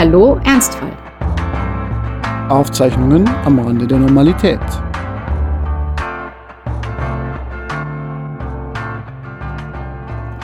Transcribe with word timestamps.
Hallo 0.00 0.40
Ernstfall. 0.44 0.96
Aufzeichnungen 2.48 3.28
am 3.44 3.58
Rande 3.58 3.84
der 3.84 3.98
Normalität. 3.98 4.60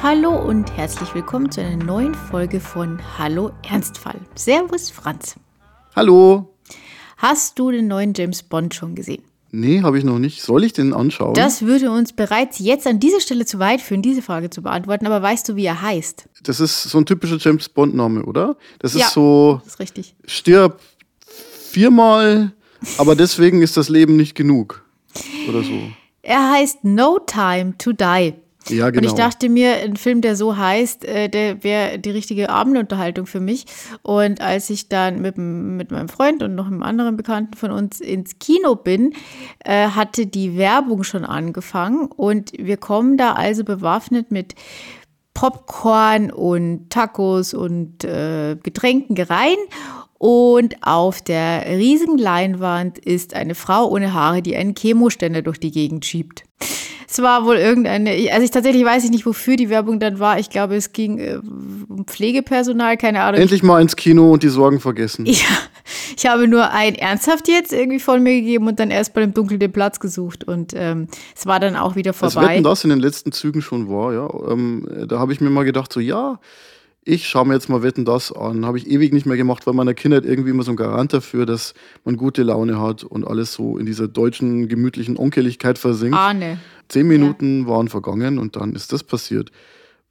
Hallo 0.02 0.34
und 0.44 0.76
herzlich 0.76 1.14
willkommen 1.14 1.52
zu 1.52 1.60
einer 1.60 1.76
neuen 1.84 2.16
Folge 2.16 2.58
von 2.58 2.98
Hallo 3.16 3.52
Ernstfall. 3.62 4.18
Servus 4.34 4.90
Franz. 4.90 5.36
Hallo. 5.94 6.52
Hast 7.18 7.56
du 7.56 7.70
den 7.70 7.86
neuen 7.86 8.12
James 8.12 8.42
Bond 8.42 8.74
schon 8.74 8.96
gesehen? 8.96 9.22
Nee, 9.56 9.82
habe 9.82 9.98
ich 9.98 10.04
noch 10.04 10.18
nicht. 10.18 10.42
Soll 10.42 10.64
ich 10.64 10.72
den 10.72 10.92
anschauen? 10.92 11.34
Das 11.34 11.62
würde 11.62 11.90
uns 11.92 12.12
bereits 12.12 12.58
jetzt 12.58 12.86
an 12.88 12.98
dieser 12.98 13.20
Stelle 13.20 13.46
zu 13.46 13.58
weit 13.60 13.80
führen, 13.80 14.02
diese 14.02 14.20
Frage 14.20 14.50
zu 14.50 14.62
beantworten. 14.62 15.06
Aber 15.06 15.22
weißt 15.22 15.48
du, 15.48 15.54
wie 15.56 15.64
er 15.64 15.80
heißt? 15.80 16.28
Das 16.42 16.58
ist 16.58 16.82
so 16.82 16.98
ein 16.98 17.06
typischer 17.06 17.36
James 17.38 17.68
Bond-Name, 17.68 18.24
oder? 18.24 18.56
Das 18.80 18.94
ist 18.94 19.00
Ja. 19.02 19.08
so, 19.10 19.60
Das 19.64 19.74
ist 19.74 19.78
richtig. 19.80 20.14
stirb 20.26 20.80
viermal, 21.70 22.52
aber 22.98 23.14
deswegen 23.16 23.62
ist 23.62 23.76
das 23.76 23.88
Leben 23.88 24.16
nicht 24.16 24.34
genug. 24.34 24.84
Oder 25.48 25.62
so. 25.62 25.72
Er 26.22 26.50
heißt 26.52 26.84
No 26.84 27.18
Time 27.24 27.74
to 27.78 27.92
Die. 27.92 28.34
Ja, 28.68 28.86
Und 28.86 28.94
ich 28.96 29.00
genau. 29.02 29.14
dachte 29.14 29.48
mir, 29.48 29.76
ein 29.76 29.96
Film, 29.96 30.20
der 30.20 30.36
so 30.36 30.56
heißt, 30.56 31.04
äh, 31.04 31.28
der 31.28 31.62
wäre 31.62 31.98
die 31.98 32.10
richtige 32.10 32.50
Abendunterhaltung 32.50 33.26
für 33.26 33.40
mich. 33.40 33.66
Und 34.02 34.40
als 34.40 34.70
ich 34.70 34.88
dann 34.88 35.20
mit, 35.20 35.36
mit 35.36 35.90
meinem 35.90 36.08
Freund 36.08 36.42
und 36.42 36.54
noch 36.54 36.66
einem 36.66 36.82
anderen 36.82 37.16
Bekannten 37.16 37.54
von 37.54 37.70
uns 37.70 38.00
ins 38.00 38.38
Kino 38.38 38.74
bin, 38.74 39.14
äh, 39.64 39.88
hatte 39.88 40.26
die 40.26 40.56
Werbung 40.56 41.04
schon 41.04 41.24
angefangen. 41.24 42.06
Und 42.06 42.52
wir 42.58 42.76
kommen 42.76 43.16
da 43.16 43.32
also 43.32 43.64
bewaffnet 43.64 44.30
mit 44.30 44.54
Popcorn 45.34 46.30
und 46.30 46.90
Tacos 46.90 47.52
und 47.54 48.04
äh, 48.04 48.56
Getränken 48.62 49.20
rein. 49.20 49.56
Und 50.16 50.76
auf 50.86 51.20
der 51.20 51.66
riesigen 51.66 52.16
Leinwand 52.16 52.98
ist 52.98 53.34
eine 53.34 53.54
Frau 53.54 53.90
ohne 53.90 54.14
Haare, 54.14 54.40
die 54.40 54.56
einen 54.56 54.74
Chemoständer 54.74 55.42
durch 55.42 55.60
die 55.60 55.70
Gegend 55.70 56.06
schiebt. 56.06 56.44
Es 57.14 57.22
war 57.22 57.44
wohl 57.44 57.58
irgendeine, 57.58 58.10
also 58.32 58.42
ich 58.42 58.50
tatsächlich 58.50 58.84
weiß 58.84 59.04
ich 59.04 59.10
nicht, 59.10 59.24
wofür 59.24 59.54
die 59.54 59.70
Werbung 59.70 60.00
dann 60.00 60.18
war. 60.18 60.40
Ich 60.40 60.50
glaube, 60.50 60.74
es 60.74 60.90
ging 60.90 61.18
äh, 61.18 61.38
um 61.88 62.04
Pflegepersonal, 62.06 62.96
keine 62.96 63.22
Ahnung. 63.22 63.40
Endlich 63.40 63.62
mal 63.62 63.80
ins 63.80 63.94
Kino 63.94 64.32
und 64.32 64.42
die 64.42 64.48
Sorgen 64.48 64.80
vergessen. 64.80 65.24
Ja, 65.34 65.58
ich 66.16 66.26
habe 66.26 66.48
nur 66.48 66.70
ein 66.70 66.94
ernsthaft 66.94 67.46
jetzt 67.46 67.72
irgendwie 67.72 67.98
von 68.00 68.22
mir 68.22 68.40
gegeben 68.40 68.66
und 68.66 68.80
dann 68.80 68.90
erst 68.90 69.12
bei 69.12 69.20
dem 69.20 69.34
Dunkel 69.34 69.58
den 69.58 69.70
Platz 69.70 70.00
gesucht 70.00 70.42
und 70.44 70.72
ähm, 70.74 71.08
es 71.36 71.44
war 71.44 71.60
dann 71.60 71.76
auch 71.76 71.94
wieder 71.94 72.12
Als 72.18 72.32
vorbei. 72.32 72.54
Wetten 72.54 72.64
das 72.64 72.84
in 72.84 72.90
den 72.90 73.00
letzten 73.00 73.32
Zügen 73.32 73.60
schon 73.60 73.88
war, 73.90 74.14
ja, 74.14 74.28
ähm, 74.50 74.88
da 75.06 75.18
habe 75.18 75.32
ich 75.34 75.42
mir 75.42 75.50
mal 75.50 75.64
gedacht, 75.64 75.92
so 75.92 76.00
ja, 76.00 76.38
ich 77.04 77.28
schaue 77.28 77.46
mir 77.46 77.54
jetzt 77.54 77.68
mal 77.68 77.82
Wetten 77.82 78.04
das 78.04 78.32
an. 78.32 78.64
Habe 78.64 78.78
ich 78.78 78.86
ewig 78.88 79.12
nicht 79.12 79.26
mehr 79.26 79.36
gemacht, 79.36 79.66
weil 79.66 79.74
meiner 79.74 79.92
Kindheit 79.94 80.24
irgendwie 80.24 80.50
immer 80.50 80.62
so 80.62 80.70
ein 80.70 80.76
Garant 80.76 81.12
dafür, 81.12 81.44
dass 81.46 81.74
man 82.04 82.16
gute 82.16 82.42
Laune 82.42 82.80
hat 82.80 83.04
und 83.04 83.26
alles 83.26 83.52
so 83.52 83.76
in 83.78 83.84
dieser 83.86 84.08
deutschen 84.08 84.68
gemütlichen 84.68 85.18
Onkeligkeit 85.18 85.78
versinkt. 85.78 86.16
Ahne. 86.16 86.58
Zehn 86.88 87.06
Minuten 87.06 87.66
waren 87.66 87.88
vergangen 87.88 88.38
und 88.38 88.56
dann 88.56 88.74
ist 88.74 88.92
das 88.92 89.02
passiert, 89.04 89.50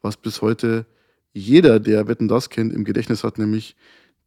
was 0.01 0.17
bis 0.17 0.41
heute 0.41 0.85
jeder, 1.33 1.79
der 1.79 2.07
Wetten 2.07 2.27
das 2.27 2.49
kennt, 2.51 2.71
im 2.73 2.83
Gedächtnis 2.83 3.23
hat, 3.23 3.39
nämlich 3.39 3.75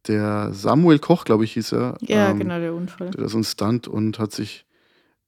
der 0.07 0.53
Samuel 0.53 0.99
Koch, 0.99 1.23
glaube 1.25 1.43
ich, 1.45 1.53
hieß 1.53 1.71
er. 1.73 1.97
Ja, 2.01 2.31
ähm, 2.31 2.39
genau, 2.39 2.59
der 2.59 2.73
Unfall. 2.73 3.11
der 3.11 3.29
so 3.29 3.37
ein 3.37 3.43
Stunt 3.43 3.87
und 3.87 4.19
hat 4.19 4.31
sich 4.33 4.65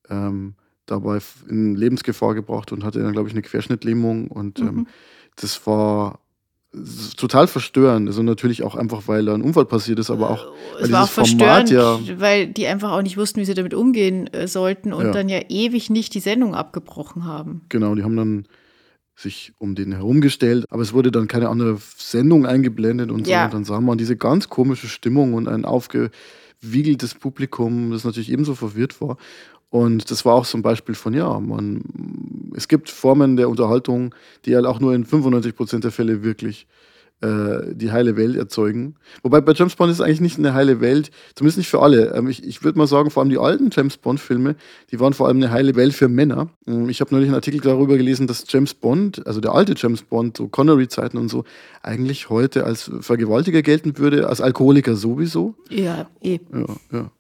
ähm, 0.10 0.56
dabei 0.86 1.20
in 1.48 1.76
Lebensgefahr 1.76 2.34
gebracht 2.36 2.72
und 2.72 2.84
hatte 2.84 3.00
dann, 3.02 3.14
glaube 3.14 3.30
ich, 3.30 3.34
eine 3.34 3.42
Querschnittlähmung. 3.44 4.28
Und 4.28 4.60
ähm, 4.60 4.66
Mhm. 4.66 4.88
das 5.38 5.66
war 5.68 6.20
total 7.18 7.48
verstörend. 7.48 8.08
Also 8.08 8.22
natürlich 8.22 8.64
auch 8.64 8.76
einfach, 8.76 9.08
weil 9.08 9.26
da 9.26 9.34
ein 9.34 9.42
Unfall 9.42 9.66
passiert 9.66 10.00
ist, 10.00 10.12
aber 10.12 10.30
auch, 10.30 10.46
weil 10.76 10.84
Es 10.86 10.92
war 10.92 11.04
auch 11.04 11.10
Format 11.10 11.70
verstörend, 11.70 12.08
ja. 12.08 12.20
weil 12.20 12.48
die 12.48 12.68
einfach 12.68 12.92
auch 12.92 13.02
nicht 13.02 13.18
wussten, 13.18 13.40
wie 13.42 13.46
sie 13.46 13.56
damit 13.56 13.74
umgehen 13.74 14.28
äh, 14.28 14.48
sollten 14.48 14.94
und 14.94 15.06
Ja. 15.06 15.12
dann 15.12 15.30
ja 15.30 15.40
ewig 15.50 15.90
nicht 15.90 16.14
die 16.14 16.20
Sendung 16.20 16.54
abgebrochen 16.54 17.26
haben. 17.26 17.62
Genau, 17.70 17.96
die 17.96 18.04
haben 18.04 18.16
dann 18.16 18.46
sich 19.16 19.52
um 19.58 19.76
den 19.76 19.92
herumgestellt, 19.92 20.66
aber 20.70 20.82
es 20.82 20.94
wurde 20.94 21.12
dann 21.12 21.28
keine 21.28 21.50
andere 21.50 21.78
Sendung 21.98 22.46
eingeblendet 22.46 23.12
und 23.12 23.26
so. 23.26 23.32
Ja. 23.32 23.46
Und 23.46 23.54
dann 23.54 23.64
sah 23.66 23.82
man 23.82 23.98
diese 23.98 24.16
ganz 24.16 24.48
komische 24.48 24.88
Stimmung 24.88 25.34
und 25.34 25.48
ein 25.48 25.66
aufgewiegeltes 25.66 27.16
Publikum, 27.16 27.92
das 27.92 28.04
natürlich 28.06 28.32
ebenso 28.32 28.56
verwirrt 28.56 29.02
war. 29.02 29.18
Und 29.70 30.10
das 30.10 30.26
war 30.26 30.34
auch 30.34 30.46
so 30.46 30.58
ein 30.58 30.64
Beispiel 30.64 30.96
von, 30.96 31.14
ja, 31.14 31.40
man, 31.40 31.84
es 32.56 32.68
gibt 32.68 32.90
Formen 32.90 33.38
der 33.38 33.50
Unterhaltung, 33.50 34.16
die 34.46 34.56
halt 34.56 34.66
auch 34.66 34.80
nur 34.80 34.94
in 34.96 35.06
95 35.06 35.56
Prozent 35.56 35.84
der 35.84 35.92
Fälle 35.92 36.24
wirklich 36.24 36.68
äh, 37.22 37.76
die 37.76 37.92
heile 37.92 38.16
Welt 38.16 38.36
erzeugen. 38.38 38.96
Wobei 39.24 39.42
bei 39.42 39.52
James 39.54 39.76
Bond 39.76 39.92
ist 39.92 40.00
es 40.00 40.02
eigentlich 40.02 40.22
nicht 40.22 40.38
eine 40.38 40.54
heile 40.54 40.80
Welt, 40.80 41.12
zumindest 41.36 41.58
nicht 41.58 41.68
für 41.70 41.82
alle. 41.82 42.14
Ähm, 42.16 42.30
ich 42.30 42.44
ich 42.48 42.64
würde 42.64 42.78
mal 42.78 42.88
sagen, 42.88 43.12
vor 43.12 43.22
allem 43.22 43.30
die 43.30 43.38
alten 43.38 43.70
James 43.72 43.98
Bond-Filme, 43.98 44.56
die 44.92 45.00
waren 45.00 45.14
vor 45.14 45.28
allem 45.28 45.38
eine 45.38 45.52
heile 45.52 45.76
Welt 45.76 45.94
für 45.94 46.08
Männer. 46.08 46.48
Ähm, 46.66 46.90
Ich 46.90 47.02
habe 47.02 47.14
neulich 47.14 47.28
einen 47.28 47.36
Artikel 47.36 47.60
darüber 47.60 47.98
gelesen, 47.98 48.26
dass 48.26 48.46
James 48.48 48.74
Bond, 48.74 49.28
also 49.28 49.42
der 49.42 49.54
alte 49.54 49.74
James 49.76 50.02
Bond, 50.02 50.38
so 50.38 50.48
Connery-Zeiten 50.48 51.18
und 51.18 51.28
so, 51.30 51.44
eigentlich 51.84 52.30
heute 52.30 52.64
als 52.64 52.90
Vergewaltiger 53.02 53.62
gelten 53.62 53.98
würde, 53.98 54.28
als 54.30 54.40
Alkoholiker 54.42 54.96
sowieso. 54.96 55.56
Ja, 55.70 56.08
eh. 56.22 56.40
Ja, 56.54 56.66
ja. 56.92 57.12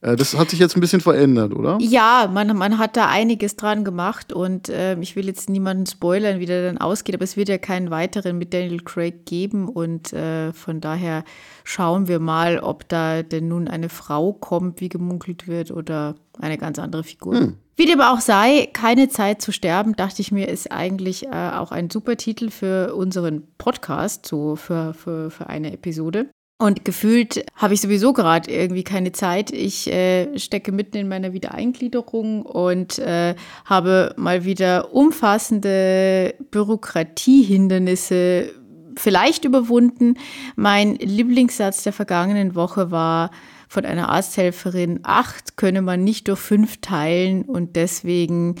Äh, 0.00 0.16
Das 0.16 0.36
hat 0.36 0.50
sich 0.50 0.58
jetzt 0.58 0.76
ein 0.76 0.80
bisschen 0.80 1.00
verändert, 1.00 1.54
oder? 1.54 1.78
Ja, 1.80 2.30
man, 2.32 2.56
man 2.56 2.78
hat 2.78 2.96
da 2.96 3.08
einiges 3.08 3.56
dran 3.56 3.84
gemacht 3.84 4.32
und 4.32 4.68
ähm, 4.72 5.02
ich 5.02 5.16
will 5.16 5.26
jetzt 5.26 5.48
niemanden 5.50 5.86
spoilern, 5.86 6.40
wie 6.40 6.46
der 6.46 6.64
dann 6.64 6.78
ausgeht, 6.78 7.14
aber 7.14 7.24
es 7.24 7.36
wird 7.36 7.48
ja 7.48 7.58
keinen 7.58 7.90
weiteren 7.90 8.38
mit 8.38 8.54
Daniel 8.54 8.80
Craig 8.80 9.26
geben 9.26 9.68
und 9.68 10.12
äh, 10.12 10.52
von 10.52 10.80
daher 10.80 11.24
schauen 11.64 12.08
wir 12.08 12.18
mal, 12.18 12.58
ob 12.58 12.88
da 12.88 13.22
denn 13.22 13.48
nun 13.48 13.68
eine 13.68 13.88
Frau 13.88 14.32
kommt, 14.32 14.80
wie 14.80 14.88
gemunkelt 14.88 15.46
wird 15.46 15.70
oder 15.70 16.14
eine 16.38 16.58
ganz 16.58 16.78
andere 16.78 17.04
Figur. 17.04 17.52
Wie 17.76 17.86
dem 17.86 18.00
auch 18.00 18.20
sei, 18.20 18.68
keine 18.72 19.08
Zeit 19.08 19.40
zu 19.40 19.52
sterben, 19.52 19.96
dachte 19.96 20.20
ich 20.20 20.32
mir, 20.32 20.48
ist 20.48 20.70
eigentlich 20.70 21.26
äh, 21.26 21.50
auch 21.54 21.72
ein 21.72 21.88
super 21.88 22.16
Titel 22.16 22.50
für 22.50 22.94
unseren 22.94 23.44
Podcast, 23.56 24.26
so 24.26 24.56
für, 24.56 24.92
für, 24.92 25.30
für 25.30 25.48
eine 25.48 25.72
Episode. 25.72 26.28
Und 26.60 26.84
gefühlt 26.84 27.44
habe 27.56 27.72
ich 27.72 27.80
sowieso 27.80 28.12
gerade 28.12 28.50
irgendwie 28.50 28.84
keine 28.84 29.12
Zeit. 29.12 29.50
Ich 29.50 29.90
äh, 29.90 30.38
stecke 30.38 30.72
mitten 30.72 30.98
in 30.98 31.08
meiner 31.08 31.32
Wiedereingliederung 31.32 32.42
und 32.42 32.98
äh, 32.98 33.34
habe 33.64 34.12
mal 34.18 34.44
wieder 34.44 34.92
umfassende 34.92 36.34
Bürokratiehindernisse 36.50 38.52
vielleicht 38.94 39.46
überwunden. 39.46 40.18
Mein 40.54 40.96
Lieblingssatz 40.96 41.82
der 41.82 41.94
vergangenen 41.94 42.54
Woche 42.54 42.90
war 42.90 43.30
von 43.66 43.86
einer 43.86 44.10
Arzthelferin, 44.10 45.00
acht 45.02 45.56
könne 45.56 45.80
man 45.80 46.04
nicht 46.04 46.28
durch 46.28 46.40
fünf 46.40 46.82
teilen 46.82 47.42
und 47.42 47.74
deswegen 47.74 48.56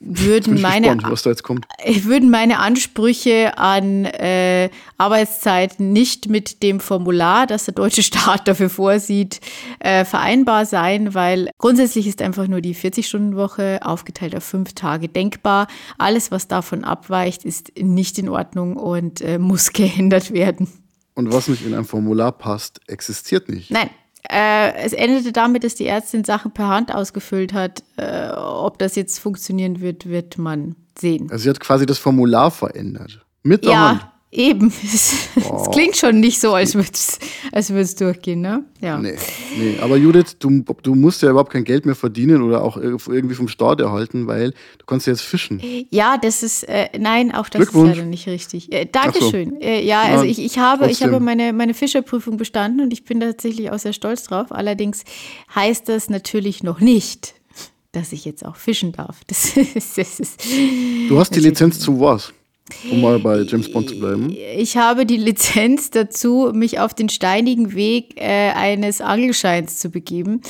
würden 0.00 0.60
meine 0.62 0.96
gespannt, 0.96 1.42
kommt. 1.42 1.66
würden 1.84 2.30
meine 2.30 2.58
Ansprüche 2.58 3.58
an 3.58 4.06
äh, 4.06 4.70
Arbeitszeiten 4.96 5.92
nicht 5.92 6.28
mit 6.28 6.62
dem 6.62 6.80
Formular, 6.80 7.46
das 7.46 7.66
der 7.66 7.74
deutsche 7.74 8.02
Staat 8.02 8.48
dafür 8.48 8.70
vorsieht, 8.70 9.40
äh, 9.78 10.06
vereinbar 10.06 10.64
sein, 10.64 11.14
weil 11.14 11.50
grundsätzlich 11.58 12.06
ist 12.06 12.22
einfach 12.22 12.48
nur 12.48 12.62
die 12.62 12.74
40-Stunden-Woche 12.74 13.80
aufgeteilt 13.82 14.34
auf 14.34 14.44
fünf 14.44 14.72
Tage 14.72 15.08
denkbar. 15.08 15.68
Alles, 15.98 16.30
was 16.30 16.48
davon 16.48 16.82
abweicht, 16.82 17.44
ist 17.44 17.72
nicht 17.78 18.18
in 18.18 18.30
Ordnung 18.30 18.76
und 18.76 19.20
äh, 19.20 19.38
muss 19.38 19.72
geändert 19.74 20.32
werden. 20.32 20.68
Und 21.14 21.30
was 21.32 21.48
nicht 21.48 21.66
in 21.66 21.74
ein 21.74 21.84
Formular 21.84 22.32
passt, 22.32 22.80
existiert 22.86 23.50
nicht. 23.50 23.70
Nein. 23.70 23.90
Äh, 24.28 24.74
es 24.74 24.92
endete 24.92 25.32
damit, 25.32 25.64
dass 25.64 25.74
die 25.74 25.86
Ärztin 25.86 26.24
Sachen 26.24 26.52
per 26.52 26.68
Hand 26.68 26.94
ausgefüllt 26.94 27.52
hat. 27.52 27.82
Äh, 27.96 28.30
ob 28.30 28.78
das 28.78 28.94
jetzt 28.96 29.18
funktionieren 29.18 29.80
wird, 29.80 30.06
wird 30.06 30.38
man 30.38 30.76
sehen. 30.98 31.30
Also 31.30 31.44
sie 31.44 31.50
hat 31.50 31.60
quasi 31.60 31.86
das 31.86 31.98
Formular 31.98 32.50
verändert. 32.50 33.24
Mit 33.42 33.64
der 33.64 33.80
Hand. 33.80 34.06
Eben. 34.32 34.72
Es, 34.82 35.28
es 35.36 35.70
klingt 35.72 35.96
schon 35.96 36.20
nicht 36.20 36.40
so, 36.40 36.54
als 36.54 36.74
würde 36.74 36.90
es 36.92 37.18
als 37.52 37.70
würd's 37.70 37.94
durchgehen, 37.94 38.40
ne? 38.40 38.64
Ja. 38.80 38.98
Nee, 38.98 39.16
nee. 39.58 39.78
Aber 39.80 39.96
Judith, 39.96 40.36
du, 40.38 40.64
du 40.82 40.94
musst 40.94 41.22
ja 41.22 41.30
überhaupt 41.30 41.52
kein 41.52 41.64
Geld 41.64 41.84
mehr 41.84 41.94
verdienen 41.94 42.42
oder 42.42 42.62
auch 42.62 42.76
irgendwie 42.76 43.34
vom 43.34 43.48
Staat 43.48 43.80
erhalten, 43.80 44.26
weil 44.26 44.50
du 44.78 44.86
kannst 44.86 45.06
ja 45.06 45.12
jetzt 45.12 45.22
fischen. 45.22 45.60
Ja, 45.90 46.16
das 46.16 46.42
ist, 46.42 46.64
äh, 46.64 46.88
nein, 46.98 47.34
auch 47.34 47.48
das 47.48 47.62
ist 47.62 47.74
leider 47.74 48.04
nicht 48.04 48.26
richtig. 48.28 48.72
Äh, 48.72 48.86
Dankeschön. 48.86 49.60
Äh, 49.60 49.84
ja, 49.84 50.02
also 50.02 50.24
ich, 50.24 50.38
ich 50.38 50.58
habe, 50.58 50.90
ich 50.90 51.02
habe 51.02 51.20
meine, 51.20 51.52
meine 51.52 51.74
Fischerprüfung 51.74 52.36
bestanden 52.36 52.80
und 52.80 52.92
ich 52.92 53.04
bin 53.04 53.20
tatsächlich 53.20 53.70
auch 53.70 53.78
sehr 53.78 53.92
stolz 53.92 54.24
drauf. 54.24 54.52
Allerdings 54.52 55.04
heißt 55.54 55.88
das 55.88 56.08
natürlich 56.08 56.62
noch 56.62 56.80
nicht, 56.80 57.34
dass 57.92 58.12
ich 58.12 58.24
jetzt 58.24 58.44
auch 58.44 58.56
fischen 58.56 58.92
darf. 58.92 59.20
Das 59.26 59.56
ist, 59.56 59.98
das 59.98 60.20
ist 60.20 60.42
Du 61.08 61.18
hast 61.18 61.34
die 61.34 61.40
Lizenz 61.40 61.80
zu 61.80 62.00
was? 62.00 62.32
Um 62.90 63.00
mal 63.00 63.18
bei 63.18 63.42
James 63.42 63.70
Bond 63.70 63.88
zu 63.88 63.98
bleiben? 63.98 64.34
Ich 64.56 64.76
habe 64.76 65.06
die 65.06 65.16
Lizenz 65.16 65.90
dazu, 65.90 66.50
mich 66.54 66.78
auf 66.78 66.94
den 66.94 67.08
steinigen 67.08 67.74
Weg 67.74 68.14
äh, 68.16 68.50
eines 68.50 69.00
Angelscheins 69.00 69.78
zu 69.78 69.90
begeben. 69.90 70.40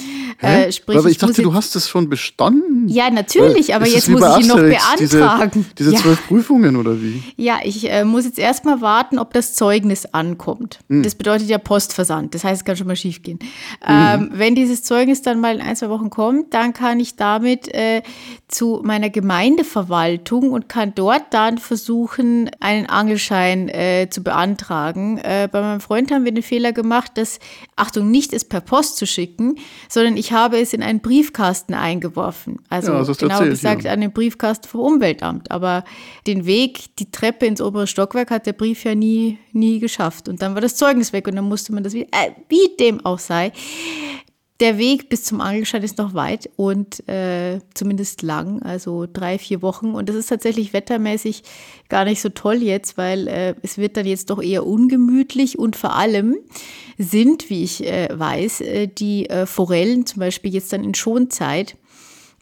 Äh, 0.40 0.72
sprich, 0.72 0.98
aber 0.98 1.08
ich, 1.08 1.12
ich 1.12 1.18
dachte, 1.18 1.42
du 1.42 1.54
hast 1.54 1.76
es 1.76 1.88
schon 1.88 2.08
bestanden. 2.08 2.88
Ja, 2.88 3.10
natürlich, 3.10 3.74
aber 3.74 3.86
jetzt 3.86 4.08
muss 4.08 4.22
ich 4.22 4.44
ihn 4.44 4.48
noch 4.48 4.56
beantragen. 4.56 5.66
Diese, 5.78 5.90
diese 5.90 5.92
ja. 5.92 5.98
zwölf 5.98 6.26
Prüfungen 6.26 6.76
oder 6.76 7.00
wie? 7.00 7.22
Ja, 7.36 7.58
ich 7.62 7.90
äh, 7.90 8.04
muss 8.04 8.24
jetzt 8.24 8.38
erstmal 8.38 8.80
warten, 8.80 9.18
ob 9.18 9.32
das 9.32 9.54
Zeugnis 9.54 10.06
ankommt. 10.06 10.80
Mhm. 10.88 11.02
Das 11.02 11.14
bedeutet 11.14 11.48
ja 11.48 11.58
Postversand. 11.58 12.34
Das 12.34 12.44
heißt, 12.44 12.62
es 12.62 12.64
kann 12.64 12.76
schon 12.76 12.86
mal 12.86 12.96
schief 12.96 13.22
gehen. 13.22 13.38
Mhm. 13.86 13.88
Ähm, 13.88 14.30
wenn 14.32 14.54
dieses 14.54 14.82
Zeugnis 14.82 15.22
dann 15.22 15.40
mal 15.40 15.54
in 15.54 15.60
ein, 15.60 15.76
zwei 15.76 15.88
Wochen 15.88 16.10
kommt, 16.10 16.54
dann 16.54 16.72
kann 16.72 17.00
ich 17.00 17.16
damit 17.16 17.72
äh, 17.74 18.02
zu 18.48 18.80
meiner 18.84 19.10
Gemeindeverwaltung 19.10 20.50
und 20.50 20.68
kann 20.68 20.92
dort 20.94 21.32
dann 21.32 21.58
versuchen, 21.58 22.09
einen 22.18 22.86
Angelschein 22.86 23.68
äh, 23.68 24.08
zu 24.10 24.22
beantragen. 24.22 25.18
Äh, 25.18 25.48
bei 25.50 25.60
meinem 25.60 25.80
Freund 25.80 26.10
haben 26.10 26.24
wir 26.24 26.32
den 26.32 26.42
Fehler 26.42 26.72
gemacht, 26.72 27.12
dass, 27.14 27.38
Achtung, 27.76 28.10
nicht 28.10 28.32
es 28.32 28.44
per 28.44 28.60
Post 28.60 28.96
zu 28.96 29.06
schicken, 29.06 29.56
sondern 29.88 30.16
ich 30.16 30.32
habe 30.32 30.58
es 30.58 30.72
in 30.72 30.82
einen 30.82 31.00
Briefkasten 31.00 31.74
eingeworfen. 31.74 32.58
Also 32.68 32.92
ja, 32.92 33.02
genau 33.02 33.34
erzählt, 33.34 33.50
gesagt 33.50 33.84
ja. 33.84 33.92
an 33.92 34.00
den 34.00 34.12
Briefkasten 34.12 34.68
vom 34.68 34.80
Umweltamt. 34.80 35.50
Aber 35.50 35.84
den 36.26 36.46
Weg, 36.46 36.96
die 36.96 37.10
Treppe 37.10 37.46
ins 37.46 37.60
obere 37.60 37.86
Stockwerk 37.86 38.30
hat 38.30 38.46
der 38.46 38.52
Brief 38.52 38.84
ja 38.84 38.94
nie, 38.94 39.38
nie 39.52 39.78
geschafft. 39.78 40.28
Und 40.28 40.42
dann 40.42 40.54
war 40.54 40.60
das 40.60 40.76
Zeugnis 40.76 41.12
weg 41.12 41.28
und 41.28 41.36
dann 41.36 41.48
musste 41.48 41.72
man 41.72 41.84
das 41.84 41.92
wieder, 41.92 42.08
äh, 42.12 42.32
wie 42.48 42.76
dem 42.78 43.04
auch 43.04 43.18
sei 43.18 43.52
der 44.60 44.76
Weg 44.76 45.08
bis 45.08 45.24
zum 45.24 45.40
Angelschein 45.40 45.82
ist 45.82 45.96
noch 45.96 46.12
weit 46.12 46.50
und 46.56 47.08
äh, 47.08 47.60
zumindest 47.72 48.20
lang, 48.20 48.62
also 48.62 49.06
drei, 49.10 49.38
vier 49.38 49.62
Wochen. 49.62 49.94
Und 49.94 50.08
das 50.08 50.16
ist 50.16 50.26
tatsächlich 50.28 50.74
wettermäßig 50.74 51.42
gar 51.88 52.04
nicht 52.04 52.20
so 52.20 52.28
toll 52.28 52.56
jetzt, 52.56 52.98
weil 52.98 53.26
äh, 53.26 53.54
es 53.62 53.78
wird 53.78 53.96
dann 53.96 54.06
jetzt 54.06 54.28
doch 54.28 54.42
eher 54.42 54.66
ungemütlich 54.66 55.58
und 55.58 55.76
vor 55.76 55.96
allem 55.96 56.36
sind, 56.98 57.48
wie 57.48 57.64
ich 57.64 57.86
äh, 57.86 58.08
weiß, 58.12 58.60
äh, 58.60 58.86
die 58.86 59.30
äh, 59.30 59.46
Forellen 59.46 60.04
zum 60.04 60.20
Beispiel 60.20 60.52
jetzt 60.52 60.72
dann 60.72 60.84
in 60.84 60.94
Schonzeit. 60.94 61.76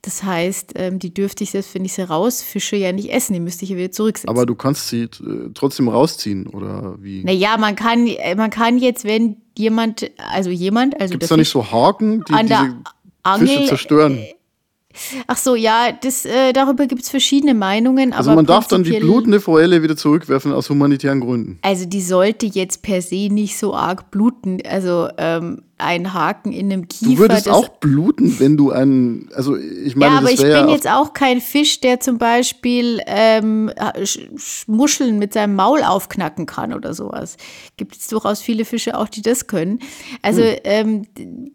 Das 0.03 0.23
heißt, 0.23 0.75
ähm, 0.77 0.99
die 0.99 1.12
dürfte 1.12 1.45
ich 1.45 1.50
selbst, 1.50 1.75
wenn 1.75 1.85
ich 1.85 1.93
sie 1.93 2.03
rausfische, 2.03 2.77
ja 2.77 2.93
nicht 2.93 3.11
essen. 3.11 3.33
Die 3.33 3.41
müsste 3.41 3.65
ich 3.65 3.71
ja 3.71 3.77
wieder 3.77 3.91
zurücksetzen. 3.91 4.31
Aber 4.31 4.47
du 4.47 4.55
kannst 4.55 4.89
sie 4.89 5.03
äh, 5.03 5.50
trotzdem 5.55 5.89
rausziehen, 5.89 6.47
oder 6.47 6.97
wie? 7.00 7.25
Naja, 7.25 7.56
man 7.59 7.75
kann, 7.75 8.06
äh, 8.06 8.35
man 8.37 8.50
kann 8.50 8.79
jetzt, 8.79 9.05
wenn 9.05 9.39
jemand, 9.56 10.11
also 10.17 10.50
jemand, 10.50 11.00
also. 11.00 11.12
Gibt 11.12 11.25
es 11.25 11.29
da 11.29 11.37
nicht 11.37 11.50
so 11.50 11.71
Haken, 11.71 12.25
die 12.25 12.33
diese 12.43 12.77
Angel, 13.25 13.49
Fische 13.49 13.65
zerstören? 13.67 14.19
Äh, 14.19 14.35
Ach 15.27 15.37
so, 15.37 15.55
ja, 15.55 15.93
das, 15.93 16.25
äh, 16.25 16.53
darüber 16.53 16.87
gibt 16.87 17.03
es 17.03 17.11
verschiedene 17.11 17.55
Meinungen. 17.55 18.12
Also 18.12 18.35
man 18.35 18.47
darf 18.47 18.67
dann 18.69 18.83
die 18.83 18.99
blutende 18.99 19.41
Forelle 19.41 19.83
wieder 19.83 19.97
zurückwerfen 19.97 20.53
aus 20.53 20.71
humanitären 20.71 21.21
Gründen. 21.21 21.59
Also 21.62 21.87
die 21.87 22.03
sollte 22.03 22.47
jetzt 22.47 22.83
per 22.83 23.03
se 23.03 23.29
nicht 23.31 23.59
so 23.59 23.75
arg 23.75 24.11
bluten. 24.11 24.61
Also 24.67 25.09
ähm, 25.19 25.62
ein 25.78 26.12
Haken 26.12 26.52
in 26.52 26.72
einem 26.72 26.88
Kiefer. 26.88 27.12
Du 27.12 27.19
würdest 27.19 27.48
auch 27.48 27.69
bluten, 27.69 28.38
wenn 28.40 28.56
du 28.56 28.70
einen, 28.70 29.30
also 29.34 29.56
ich 29.56 29.96
meine, 29.96 30.12
ja, 30.12 30.19
aber 30.19 30.30
ich 30.30 30.40
bin 30.40 30.50
ja 30.50 30.69
jetzt 30.69 30.88
auch 30.88 31.12
kein 31.12 31.40
Fisch, 31.40 31.80
der 31.80 32.00
zum 32.00 32.19
Beispiel 32.19 33.00
ähm, 33.06 33.70
Muscheln 34.66 35.19
mit 35.19 35.32
seinem 35.32 35.54
Maul 35.54 35.82
aufknacken 35.82 36.46
kann 36.46 36.75
oder 36.75 36.94
sowas. 36.94 37.36
Gibt 37.76 37.96
es 37.96 38.08
durchaus 38.08 38.40
viele 38.40 38.64
Fische 38.64 38.98
auch, 38.98 39.08
die 39.08 39.22
das 39.22 39.46
können. 39.46 39.78
Also 40.22 40.42
hm. 40.42 40.56
ähm, 40.64 41.06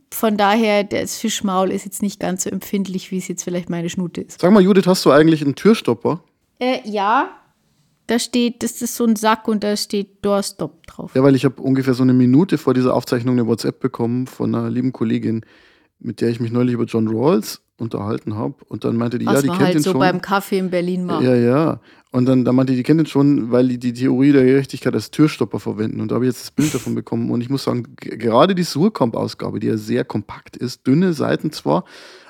von 0.09 0.37
daher, 0.37 0.83
das 0.83 1.17
Fischmaul 1.17 1.71
ist 1.71 1.85
jetzt 1.85 2.01
nicht 2.01 2.19
ganz 2.19 2.43
so 2.43 2.49
empfindlich, 2.49 3.11
wie 3.11 3.17
es 3.17 3.27
jetzt 3.27 3.43
vielleicht 3.43 3.69
meine 3.69 3.89
Schnute 3.89 4.21
ist. 4.21 4.39
Sag 4.39 4.51
mal, 4.51 4.63
Judith, 4.63 4.87
hast 4.87 5.05
du 5.05 5.11
eigentlich 5.11 5.41
einen 5.41 5.55
Türstopper? 5.55 6.23
Äh, 6.59 6.79
ja, 6.85 7.29
da 8.07 8.19
steht, 8.19 8.63
das 8.63 8.81
ist 8.81 8.95
so 8.95 9.05
ein 9.05 9.15
Sack 9.15 9.47
und 9.47 9.63
da 9.63 9.77
steht 9.77 10.23
Doorstop 10.25 10.85
drauf. 10.87 11.15
Ja, 11.15 11.23
weil 11.23 11.35
ich 11.35 11.45
habe 11.45 11.61
ungefähr 11.61 11.93
so 11.93 12.03
eine 12.03 12.13
Minute 12.13 12.57
vor 12.57 12.73
dieser 12.73 12.93
Aufzeichnung 12.93 13.35
eine 13.35 13.47
WhatsApp 13.47 13.79
bekommen 13.79 14.27
von 14.27 14.53
einer 14.53 14.69
lieben 14.69 14.91
Kollegin, 14.91 15.45
mit 15.99 16.21
der 16.21 16.29
ich 16.29 16.39
mich 16.39 16.51
neulich 16.51 16.73
über 16.73 16.85
John 16.85 17.07
Rawls 17.07 17.61
unterhalten 17.83 18.35
habe. 18.35 18.55
Und 18.67 18.83
dann 18.83 18.97
meinte 18.97 19.19
die, 19.19 19.25
Was 19.25 19.35
ja, 19.35 19.41
die 19.41 19.47
kennt 19.49 19.59
halt 19.59 19.75
ihn 19.75 19.83
so 19.83 19.91
schon. 19.91 19.99
beim 19.99 20.21
Kaffee 20.21 20.57
in 20.57 20.69
Berlin 20.69 21.05
machen. 21.05 21.25
Ja, 21.25 21.35
ja. 21.35 21.79
Und 22.11 22.25
dann, 22.25 22.45
dann 22.45 22.55
meinte 22.55 22.73
die, 22.73 22.77
die 22.77 22.83
kennt 22.83 22.99
ihn 22.99 23.07
schon, 23.07 23.51
weil 23.51 23.67
die 23.67 23.79
die 23.79 23.91
Theorie 23.91 24.31
der 24.31 24.43
Gerechtigkeit 24.43 24.93
als 24.93 25.09
Türstopper 25.09 25.59
verwenden. 25.59 25.99
Und 25.99 26.11
da 26.11 26.15
habe 26.15 26.25
ich 26.25 26.29
jetzt 26.29 26.43
das 26.43 26.51
Bild 26.51 26.71
davon 26.73 26.93
bekommen. 26.93 27.31
Und 27.31 27.41
ich 27.41 27.49
muss 27.49 27.63
sagen, 27.63 27.95
gerade 27.95 28.53
die 28.53 28.63
Surkamp-Ausgabe, 28.63 29.59
die 29.59 29.67
ja 29.67 29.77
sehr 29.77 30.05
kompakt 30.05 30.55
ist, 30.55 30.85
dünne 30.85 31.13
Seiten 31.13 31.51
zwar, 31.51 31.85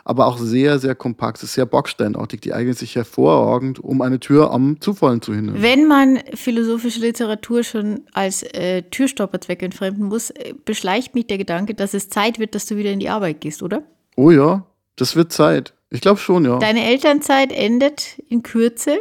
aber 0.05 0.27
auch 0.27 0.37
sehr, 0.37 0.79
sehr 0.79 0.95
kompakt. 0.95 1.37
Es 1.37 1.43
ist 1.43 1.53
sehr 1.53 1.65
backsteinartig. 1.65 2.39
Die 2.39 2.53
eignet 2.53 2.77
sich 2.77 2.95
hervorragend, 2.95 3.79
um 3.79 4.01
eine 4.01 4.21
Tür 4.21 4.51
am 4.51 4.79
Zufallen 4.79 5.21
zu 5.21 5.33
hindern. 5.33 5.61
Wenn 5.61 5.85
man 5.85 6.19
philosophische 6.33 7.01
Literatur 7.01 7.63
schon 7.63 8.01
als 8.13 8.43
äh, 8.43 8.83
Türstopperzweck 8.83 9.61
entfremden 9.63 10.07
muss, 10.07 10.29
äh, 10.29 10.53
beschleicht 10.63 11.13
mich 11.13 11.27
der 11.27 11.37
Gedanke, 11.37 11.73
dass 11.73 11.93
es 11.93 12.07
Zeit 12.07 12.39
wird, 12.39 12.55
dass 12.55 12.65
du 12.67 12.77
wieder 12.77 12.91
in 12.91 12.99
die 12.99 13.09
Arbeit 13.09 13.41
gehst, 13.41 13.61
oder? 13.61 13.83
Oh 14.15 14.31
ja, 14.31 14.65
das 14.95 15.15
wird 15.15 15.31
Zeit. 15.31 15.73
Ich 15.89 16.01
glaube 16.01 16.19
schon, 16.19 16.45
ja. 16.45 16.57
Deine 16.59 16.85
Elternzeit 16.85 17.51
endet 17.51 18.19
in 18.29 18.43
Kürze. 18.43 18.99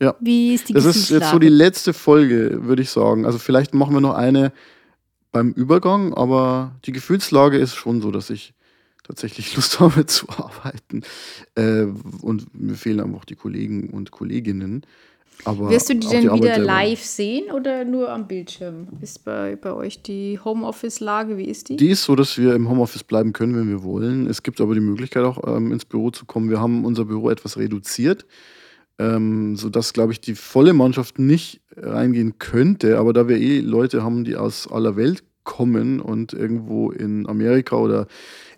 Ja. 0.00 0.14
Wie 0.20 0.54
ist 0.54 0.68
die 0.68 0.74
Das 0.74 0.84
ist 0.84 1.08
jetzt 1.08 1.30
so 1.30 1.38
die 1.38 1.48
letzte 1.48 1.94
Folge, 1.94 2.64
würde 2.64 2.82
ich 2.82 2.90
sagen. 2.90 3.24
Also 3.24 3.38
vielleicht 3.38 3.72
machen 3.72 3.94
wir 3.94 4.00
noch 4.00 4.14
eine 4.14 4.52
beim 5.32 5.52
Übergang, 5.52 6.14
aber 6.14 6.76
die 6.84 6.92
Gefühlslage 6.92 7.58
ist 7.58 7.74
schon 7.74 8.00
so, 8.00 8.10
dass 8.10 8.30
ich 8.30 8.54
tatsächlich 9.04 9.54
Lust 9.56 9.80
habe 9.80 10.06
zu 10.06 10.28
arbeiten. 10.28 11.02
Äh, 11.54 11.86
und 12.20 12.54
mir 12.54 12.74
fehlen 12.74 13.00
einfach 13.00 13.24
die 13.24 13.36
Kollegen 13.36 13.90
und 13.90 14.10
Kolleginnen. 14.10 14.84
Aber 15.44 15.70
Wirst 15.70 15.88
du 15.88 15.94
die 15.94 16.08
denn 16.08 16.24
die 16.24 16.32
wieder 16.32 16.58
live 16.58 17.02
sehen 17.02 17.50
oder 17.52 17.84
nur 17.84 18.10
am 18.10 18.26
Bildschirm? 18.26 18.88
Ist 19.00 19.24
bei, 19.24 19.56
bei 19.56 19.72
euch 19.72 20.02
die 20.02 20.40
Homeoffice-Lage, 20.44 21.38
wie 21.38 21.44
ist 21.44 21.68
die? 21.68 21.76
Die 21.76 21.90
ist 21.90 22.04
so, 22.04 22.16
dass 22.16 22.36
wir 22.38 22.54
im 22.54 22.68
Homeoffice 22.68 23.04
bleiben 23.04 23.32
können, 23.32 23.54
wenn 23.56 23.68
wir 23.68 23.82
wollen. 23.82 24.26
Es 24.26 24.42
gibt 24.42 24.60
aber 24.60 24.74
die 24.74 24.80
Möglichkeit 24.80 25.24
auch 25.24 25.46
ähm, 25.46 25.72
ins 25.72 25.84
Büro 25.84 26.10
zu 26.10 26.24
kommen. 26.24 26.50
Wir 26.50 26.60
haben 26.60 26.84
unser 26.84 27.04
Büro 27.04 27.30
etwas 27.30 27.56
reduziert, 27.58 28.26
ähm, 28.98 29.56
sodass, 29.56 29.92
glaube 29.92 30.12
ich, 30.12 30.20
die 30.20 30.34
volle 30.34 30.72
Mannschaft 30.72 31.18
nicht 31.18 31.60
reingehen 31.76 32.38
könnte. 32.38 32.98
Aber 32.98 33.12
da 33.12 33.28
wir 33.28 33.36
eh 33.36 33.60
Leute 33.60 34.02
haben, 34.02 34.24
die 34.24 34.36
aus 34.36 34.70
aller 34.70 34.96
Welt 34.96 35.22
kommen 35.44 36.00
und 36.00 36.32
irgendwo 36.32 36.90
in 36.90 37.26
Amerika 37.28 37.76
oder 37.76 38.08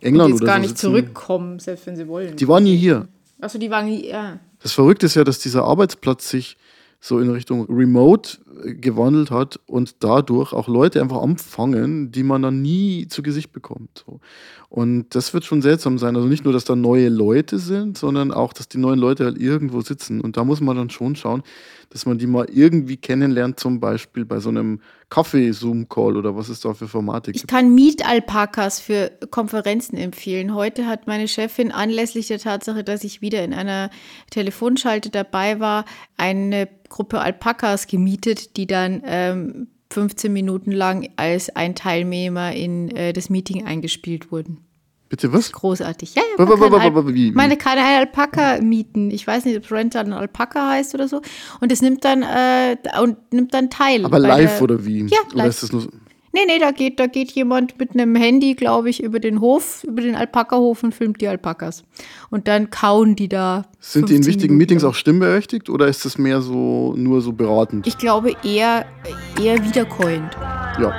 England 0.01 0.33
und 0.33 0.41
die 0.41 0.43
oder 0.45 0.53
gar 0.53 0.57
so 0.57 0.63
nicht 0.63 0.71
sitzen. 0.71 0.81
zurückkommen, 0.93 1.59
selbst 1.59 1.87
wenn 1.87 1.97
sie 1.97 2.09
wollen. 2.09 2.35
Die 2.37 2.49
waren 2.49 2.65
nie 2.65 2.77
hier. 2.77 3.09
Achso, 3.41 3.59
die 3.59 3.71
waren 3.71 3.87
nie, 3.87 4.09
ja. 4.09 4.41
Das 4.61 4.73
Verrückte 4.73 5.07
ist 5.07 5.15
ja, 5.15 5.23
dass 5.23 5.39
dieser 5.39 5.65
Arbeitsplatz 5.65 6.29
sich 6.29 6.57
so 7.01 7.21
in 7.21 7.31
Richtung 7.31 7.67
Remote 7.69 8.39
äh, 8.65 8.75
gewandelt 8.75 9.31
hat 9.31 9.61
und 9.67 9.97
dadurch 10.01 10.53
auch 10.53 10.69
Leute 10.69 11.01
einfach 11.01 11.23
anfangen, 11.23 12.11
die 12.11 12.23
man 12.23 12.43
dann 12.43 12.61
nie 12.61 13.07
zu 13.09 13.23
Gesicht 13.23 13.53
bekommt. 13.53 14.05
So. 14.07 14.21
Und 14.69 15.15
das 15.15 15.33
wird 15.33 15.45
schon 15.45 15.63
seltsam 15.63 15.99
sein. 15.99 16.17
Also 16.17 16.29
nicht 16.29 16.45
nur, 16.45 16.53
dass 16.53 16.65
da 16.65 16.77
neue 16.77 17.09
Leute 17.09 17.59
sind, 17.59 17.97
sondern 17.97 18.33
auch, 18.33 18.53
dass 18.53 18.69
die 18.69 18.79
neuen 18.79 18.99
Leute 18.99 19.25
halt 19.25 19.39
irgendwo 19.39 19.81
sitzen. 19.81 20.21
Und 20.21 20.37
da 20.37 20.45
muss 20.45 20.61
man 20.61 20.77
dann 20.77 20.91
schon 20.91 21.17
schauen, 21.17 21.43
dass 21.91 22.07
man 22.07 22.19
die 22.19 22.27
mal 22.27 22.47
irgendwie 22.51 22.97
kennenlernt, 22.97 23.59
zum 23.59 23.81
Beispiel 23.81 24.25
bei 24.25 24.41
so 24.41 24.51
einem 24.51 24.81
Kaffee-Zoom-Call 25.09 26.17
oder 26.17 26.37
was 26.37 26.49
es 26.49 26.61
da 26.61 26.75
für 26.75 26.87
Formate 26.87 27.33
gibt. 27.33 27.45
Ich 27.45 27.49
kann 27.49 27.75
Meet-Alpakas 27.75 28.81
für 28.81 29.11
Konferenzen 29.31 29.97
empfehlen. 29.97 30.55
Heute 30.55 30.87
hat 30.87 31.07
meine 31.07 31.29
Chefin 31.29 31.73
anlässlich 31.73 32.29
der 32.29 32.39
Tatsache, 32.39 32.85
dass 32.85 33.05
ich 33.05 33.23
wieder 33.23 33.43
in 33.43 33.55
einer 33.55 33.91
Telefonschalte 34.31 35.11
dabei 35.11 35.61
war, 35.61 35.85
eine 36.17 36.69
Gruppe 36.89 37.21
Alpakas 37.21 37.87
gemietet, 37.87 38.57
die 38.57 38.67
dann 38.67 39.03
ähm, 39.05 39.69
15 39.91 40.33
Minuten 40.33 40.73
lang 40.73 41.09
als 41.17 41.55
ein 41.57 41.75
Teilnehmer 41.75 42.53
in 42.53 42.91
äh, 42.91 43.13
das 43.13 43.31
Meeting 43.31 43.67
eingespielt 43.67 44.31
wurden. 44.31 44.68
Bitte 45.09 45.33
was? 45.33 45.53
Großartig. 45.53 46.15
Ja, 46.15 46.23
ja, 46.39 46.45
man 46.45 46.71
kann, 46.71 47.15
wie, 47.15 47.33
meine 47.33 47.57
kann 47.57 47.79
ein 47.79 48.01
Alpaka 48.01 48.61
mieten. 48.61 49.11
Ich 49.11 49.27
weiß 49.27 49.47
nicht, 49.47 49.57
ob 49.57 49.71
Rent 49.71 49.95
dann 49.95 50.13
Alpaka 50.13 50.69
heißt 50.69 50.95
oder 50.95 51.09
so. 51.09 51.23
Und 51.61 51.73
es 51.73 51.81
nimmt 51.81 52.05
dann 52.05 52.23
äh, 52.23 52.77
und 53.03 53.17
nimmt 53.33 53.55
dann 53.55 53.71
teil. 53.71 54.05
Aber 54.05 54.19
live 54.19 54.57
der, 54.57 54.63
oder 54.63 54.85
wie? 54.85 55.07
Ja, 55.07 55.19
live. 55.33 55.35
Oder 55.35 55.47
ist 55.47 55.63
das 55.63 55.73
nur 55.73 55.89
Nee, 56.33 56.41
nee, 56.47 56.59
da 56.59 56.73
geht, 56.73 57.01
da 57.01 57.07
geht 57.07 57.33
jemand 57.33 57.79
mit 57.79 57.93
einem 57.93 58.15
Handy, 58.15 58.55
glaube 58.55 58.91
ich, 58.91 59.03
über 59.03 59.19
den 59.19 59.41
Hof, 59.41 59.83
über 59.85 60.03
den 60.03 60.15
Alpaka-Hof 60.15 60.83
und 60.83 60.95
filmt 60.95 61.21
die 61.21 61.29
Alpakas. 61.29 61.85
Und 62.29 62.49
dann 62.49 62.69
kauen 62.69 63.17
die 63.17 63.29
da. 63.29 63.65
Sind 63.81 64.11
die 64.11 64.17
in 64.17 64.27
wichtigen 64.27 64.55
Minuten. 64.55 64.59
Meetings 64.59 64.85
auch 64.85 64.95
stimmberechtigt 64.95 65.71
oder 65.71 65.89
ist 65.89 66.05
das 66.05 66.19
mehr 66.19 66.43
so 66.43 66.95
nur 66.97 67.23
so 67.23 67.33
beratend? 67.33 67.87
Ich 67.87 67.97
glaube 67.97 68.37
eher, 68.45 68.85
eher 69.43 69.65
wiederkäuend. 69.65 70.37
Ja. 70.79 70.93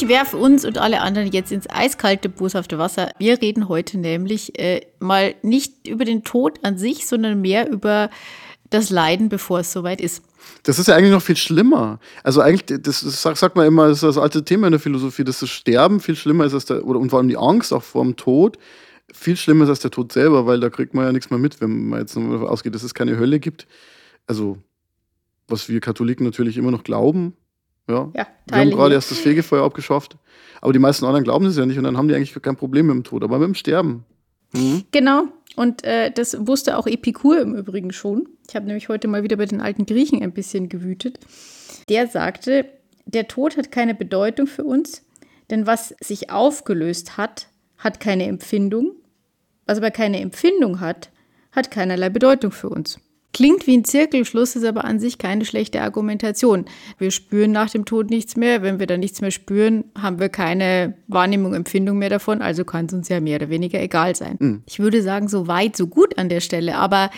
Ich 0.00 0.08
werfe 0.08 0.38
uns 0.38 0.64
und 0.64 0.78
alle 0.78 1.02
anderen 1.02 1.30
jetzt 1.30 1.52
ins 1.52 1.68
eiskalte, 1.68 2.30
boshafte 2.30 2.78
Wasser. 2.78 3.10
Wir 3.18 3.42
reden 3.42 3.68
heute 3.68 3.98
nämlich 3.98 4.58
äh, 4.58 4.80
mal 4.98 5.34
nicht 5.42 5.86
über 5.86 6.06
den 6.06 6.24
Tod 6.24 6.58
an 6.62 6.78
sich, 6.78 7.06
sondern 7.06 7.42
mehr 7.42 7.70
über 7.70 8.08
das 8.70 8.88
Leiden, 8.88 9.28
bevor 9.28 9.60
es 9.60 9.72
soweit 9.72 10.00
ist. 10.00 10.22
Das 10.62 10.78
ist 10.78 10.88
ja 10.88 10.96
eigentlich 10.96 11.12
noch 11.12 11.20
viel 11.20 11.36
schlimmer. 11.36 12.00
Also 12.22 12.40
eigentlich, 12.40 12.80
das, 12.80 13.02
das 13.02 13.20
sagt 13.20 13.56
man 13.56 13.66
immer, 13.66 13.88
das 13.88 13.98
ist 13.98 14.04
das 14.04 14.16
alte 14.16 14.42
Thema 14.42 14.68
in 14.68 14.70
der 14.70 14.80
Philosophie, 14.80 15.22
dass 15.22 15.40
das 15.40 15.50
Sterben 15.50 16.00
viel 16.00 16.16
schlimmer 16.16 16.46
ist 16.46 16.54
als 16.54 16.64
der, 16.64 16.86
oder 16.86 16.98
und 16.98 17.10
vor 17.10 17.18
allem 17.18 17.28
die 17.28 17.36
Angst 17.36 17.70
auch 17.74 17.82
vor 17.82 18.02
dem 18.02 18.16
Tod 18.16 18.56
viel 19.12 19.36
schlimmer 19.36 19.64
ist 19.64 19.70
als 19.70 19.80
der 19.80 19.90
Tod 19.90 20.12
selber, 20.12 20.46
weil 20.46 20.60
da 20.60 20.70
kriegt 20.70 20.94
man 20.94 21.04
ja 21.04 21.12
nichts 21.12 21.28
mehr 21.28 21.38
mit, 21.38 21.60
wenn 21.60 21.88
man 21.88 22.00
jetzt 22.00 22.16
davon 22.16 22.46
ausgeht, 22.46 22.74
dass 22.74 22.84
es 22.84 22.94
keine 22.94 23.18
Hölle 23.18 23.38
gibt. 23.38 23.66
Also, 24.26 24.56
was 25.46 25.68
wir 25.68 25.80
Katholiken 25.80 26.24
natürlich 26.24 26.56
immer 26.56 26.70
noch 26.70 26.84
glauben. 26.84 27.34
Ja, 27.90 28.10
ja 28.14 28.26
wir 28.46 28.58
haben 28.58 28.70
gerade 28.70 28.94
erst 28.94 29.10
das 29.10 29.18
Fegefeuer 29.18 29.64
abgeschafft. 29.64 30.16
Aber 30.60 30.72
die 30.72 30.78
meisten 30.78 31.04
anderen 31.04 31.24
glauben 31.24 31.46
es 31.46 31.56
ja 31.56 31.64
nicht 31.66 31.78
und 31.78 31.84
dann 31.84 31.96
haben 31.96 32.08
die 32.08 32.14
eigentlich 32.14 32.34
kein 32.42 32.56
Problem 32.56 32.86
mit 32.86 32.96
dem 32.96 33.04
Tod, 33.04 33.22
aber 33.22 33.38
mit 33.38 33.48
dem 33.48 33.54
Sterben. 33.54 34.04
Mhm. 34.52 34.84
Genau. 34.90 35.24
Und 35.56 35.84
äh, 35.84 36.10
das 36.10 36.46
wusste 36.46 36.76
auch 36.76 36.86
Epikur 36.86 37.40
im 37.40 37.54
Übrigen 37.54 37.92
schon. 37.92 38.28
Ich 38.48 38.56
habe 38.56 38.66
nämlich 38.66 38.88
heute 38.88 39.08
mal 39.08 39.22
wieder 39.22 39.36
bei 39.36 39.46
den 39.46 39.60
alten 39.60 39.86
Griechen 39.86 40.22
ein 40.22 40.32
bisschen 40.32 40.68
gewütet. 40.68 41.18
Der 41.88 42.06
sagte, 42.06 42.66
der 43.06 43.28
Tod 43.28 43.56
hat 43.56 43.72
keine 43.72 43.94
Bedeutung 43.94 44.46
für 44.46 44.64
uns, 44.64 45.04
denn 45.50 45.66
was 45.66 45.94
sich 46.00 46.30
aufgelöst 46.30 47.16
hat, 47.16 47.48
hat 47.78 48.00
keine 48.00 48.26
Empfindung. 48.26 48.92
Was 49.66 49.78
aber 49.78 49.90
keine 49.90 50.20
Empfindung 50.20 50.80
hat, 50.80 51.10
hat 51.52 51.70
keinerlei 51.70 52.10
Bedeutung 52.10 52.52
für 52.52 52.68
uns. 52.68 53.00
Klingt 53.32 53.66
wie 53.66 53.76
ein 53.76 53.84
Zirkelschluss, 53.84 54.56
ist 54.56 54.64
aber 54.64 54.84
an 54.84 54.98
sich 54.98 55.18
keine 55.18 55.44
schlechte 55.44 55.82
Argumentation. 55.82 56.64
Wir 56.98 57.12
spüren 57.12 57.52
nach 57.52 57.70
dem 57.70 57.84
Tod 57.84 58.10
nichts 58.10 58.36
mehr. 58.36 58.62
Wenn 58.62 58.80
wir 58.80 58.86
dann 58.86 59.00
nichts 59.00 59.20
mehr 59.20 59.30
spüren, 59.30 59.84
haben 59.96 60.18
wir 60.18 60.28
keine 60.28 60.94
Wahrnehmung, 61.06 61.54
Empfindung 61.54 61.98
mehr 61.98 62.10
davon. 62.10 62.42
Also 62.42 62.64
kann 62.64 62.86
es 62.86 62.92
uns 62.92 63.08
ja 63.08 63.20
mehr 63.20 63.36
oder 63.36 63.48
weniger 63.48 63.80
egal 63.80 64.16
sein. 64.16 64.36
Mhm. 64.40 64.62
Ich 64.66 64.80
würde 64.80 65.02
sagen, 65.02 65.28
so 65.28 65.46
weit, 65.46 65.76
so 65.76 65.86
gut 65.86 66.18
an 66.18 66.28
der 66.28 66.40
Stelle. 66.40 66.76
Aber 66.76 67.10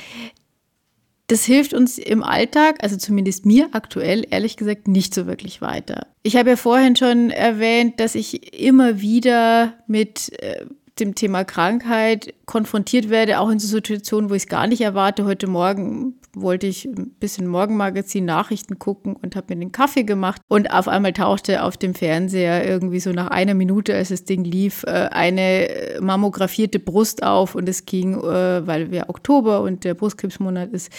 das 1.28 1.46
hilft 1.46 1.72
uns 1.72 1.96
im 1.96 2.22
Alltag, 2.22 2.76
also 2.82 2.98
zumindest 2.98 3.46
mir 3.46 3.70
aktuell, 3.72 4.26
ehrlich 4.28 4.58
gesagt, 4.58 4.86
nicht 4.86 5.14
so 5.14 5.26
wirklich 5.26 5.62
weiter. 5.62 6.08
Ich 6.22 6.36
habe 6.36 6.50
ja 6.50 6.56
vorhin 6.56 6.94
schon 6.94 7.30
erwähnt, 7.30 8.00
dass 8.00 8.14
ich 8.14 8.60
immer 8.60 9.00
wieder 9.00 9.72
mit 9.86 10.30
äh, 10.42 10.66
dem 11.00 11.14
Thema 11.14 11.44
Krankheit 11.44 12.34
konfrontiert 12.46 13.08
werde, 13.08 13.40
auch 13.40 13.50
in 13.50 13.58
so 13.58 13.66
Situationen, 13.66 14.30
wo 14.30 14.34
ich 14.34 14.42
es 14.42 14.48
gar 14.48 14.66
nicht 14.66 14.82
erwarte. 14.82 15.24
Heute 15.24 15.46
Morgen 15.46 16.14
wollte 16.34 16.66
ich 16.66 16.86
ein 16.86 17.14
bisschen 17.18 17.46
Morgenmagazin 17.46 18.24
Nachrichten 18.24 18.78
gucken 18.78 19.16
und 19.16 19.36
habe 19.36 19.54
mir 19.54 19.60
den 19.60 19.72
Kaffee 19.72 20.04
gemacht 20.04 20.40
und 20.48 20.72
auf 20.72 20.88
einmal 20.88 21.12
tauchte 21.12 21.62
auf 21.62 21.76
dem 21.76 21.94
Fernseher 21.94 22.66
irgendwie 22.66 23.00
so 23.00 23.12
nach 23.12 23.28
einer 23.28 23.54
Minute, 23.54 23.94
als 23.94 24.08
das 24.08 24.24
Ding 24.24 24.44
lief, 24.44 24.84
äh, 24.84 25.08
eine 25.10 25.98
mammografierte 26.00 26.78
Brust 26.78 27.22
auf 27.22 27.54
und 27.54 27.68
es 27.68 27.84
ging, 27.86 28.14
äh, 28.14 28.66
weil 28.66 28.90
wir 28.90 29.08
Oktober 29.08 29.62
und 29.62 29.84
der 29.84 29.94
Brustkrebsmonat 29.94 30.72
ist, 30.72 30.90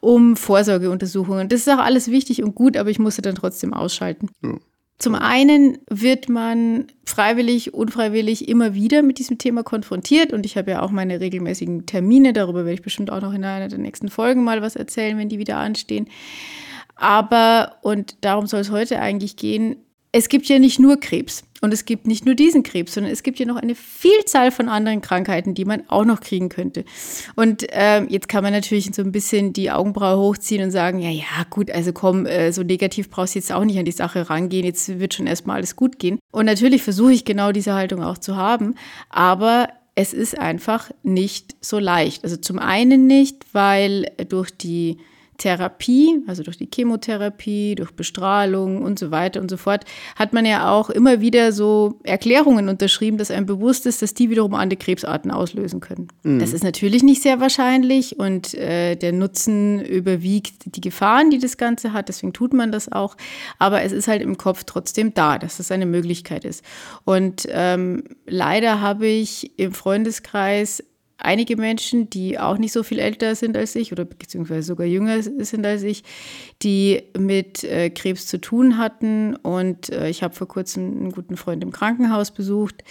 um 0.00 0.36
Vorsorgeuntersuchungen. 0.36 1.48
Das 1.48 1.60
ist 1.60 1.68
auch 1.68 1.78
alles 1.78 2.10
wichtig 2.10 2.42
und 2.42 2.54
gut, 2.54 2.76
aber 2.76 2.90
ich 2.90 2.98
musste 2.98 3.22
dann 3.22 3.34
trotzdem 3.34 3.74
ausschalten. 3.74 4.28
Ja. 4.42 4.54
Zum 5.00 5.14
einen 5.14 5.78
wird 5.88 6.28
man 6.28 6.88
freiwillig, 7.06 7.72
unfreiwillig 7.72 8.50
immer 8.50 8.74
wieder 8.74 9.00
mit 9.00 9.18
diesem 9.18 9.38
Thema 9.38 9.62
konfrontiert 9.62 10.34
und 10.34 10.44
ich 10.44 10.58
habe 10.58 10.72
ja 10.72 10.82
auch 10.82 10.90
meine 10.90 11.20
regelmäßigen 11.20 11.86
Termine, 11.86 12.34
darüber 12.34 12.66
werde 12.66 12.74
ich 12.74 12.82
bestimmt 12.82 13.10
auch 13.10 13.22
noch 13.22 13.32
in 13.32 13.42
einer 13.42 13.68
der 13.68 13.78
nächsten 13.78 14.10
Folgen 14.10 14.44
mal 14.44 14.60
was 14.60 14.76
erzählen, 14.76 15.16
wenn 15.16 15.30
die 15.30 15.38
wieder 15.38 15.56
anstehen. 15.56 16.06
Aber, 16.96 17.76
und 17.80 18.16
darum 18.20 18.46
soll 18.46 18.60
es 18.60 18.70
heute 18.70 19.00
eigentlich 19.00 19.36
gehen, 19.36 19.76
es 20.12 20.28
gibt 20.28 20.46
ja 20.48 20.58
nicht 20.58 20.78
nur 20.78 21.00
Krebs 21.00 21.44
und 21.60 21.74
es 21.74 21.84
gibt 21.84 22.06
nicht 22.06 22.24
nur 22.24 22.34
diesen 22.34 22.62
Krebs, 22.62 22.94
sondern 22.94 23.12
es 23.12 23.22
gibt 23.22 23.38
ja 23.38 23.46
noch 23.46 23.56
eine 23.56 23.74
Vielzahl 23.74 24.50
von 24.50 24.68
anderen 24.68 25.00
Krankheiten, 25.00 25.54
die 25.54 25.64
man 25.64 25.82
auch 25.88 26.04
noch 26.04 26.20
kriegen 26.20 26.48
könnte. 26.48 26.84
Und 27.36 27.70
äh, 27.72 28.02
jetzt 28.04 28.28
kann 28.28 28.42
man 28.42 28.52
natürlich 28.52 28.90
so 28.94 29.02
ein 29.02 29.12
bisschen 29.12 29.52
die 29.52 29.70
Augenbraue 29.70 30.18
hochziehen 30.18 30.62
und 30.62 30.70
sagen, 30.70 31.00
ja, 31.00 31.10
ja, 31.10 31.44
gut, 31.50 31.70
also 31.70 31.92
komm, 31.92 32.26
äh, 32.26 32.52
so 32.52 32.62
negativ 32.62 33.10
brauchst 33.10 33.34
du 33.34 33.38
jetzt 33.38 33.52
auch 33.52 33.64
nicht 33.64 33.78
an 33.78 33.84
die 33.84 33.92
Sache 33.92 34.30
rangehen, 34.30 34.64
jetzt 34.64 34.98
wird 34.98 35.14
schon 35.14 35.26
erstmal 35.26 35.56
alles 35.56 35.76
gut 35.76 35.98
gehen. 35.98 36.18
Und 36.32 36.46
natürlich 36.46 36.82
versuche 36.82 37.12
ich 37.12 37.24
genau 37.24 37.52
diese 37.52 37.74
Haltung 37.74 38.02
auch 38.02 38.18
zu 38.18 38.36
haben, 38.36 38.74
aber 39.10 39.68
es 39.94 40.14
ist 40.14 40.38
einfach 40.38 40.90
nicht 41.02 41.56
so 41.60 41.78
leicht. 41.78 42.24
Also 42.24 42.36
zum 42.36 42.58
einen 42.58 43.06
nicht, 43.06 43.44
weil 43.52 44.06
durch 44.28 44.50
die 44.50 44.98
Therapie, 45.40 46.22
also 46.26 46.42
durch 46.42 46.58
die 46.58 46.68
Chemotherapie, 46.72 47.74
durch 47.74 47.92
Bestrahlung 47.92 48.82
und 48.82 48.98
so 48.98 49.10
weiter 49.10 49.40
und 49.40 49.50
so 49.50 49.56
fort, 49.56 49.84
hat 50.14 50.34
man 50.34 50.44
ja 50.44 50.70
auch 50.70 50.90
immer 50.90 51.22
wieder 51.22 51.52
so 51.52 51.98
Erklärungen 52.04 52.68
unterschrieben, 52.68 53.16
dass 53.16 53.30
einem 53.30 53.46
bewusst 53.46 53.86
ist, 53.86 54.02
dass 54.02 54.12
die 54.12 54.28
wiederum 54.28 54.54
andere 54.54 54.76
Krebsarten 54.76 55.30
auslösen 55.30 55.80
können. 55.80 56.08
Mhm. 56.24 56.40
Das 56.40 56.52
ist 56.52 56.62
natürlich 56.62 57.02
nicht 57.02 57.22
sehr 57.22 57.40
wahrscheinlich 57.40 58.18
und 58.18 58.52
äh, 58.52 58.96
der 58.96 59.12
Nutzen 59.12 59.82
überwiegt 59.82 60.76
die 60.76 60.80
Gefahren, 60.82 61.30
die 61.30 61.38
das 61.38 61.56
Ganze 61.56 61.94
hat. 61.94 62.10
Deswegen 62.10 62.34
tut 62.34 62.52
man 62.52 62.70
das 62.70 62.92
auch. 62.92 63.16
Aber 63.58 63.80
es 63.80 63.92
ist 63.92 64.08
halt 64.08 64.20
im 64.20 64.36
Kopf 64.36 64.64
trotzdem 64.64 65.14
da, 65.14 65.38
dass 65.38 65.56
das 65.56 65.72
eine 65.72 65.86
Möglichkeit 65.86 66.44
ist. 66.44 66.62
Und 67.04 67.46
ähm, 67.48 68.04
leider 68.26 68.82
habe 68.82 69.06
ich 69.06 69.58
im 69.58 69.72
Freundeskreis 69.72 70.84
einige 71.20 71.56
Menschen, 71.56 72.10
die 72.10 72.38
auch 72.38 72.58
nicht 72.58 72.72
so 72.72 72.82
viel 72.82 72.98
älter 72.98 73.34
sind 73.34 73.56
als 73.56 73.74
ich 73.74 73.92
oder 73.92 74.04
beziehungsweise 74.04 74.62
sogar 74.62 74.86
jünger 74.86 75.22
sind 75.22 75.66
als 75.66 75.82
ich, 75.82 76.02
die 76.62 77.02
mit 77.18 77.64
äh, 77.64 77.90
Krebs 77.90 78.26
zu 78.26 78.40
tun 78.40 78.78
hatten. 78.78 79.36
Und 79.36 79.90
äh, 79.90 80.08
ich 80.08 80.22
habe 80.22 80.34
vor 80.34 80.48
kurzem 80.48 80.84
einen 80.84 81.12
guten 81.12 81.36
Freund 81.36 81.62
im 81.62 81.72
Krankenhaus 81.72 82.30
besucht. 82.30 82.82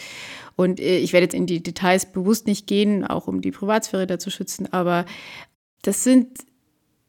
Und 0.55 0.79
äh, 0.79 0.97
ich 0.97 1.13
werde 1.13 1.25
jetzt 1.25 1.35
in 1.35 1.45
die 1.45 1.63
Details 1.63 2.11
bewusst 2.11 2.47
nicht 2.47 2.67
gehen, 2.67 3.05
auch 3.05 3.27
um 3.27 3.41
die 3.41 3.51
Privatsphäre 3.51 4.07
da 4.07 4.19
zu 4.19 4.29
schützen. 4.29 4.71
Aber 4.71 5.05
das 5.81 6.03
sind 6.03 6.27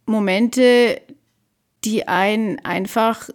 Momente, 0.07 1.01
die 1.85 2.09
einen 2.09 2.59
einfach 2.65 3.31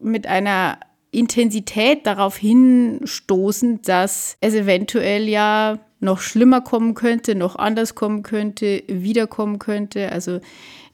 mit 0.00 0.26
einer 0.26 0.78
Intensität 1.10 2.06
darauf 2.06 2.36
hinstoßen, 2.36 3.82
dass 3.82 4.36
es 4.40 4.54
eventuell 4.54 5.28
ja 5.28 5.78
noch 6.00 6.20
schlimmer 6.20 6.60
kommen 6.60 6.94
könnte, 6.94 7.34
noch 7.34 7.56
anders 7.56 7.94
kommen 7.94 8.22
könnte, 8.22 8.82
wiederkommen 8.86 9.58
könnte. 9.58 10.12
Also 10.12 10.40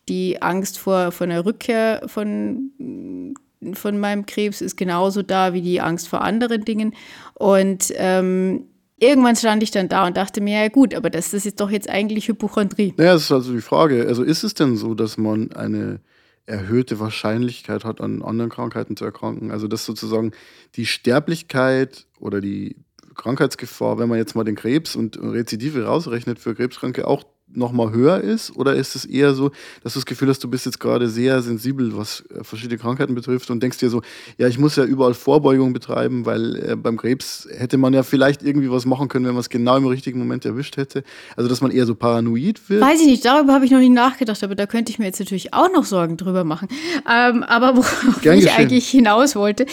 die 0.09 0.43
Angst 0.43 0.79
vor, 0.79 1.13
vor 1.13 1.27
einer 1.27 1.45
Rückkehr 1.45 2.03
von, 2.07 3.35
von 3.73 3.99
meinem 3.99 4.27
Krebs 4.27 4.61
ist 4.61 4.77
genauso 4.77 5.23
da 5.23 5.53
wie 5.53 5.63
die 5.63 5.81
Angst 5.81 6.09
vor 6.09 6.23
anderen 6.23 6.65
Dingen. 6.65 6.95
Und 7.35 7.93
ähm, 7.97 8.67
irgendwann 8.99 9.37
stand 9.37 9.63
ich 9.63 9.71
dann 9.71 9.89
da 9.89 10.07
und 10.07 10.17
dachte 10.17 10.41
mir, 10.41 10.63
ja 10.63 10.69
gut, 10.69 10.95
aber 10.95 11.11
das, 11.11 11.31
das 11.31 11.47
ist 11.47 11.61
doch 11.61 11.71
jetzt 11.71 11.89
eigentlich 11.89 12.29
Hypochondrie. 12.29 12.95
Naja, 12.97 13.15
das 13.15 13.25
ist 13.25 13.33
also 13.33 13.53
die 13.53 13.61
Frage. 13.61 14.07
Also 14.07 14.23
ist 14.23 14.45
es 14.45 14.55
denn 14.55 14.77
so, 14.77 14.95
dass 14.95 15.17
man 15.17 15.53
eine 15.53 16.01
erhöhte 16.47 17.01
Wahrscheinlichkeit 17.01 17.85
hat, 17.85 18.01
an 18.01 18.23
anderen 18.23 18.51
Krankheiten 18.51 18.97
zu 18.97 19.05
erkranken? 19.05 19.51
Also 19.51 19.69
dass 19.69 19.87
sozusagen 19.87 20.33
die 20.77 20.87
Sterblichkeit 20.87 22.07
oder 22.21 22.41
die 22.41 22.77
Krankheitsgefahr, 23.15 23.99
wenn 23.99 24.09
man 24.09 24.19
jetzt 24.19 24.35
mal 24.35 24.45
den 24.45 24.57
Krebs 24.57 24.97
und 24.97 25.19
Rezidive 25.21 25.85
rausrechnet 25.85 26.39
für 26.39 26.55
Krebskranke, 26.55 27.07
auch 27.07 27.25
nochmal 27.57 27.93
höher 27.93 28.21
ist? 28.21 28.55
Oder 28.57 28.75
ist 28.75 28.97
es 28.97 29.05
eher 29.05 29.35
so, 29.35 29.51
dass 29.83 29.95
du 29.95 29.99
das 29.99 30.07
Gefühl 30.07 30.29
hast, 30.29 30.43
du 30.43 30.49
bist 30.49 30.67
jetzt 30.67 30.81
gerade 30.81 31.09
sehr 31.09 31.43
sensibel, 31.43 31.97
was 31.97 32.25
äh, 32.31 32.43
verschiedene 32.45 32.79
Krankheiten 32.79 33.15
betrifft 33.15 33.51
und 33.51 33.63
denkst 33.63 33.79
dir 33.79 33.91
so, 33.91 34.03
ja, 34.39 34.49
ich 34.49 34.59
muss 34.59 34.77
ja 34.77 34.85
überall 34.85 35.15
Vorbeugung 35.15 35.73
betreiben, 35.73 36.27
weil 36.27 36.57
äh, 36.57 36.77
beim 36.77 36.97
Krebs 36.97 37.49
hätte 37.57 37.77
man 37.77 37.95
ja 37.95 38.03
vielleicht 38.03 38.43
irgendwie 38.43 38.71
was 38.71 38.87
machen 38.87 39.09
können, 39.09 39.27
wenn 39.27 39.35
man 39.35 39.41
es 39.41 39.49
genau 39.49 39.77
im 39.77 39.87
richtigen 39.87 40.19
Moment 40.19 40.45
erwischt 40.45 40.77
hätte. 40.77 41.05
Also, 41.37 41.49
dass 41.49 41.61
man 41.61 41.71
eher 41.71 41.87
so 41.87 41.95
paranoid 41.95 42.69
wird. 42.69 42.81
Weiß 42.81 43.01
ich 43.01 43.07
nicht, 43.07 43.25
darüber 43.25 43.53
habe 43.53 43.65
ich 43.65 43.71
noch 43.71 43.79
nie 43.79 43.91
nachgedacht, 43.91 44.43
aber 44.43 44.55
da 44.55 44.67
könnte 44.67 44.91
ich 44.91 44.99
mir 44.99 45.07
jetzt 45.07 45.21
natürlich 45.21 45.55
auch 45.55 45.71
noch 45.73 45.85
Sorgen 45.85 46.17
drüber 46.17 46.45
machen. 46.45 46.69
Ähm, 47.11 47.43
aber 47.43 47.77
worauf 47.77 48.21
Gern 48.23 48.39
ich 48.39 48.45
geschehen. 48.45 48.61
eigentlich 48.61 48.89
hinaus 48.89 49.37
wollte, 49.37 49.67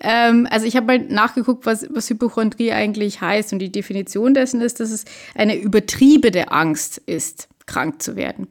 ähm, 0.00 0.46
also 0.50 0.66
ich 0.66 0.76
habe 0.76 0.86
mal 0.86 0.98
nachgeguckt, 0.98 1.66
was, 1.66 1.86
was 1.90 2.08
Hypochondrie 2.10 2.72
eigentlich 2.72 3.20
heißt 3.20 3.52
und 3.52 3.58
die 3.58 3.70
Definition 3.70 4.34
dessen 4.34 4.60
ist, 4.60 4.80
dass 4.80 4.90
es 4.90 5.04
eine 5.34 5.58
übertriebene 5.58 6.50
Angst 6.50 7.02
ist 7.06 7.27
ist, 7.27 7.27
krank 7.68 8.02
zu 8.02 8.16
werden. 8.16 8.48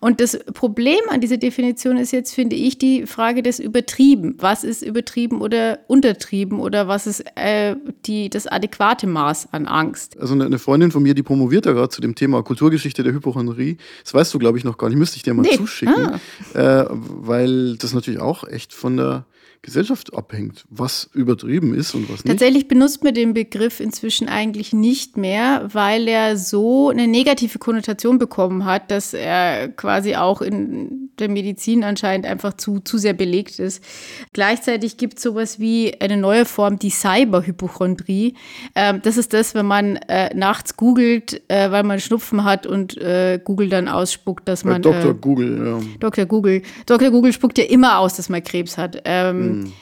Und 0.00 0.20
das 0.20 0.38
Problem 0.54 1.00
an 1.10 1.20
dieser 1.20 1.36
Definition 1.36 1.98
ist 1.98 2.12
jetzt, 2.12 2.34
finde 2.34 2.56
ich, 2.56 2.78
die 2.78 3.06
Frage 3.06 3.42
des 3.42 3.58
Übertrieben. 3.58 4.36
Was 4.38 4.64
ist 4.64 4.82
übertrieben 4.82 5.42
oder 5.42 5.80
untertrieben 5.88 6.60
oder 6.60 6.88
was 6.88 7.06
ist 7.06 7.24
äh, 7.34 7.76
die, 8.06 8.30
das 8.30 8.46
adäquate 8.46 9.06
Maß 9.06 9.48
an 9.52 9.66
Angst? 9.66 10.18
Also 10.18 10.34
eine 10.34 10.58
Freundin 10.58 10.90
von 10.90 11.02
mir, 11.02 11.14
die 11.14 11.22
promoviert 11.22 11.66
ja 11.66 11.72
gerade 11.72 11.90
zu 11.90 12.00
dem 12.00 12.14
Thema 12.14 12.42
Kulturgeschichte 12.42 13.02
der 13.02 13.12
Hypochondrie. 13.12 13.76
Das 14.02 14.14
weißt 14.14 14.32
du, 14.32 14.38
glaube 14.38 14.56
ich, 14.56 14.64
noch 14.64 14.78
gar 14.78 14.88
nicht. 14.88 14.98
Müsste 14.98 15.16
ich 15.16 15.24
dir 15.24 15.34
mal 15.34 15.42
nee. 15.42 15.56
zuschicken. 15.56 16.18
Ah. 16.54 16.80
Äh, 16.82 16.86
weil 16.90 17.76
das 17.76 17.92
natürlich 17.92 18.20
auch 18.20 18.44
echt 18.44 18.72
von 18.72 18.96
der 18.96 19.26
Gesellschaft 19.62 20.14
abhängt, 20.14 20.64
was 20.70 21.10
übertrieben 21.12 21.74
ist 21.74 21.94
und 21.94 22.08
was 22.08 22.24
nicht. 22.24 22.26
Tatsächlich 22.26 22.66
benutzt 22.68 23.04
man 23.04 23.14
den 23.14 23.34
Begriff 23.34 23.80
inzwischen 23.80 24.28
eigentlich 24.28 24.72
nicht 24.72 25.16
mehr, 25.16 25.68
weil 25.72 26.08
er 26.08 26.36
so 26.36 26.88
eine 26.88 27.06
negative 27.06 27.58
Konnotation 27.58 28.18
bekommen 28.18 28.64
hat, 28.64 28.90
dass 28.90 29.12
er 29.12 29.68
quasi 29.68 30.16
auch 30.16 30.40
in 30.40 30.99
der 31.20 31.28
Medizin 31.28 31.84
anscheinend 31.84 32.26
einfach 32.26 32.54
zu, 32.54 32.80
zu 32.80 32.98
sehr 32.98 33.12
belegt 33.12 33.58
ist. 33.58 33.84
Gleichzeitig 34.32 34.96
gibt 34.96 35.18
es 35.18 35.22
sowas 35.22 35.58
wie 35.58 36.00
eine 36.00 36.16
neue 36.16 36.44
Form, 36.44 36.78
die 36.78 36.90
Cyberhypochondrie. 36.90 38.34
Ähm, 38.74 39.00
das 39.02 39.16
ist 39.16 39.32
das, 39.32 39.54
wenn 39.54 39.66
man 39.66 39.96
äh, 40.08 40.34
nachts 40.34 40.76
googelt, 40.76 41.42
äh, 41.48 41.70
weil 41.70 41.82
man 41.82 42.00
Schnupfen 42.00 42.44
hat 42.44 42.66
und 42.66 42.96
äh, 42.98 43.40
Google 43.42 43.68
dann 43.68 43.88
ausspuckt, 43.88 44.48
dass 44.48 44.64
man. 44.64 44.82
Dr. 44.82 45.10
Äh, 45.10 45.14
Google, 45.14 45.66
ja. 45.66 45.80
Dr. 46.00 46.26
Google. 46.26 46.62
Dr. 46.86 47.10
Google 47.10 47.32
spuckt 47.32 47.58
ja 47.58 47.64
immer 47.64 47.98
aus, 47.98 48.16
dass 48.16 48.28
man 48.28 48.42
Krebs 48.42 48.78
hat. 48.78 49.02
Ähm, 49.04 49.64
hm. 49.64 49.72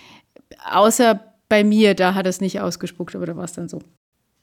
Außer 0.70 1.20
bei 1.48 1.64
mir, 1.64 1.94
da 1.94 2.14
hat 2.14 2.26
er 2.26 2.30
es 2.30 2.40
nicht 2.40 2.60
ausgespuckt, 2.60 3.14
aber 3.14 3.26
da 3.26 3.36
war 3.36 3.44
es 3.44 3.52
dann 3.52 3.68
so. 3.68 3.80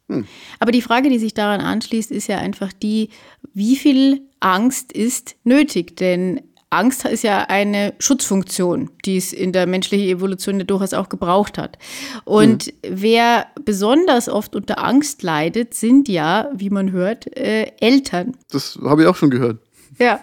Hm. 0.10 0.26
Aber 0.60 0.72
die 0.72 0.82
Frage, 0.82 1.10
die 1.10 1.20
sich 1.20 1.34
daran 1.34 1.62
anschließt, 1.62 2.12
ist 2.12 2.28
ja 2.28 2.38
einfach 2.38 2.74
die, 2.74 3.10
wie 3.54 3.76
viel 3.76 4.22
Angst 4.40 4.92
ist 4.92 5.36
nötig? 5.44 5.98
Denn 5.98 6.42
Angst 6.76 7.06
ist 7.06 7.24
ja 7.24 7.46
eine 7.48 7.94
Schutzfunktion, 8.00 8.90
die 9.06 9.18
es 9.18 9.34
in 9.34 9.52
der 9.52 9.68
menschlichen 9.68 10.08
Evolution 10.08 10.60
ja 10.60 10.66
durchaus 10.66 10.94
auch 10.94 11.10
gebraucht 11.10 11.58
hat. 11.58 11.78
Und 12.24 12.68
mhm. 12.68 12.72
wer 12.90 13.48
besonders 13.64 14.30
oft 14.30 14.56
unter 14.56 14.84
Angst 14.84 15.24
leidet, 15.24 15.74
sind 15.74 16.08
ja, 16.08 16.50
wie 16.54 16.70
man 16.70 16.92
hört, 16.92 17.36
äh, 17.38 17.72
Eltern. 17.80 18.36
Das 18.52 18.78
habe 18.84 19.04
ich 19.04 19.08
auch 19.08 19.16
schon 19.16 19.30
gehört. 19.30 19.60
Ja. 20.00 20.20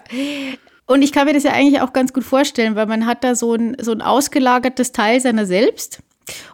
Und 0.85 1.01
ich 1.01 1.11
kann 1.11 1.25
mir 1.25 1.33
das 1.33 1.43
ja 1.43 1.53
eigentlich 1.53 1.81
auch 1.81 1.93
ganz 1.93 2.13
gut 2.13 2.23
vorstellen, 2.23 2.75
weil 2.75 2.85
man 2.85 3.05
hat 3.05 3.23
da 3.23 3.35
so 3.35 3.53
ein, 3.53 3.77
so 3.81 3.91
ein 3.91 4.01
ausgelagertes 4.01 4.91
Teil 4.91 5.19
seiner 5.21 5.45
selbst. 5.45 5.99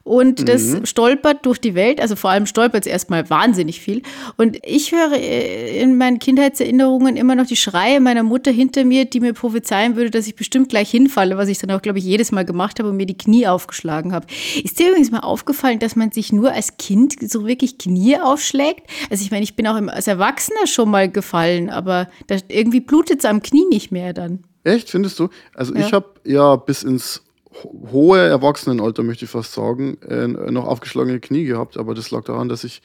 Und 0.04 0.50
das 0.50 0.64
mhm. 0.64 0.86
stolpert 0.86 1.46
durch 1.46 1.60
die 1.60 1.76
Welt, 1.76 2.02
also 2.02 2.16
vor 2.16 2.32
allem 2.32 2.46
stolpert 2.46 2.86
es 2.86 2.92
erstmal 2.92 3.30
wahnsinnig 3.30 3.80
viel. 3.80 4.02
Und 4.38 4.58
ich 4.66 4.92
höre 4.92 5.14
äh, 5.14 5.82
in 5.82 5.98
meinen 5.98 6.20
Kindheitserinnerungen 6.20 7.16
immer 7.18 7.36
noch 7.36 7.46
die 7.46 7.56
Schreie 7.56 8.00
meiner 8.00 8.24
Mutter 8.24 8.52
hinter 8.52 8.86
mir, 8.86 9.06
die 9.06 9.20
mir 9.20 9.34
prophezeien 9.34 9.96
würde, 9.96 10.12
dass 10.12 10.28
ich 10.28 10.36
bestimmt 10.36 10.70
gleich 10.70 10.90
hinfalle, 10.90 11.38
was 11.38 11.50
ich 11.50 11.58
dann 11.60 11.72
auch, 11.72 11.82
glaube 11.82 12.00
ich, 12.00 12.06
jedes 12.06 12.32
Mal 12.32 12.46
gemacht 12.46 12.80
habe 12.80 12.90
und 12.90 12.98
mir 12.98 13.06
die 13.06 13.18
Knie 13.18 13.48
aufgeschlagen 13.48 14.14
habe. 14.14 14.26
Ist 14.64 14.80
dir 14.80 14.90
übrigens 14.90 15.12
mal 15.12 15.20
aufgefallen, 15.20 15.80
dass 15.80 15.96
man 15.96 16.12
sich 16.12 16.32
nur 16.32 16.52
als 16.52 16.78
Kind 16.78 17.16
so 17.30 17.46
wirklich 17.46 17.78
Knie 17.78 18.20
aufschlägt? 18.20 18.88
Also 19.10 19.24
ich 19.24 19.32
meine, 19.32 19.44
ich 19.44 19.56
bin 19.56 19.68
auch 19.68 19.76
als 19.76 20.08
Erwachsener 20.08 20.68
schon 20.68 20.90
mal 20.90 21.10
gefallen, 21.10 21.70
aber 21.70 22.10
irgendwie 22.48 22.80
blutet 22.80 23.20
es 23.20 23.26
am 23.26 23.42
Knie 23.42 23.66
nicht 23.70 23.92
mehr 23.92 24.14
dann. 24.14 24.44
Echt, 24.64 24.90
findest 24.90 25.20
du? 25.20 25.30
Also 25.54 25.74
ja. 25.74 25.86
ich 25.86 25.94
habe 25.94 26.08
ja 26.26 26.56
bis 26.56 26.84
ins 26.84 27.24
hohe 27.64 28.20
Erwachsenenalter, 28.20 29.04
möchte 29.04 29.26
ich 29.26 29.32
fast 29.32 29.54
sagen, 29.54 29.98
äh, 30.02 30.28
noch 30.28 30.66
aufgeschlagene 30.66 31.20
Knie 31.20 31.46
gehabt. 31.46 31.78
Aber 31.78 31.96
das 31.96 32.12
lag 32.12 32.24
daran, 32.24 32.50
dass 32.50 32.64
ich, 32.64 32.82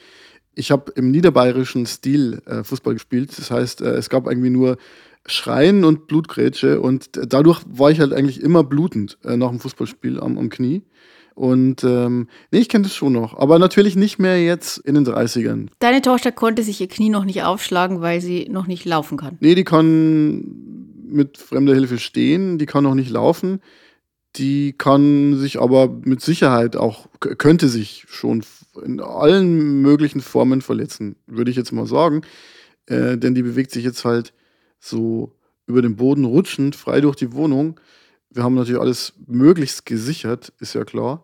ich 0.54 0.70
habe 0.70 0.92
im 0.92 1.10
niederbayerischen 1.10 1.86
Stil 1.86 2.42
äh, 2.46 2.64
Fußball 2.64 2.94
gespielt. 2.94 3.36
Das 3.36 3.50
heißt, 3.50 3.82
äh, 3.82 3.94
es 3.94 4.08
gab 4.08 4.26
irgendwie 4.26 4.50
nur 4.50 4.76
Schreien 5.26 5.84
und 5.84 6.06
Blutgrätsche 6.06 6.80
und 6.80 7.10
dadurch 7.14 7.62
war 7.66 7.90
ich 7.90 8.00
halt 8.00 8.12
eigentlich 8.12 8.42
immer 8.42 8.62
blutend 8.62 9.18
äh, 9.24 9.36
nach 9.36 9.48
dem 9.48 9.60
Fußballspiel 9.60 10.20
am, 10.20 10.38
am 10.38 10.50
Knie. 10.50 10.82
Und 11.34 11.82
ähm, 11.82 12.28
nee, 12.52 12.60
ich 12.60 12.68
kenne 12.68 12.84
das 12.84 12.94
schon 12.94 13.12
noch. 13.12 13.36
Aber 13.36 13.58
natürlich 13.58 13.96
nicht 13.96 14.18
mehr 14.18 14.42
jetzt 14.42 14.78
in 14.78 14.94
den 14.94 15.04
30ern. 15.04 15.68
Deine 15.80 16.00
Tochter 16.00 16.30
konnte 16.30 16.62
sich 16.62 16.80
ihr 16.80 16.88
Knie 16.88 17.08
noch 17.08 17.24
nicht 17.24 17.42
aufschlagen, 17.42 18.00
weil 18.00 18.20
sie 18.20 18.48
noch 18.48 18.66
nicht 18.66 18.84
laufen 18.84 19.18
kann. 19.18 19.36
Nee, 19.40 19.54
die 19.56 19.64
kann 19.64 20.44
mit 21.08 21.38
fremder 21.38 21.74
Hilfe 21.74 21.98
stehen, 21.98 22.58
die 22.58 22.66
kann 22.66 22.84
noch 22.84 22.94
nicht 22.94 23.10
laufen. 23.10 23.60
Die 24.36 24.72
kann 24.72 25.36
sich 25.36 25.60
aber 25.60 25.88
mit 25.88 26.20
Sicherheit 26.20 26.76
auch, 26.76 27.06
könnte 27.20 27.68
sich 27.68 28.04
schon 28.08 28.44
in 28.84 29.00
allen 29.00 29.80
möglichen 29.80 30.20
Formen 30.20 30.60
verletzen, 30.60 31.16
würde 31.26 31.50
ich 31.50 31.56
jetzt 31.56 31.72
mal 31.72 31.86
sagen. 31.86 32.22
Äh, 32.86 33.16
denn 33.16 33.34
die 33.34 33.42
bewegt 33.42 33.70
sich 33.70 33.84
jetzt 33.84 34.04
halt 34.04 34.32
so 34.80 35.36
über 35.66 35.82
den 35.82 35.96
Boden 35.96 36.24
rutschend, 36.24 36.74
frei 36.74 37.00
durch 37.00 37.16
die 37.16 37.32
Wohnung. 37.32 37.80
Wir 38.30 38.42
haben 38.42 38.56
natürlich 38.56 38.80
alles 38.80 39.12
möglichst 39.26 39.86
gesichert, 39.86 40.52
ist 40.58 40.74
ja 40.74 40.84
klar. 40.84 41.22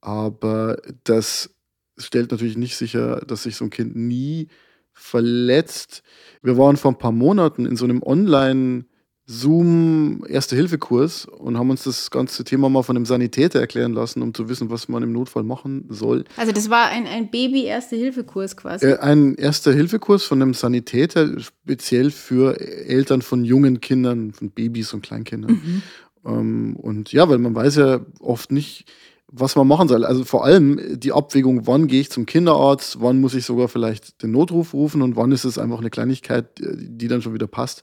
Aber 0.00 0.78
das 1.04 1.50
stellt 1.98 2.32
natürlich 2.32 2.56
nicht 2.56 2.76
sicher, 2.76 3.20
dass 3.26 3.44
sich 3.44 3.56
so 3.56 3.64
ein 3.64 3.70
Kind 3.70 3.94
nie 3.94 4.48
verletzt. 4.92 6.02
Wir 6.42 6.58
waren 6.58 6.76
vor 6.76 6.90
ein 6.90 6.98
paar 6.98 7.12
Monaten 7.12 7.64
in 7.64 7.76
so 7.76 7.84
einem 7.84 8.02
Online- 8.02 8.86
Zoom-Erste-Hilfe-Kurs 9.30 11.26
und 11.26 11.56
haben 11.56 11.70
uns 11.70 11.84
das 11.84 12.10
ganze 12.10 12.42
Thema 12.42 12.68
mal 12.68 12.82
von 12.82 12.96
einem 12.96 13.06
Sanitäter 13.06 13.60
erklären 13.60 13.92
lassen, 13.92 14.22
um 14.22 14.34
zu 14.34 14.48
wissen, 14.48 14.70
was 14.70 14.88
man 14.88 15.04
im 15.04 15.12
Notfall 15.12 15.44
machen 15.44 15.84
soll. 15.88 16.24
Also 16.36 16.50
das 16.50 16.68
war 16.68 16.88
ein, 16.88 17.06
ein 17.06 17.30
Baby-Erste-Hilfe-Kurs 17.30 18.56
quasi? 18.56 18.86
Äh, 18.86 18.98
ein 18.98 19.36
Erste-Hilfe-Kurs 19.36 20.24
von 20.24 20.42
einem 20.42 20.54
Sanitäter, 20.54 21.38
speziell 21.38 22.10
für 22.10 22.60
Eltern 22.60 23.22
von 23.22 23.44
jungen 23.44 23.80
Kindern, 23.80 24.32
von 24.32 24.50
Babys 24.50 24.92
und 24.92 25.02
Kleinkindern. 25.02 25.52
Mhm. 25.52 25.82
Ähm, 26.26 26.76
und 26.76 27.12
ja, 27.12 27.28
weil 27.28 27.38
man 27.38 27.54
weiß 27.54 27.76
ja 27.76 28.00
oft 28.18 28.50
nicht, 28.50 28.86
was 29.32 29.56
man 29.56 29.66
machen 29.66 29.88
soll. 29.88 30.04
Also 30.04 30.24
vor 30.24 30.44
allem 30.44 30.98
die 30.98 31.12
Abwägung, 31.12 31.66
wann 31.66 31.86
gehe 31.86 32.00
ich 32.00 32.10
zum 32.10 32.26
Kinderarzt, 32.26 33.00
wann 33.00 33.20
muss 33.20 33.34
ich 33.34 33.44
sogar 33.44 33.68
vielleicht 33.68 34.22
den 34.22 34.32
Notruf 34.32 34.74
rufen 34.74 35.02
und 35.02 35.16
wann 35.16 35.32
ist 35.32 35.44
es 35.44 35.58
einfach 35.58 35.78
eine 35.78 35.90
Kleinigkeit, 35.90 36.46
die 36.58 37.08
dann 37.08 37.22
schon 37.22 37.34
wieder 37.34 37.46
passt. 37.46 37.82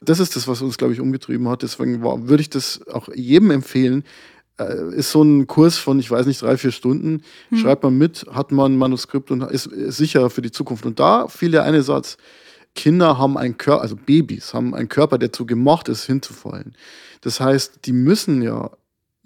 Das 0.00 0.20
ist 0.20 0.36
das, 0.36 0.48
was 0.48 0.62
uns, 0.62 0.78
glaube 0.78 0.94
ich, 0.94 1.00
umgetrieben 1.00 1.48
hat. 1.48 1.62
Deswegen 1.62 2.02
war, 2.02 2.28
würde 2.28 2.40
ich 2.40 2.50
das 2.50 2.86
auch 2.88 3.08
jedem 3.14 3.50
empfehlen. 3.50 4.04
Äh, 4.58 4.94
ist 4.94 5.10
so 5.10 5.22
ein 5.22 5.46
Kurs 5.46 5.76
von, 5.76 5.98
ich 5.98 6.10
weiß 6.10 6.26
nicht, 6.26 6.40
drei, 6.40 6.56
vier 6.56 6.72
Stunden. 6.72 7.22
Hm. 7.50 7.58
Schreibt 7.58 7.82
man 7.82 7.96
mit, 7.98 8.26
hat 8.32 8.52
man 8.52 8.72
ein 8.72 8.78
Manuskript 8.78 9.30
und 9.30 9.42
ist, 9.42 9.66
ist 9.66 9.98
sicher 9.98 10.30
für 10.30 10.42
die 10.42 10.50
Zukunft. 10.50 10.86
Und 10.86 10.98
da 10.98 11.28
fiel 11.28 11.50
der 11.50 11.64
eine 11.64 11.82
Satz. 11.82 12.16
Kinder 12.74 13.16
haben 13.16 13.38
einen 13.38 13.56
Körper, 13.56 13.82
also 13.82 13.96
Babys 13.96 14.52
haben 14.52 14.74
einen 14.74 14.88
Körper, 14.88 15.16
der 15.16 15.30
dazu 15.30 15.46
gemacht 15.46 15.88
ist, 15.88 16.04
hinzufallen. 16.04 16.74
Das 17.22 17.40
heißt, 17.40 17.86
die 17.86 17.92
müssen 17.92 18.42
ja 18.42 18.70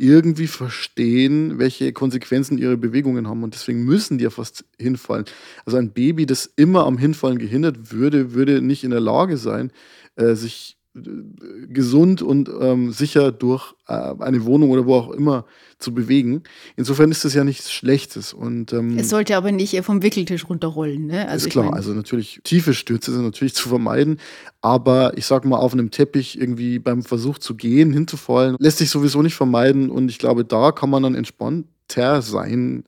irgendwie 0.01 0.47
verstehen, 0.47 1.59
welche 1.59 1.93
Konsequenzen 1.93 2.57
ihre 2.57 2.79
Bewegungen 2.79 3.29
haben. 3.29 3.43
Und 3.43 3.55
deswegen 3.55 3.85
müssen 3.85 4.17
die 4.17 4.25
ja 4.25 4.31
fast 4.31 4.65
hinfallen. 4.79 5.27
Also 5.67 5.77
ein 5.77 5.93
Baby, 5.93 6.25
das 6.25 6.51
immer 6.57 6.87
am 6.87 6.97
Hinfallen 6.97 7.39
gehindert 7.39 7.93
würde, 7.93 8.33
würde 8.33 8.63
nicht 8.63 8.83
in 8.83 8.91
der 8.91 9.01
Lage 9.01 9.37
sein, 9.37 9.71
äh, 10.17 10.35
sich 10.35 10.80
gesund 10.93 12.21
und 12.21 12.51
ähm, 12.61 12.91
sicher 12.91 13.31
durch 13.31 13.75
äh, 13.87 13.93
eine 13.93 14.45
Wohnung 14.45 14.71
oder 14.71 14.87
wo 14.87 14.95
auch 14.97 15.11
immer 15.13 15.45
zu 15.79 15.95
bewegen. 15.95 16.43
Insofern 16.77 17.13
ist 17.13 17.25
das 17.25 17.33
ja 17.35 17.45
nichts 17.45 17.71
Schlechtes. 17.71 18.33
Und, 18.33 18.73
ähm, 18.73 18.99
es 18.99 19.09
sollte 19.09 19.37
aber 19.37 19.53
nicht 19.53 19.81
vom 19.85 20.03
Wickeltisch 20.03 20.49
runterrollen. 20.49 21.07
Ne? 21.07 21.29
Also 21.29 21.47
ist 21.47 21.53
klar, 21.53 21.67
mein, 21.67 21.75
also 21.75 21.93
natürlich 21.93 22.41
tiefe 22.43 22.75
Stürze 22.75 23.13
sind 23.13 23.23
natürlich 23.23 23.55
zu 23.61 23.69
vermeiden, 23.69 24.19
aber 24.61 25.17
ich 25.17 25.27
sag 25.27 25.45
mal, 25.45 25.59
auf 25.59 25.73
einem 25.73 25.93
Teppich 25.93 26.41
irgendwie 26.41 26.81
beim 26.81 27.03
Versuch 27.03 27.39
zu 27.39 27.55
gehen, 27.55 27.93
hinzufallen, 27.93 28.57
lässt 28.59 28.79
sich 28.79 28.91
sowieso 28.91 29.23
nicht 29.23 29.35
vermeiden 29.35 29.91
und 29.91 30.11
ich 30.11 30.19
glaube, 30.19 30.45
da 30.45 30.73
kann 30.73 30.91
man 30.91 31.05
dann 31.05 31.15
entspannter 31.15 32.21
sein 32.21 32.85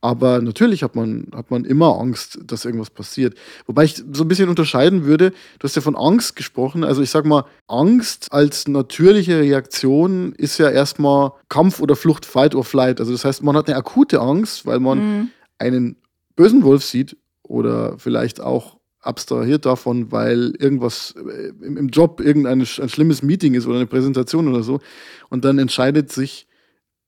aber 0.00 0.40
natürlich 0.40 0.82
hat 0.82 0.94
man, 0.94 1.28
hat 1.34 1.50
man 1.50 1.64
immer 1.64 1.98
Angst, 1.98 2.38
dass 2.44 2.64
irgendwas 2.64 2.90
passiert. 2.90 3.36
Wobei 3.66 3.84
ich 3.84 4.02
so 4.12 4.24
ein 4.24 4.28
bisschen 4.28 4.48
unterscheiden 4.48 5.04
würde, 5.04 5.30
du 5.30 5.64
hast 5.64 5.76
ja 5.76 5.82
von 5.82 5.96
Angst 5.96 6.36
gesprochen. 6.36 6.84
Also 6.84 7.02
ich 7.02 7.10
sag 7.10 7.24
mal, 7.24 7.44
Angst 7.66 8.32
als 8.32 8.68
natürliche 8.68 9.40
Reaktion 9.40 10.32
ist 10.32 10.58
ja 10.58 10.70
erstmal 10.70 11.32
Kampf 11.48 11.80
oder 11.80 11.96
Flucht, 11.96 12.26
Fight 12.26 12.54
or 12.54 12.64
Flight. 12.64 13.00
Also 13.00 13.12
das 13.12 13.24
heißt, 13.24 13.42
man 13.42 13.56
hat 13.56 13.68
eine 13.68 13.76
akute 13.76 14.20
Angst, 14.20 14.66
weil 14.66 14.80
man 14.80 14.98
mhm. 14.98 15.28
einen 15.58 15.96
bösen 16.36 16.62
Wolf 16.62 16.84
sieht 16.84 17.16
oder 17.42 17.98
vielleicht 17.98 18.40
auch 18.40 18.76
abstrahiert 19.06 19.64
davon, 19.64 20.10
weil 20.10 20.52
irgendwas 20.58 21.14
äh, 21.16 21.48
im, 21.64 21.88
Job 21.88 22.20
irgendein 22.20 22.60
ein 22.60 22.88
schlimmes 22.88 23.22
Meeting 23.22 23.54
ist 23.54 23.66
oder 23.66 23.76
eine 23.76 23.86
Präsentation 23.86 24.48
oder 24.48 24.62
so. 24.62 24.80
Und 25.30 25.44
dann 25.44 25.58
entscheidet 25.58 26.10
sich 26.10 26.46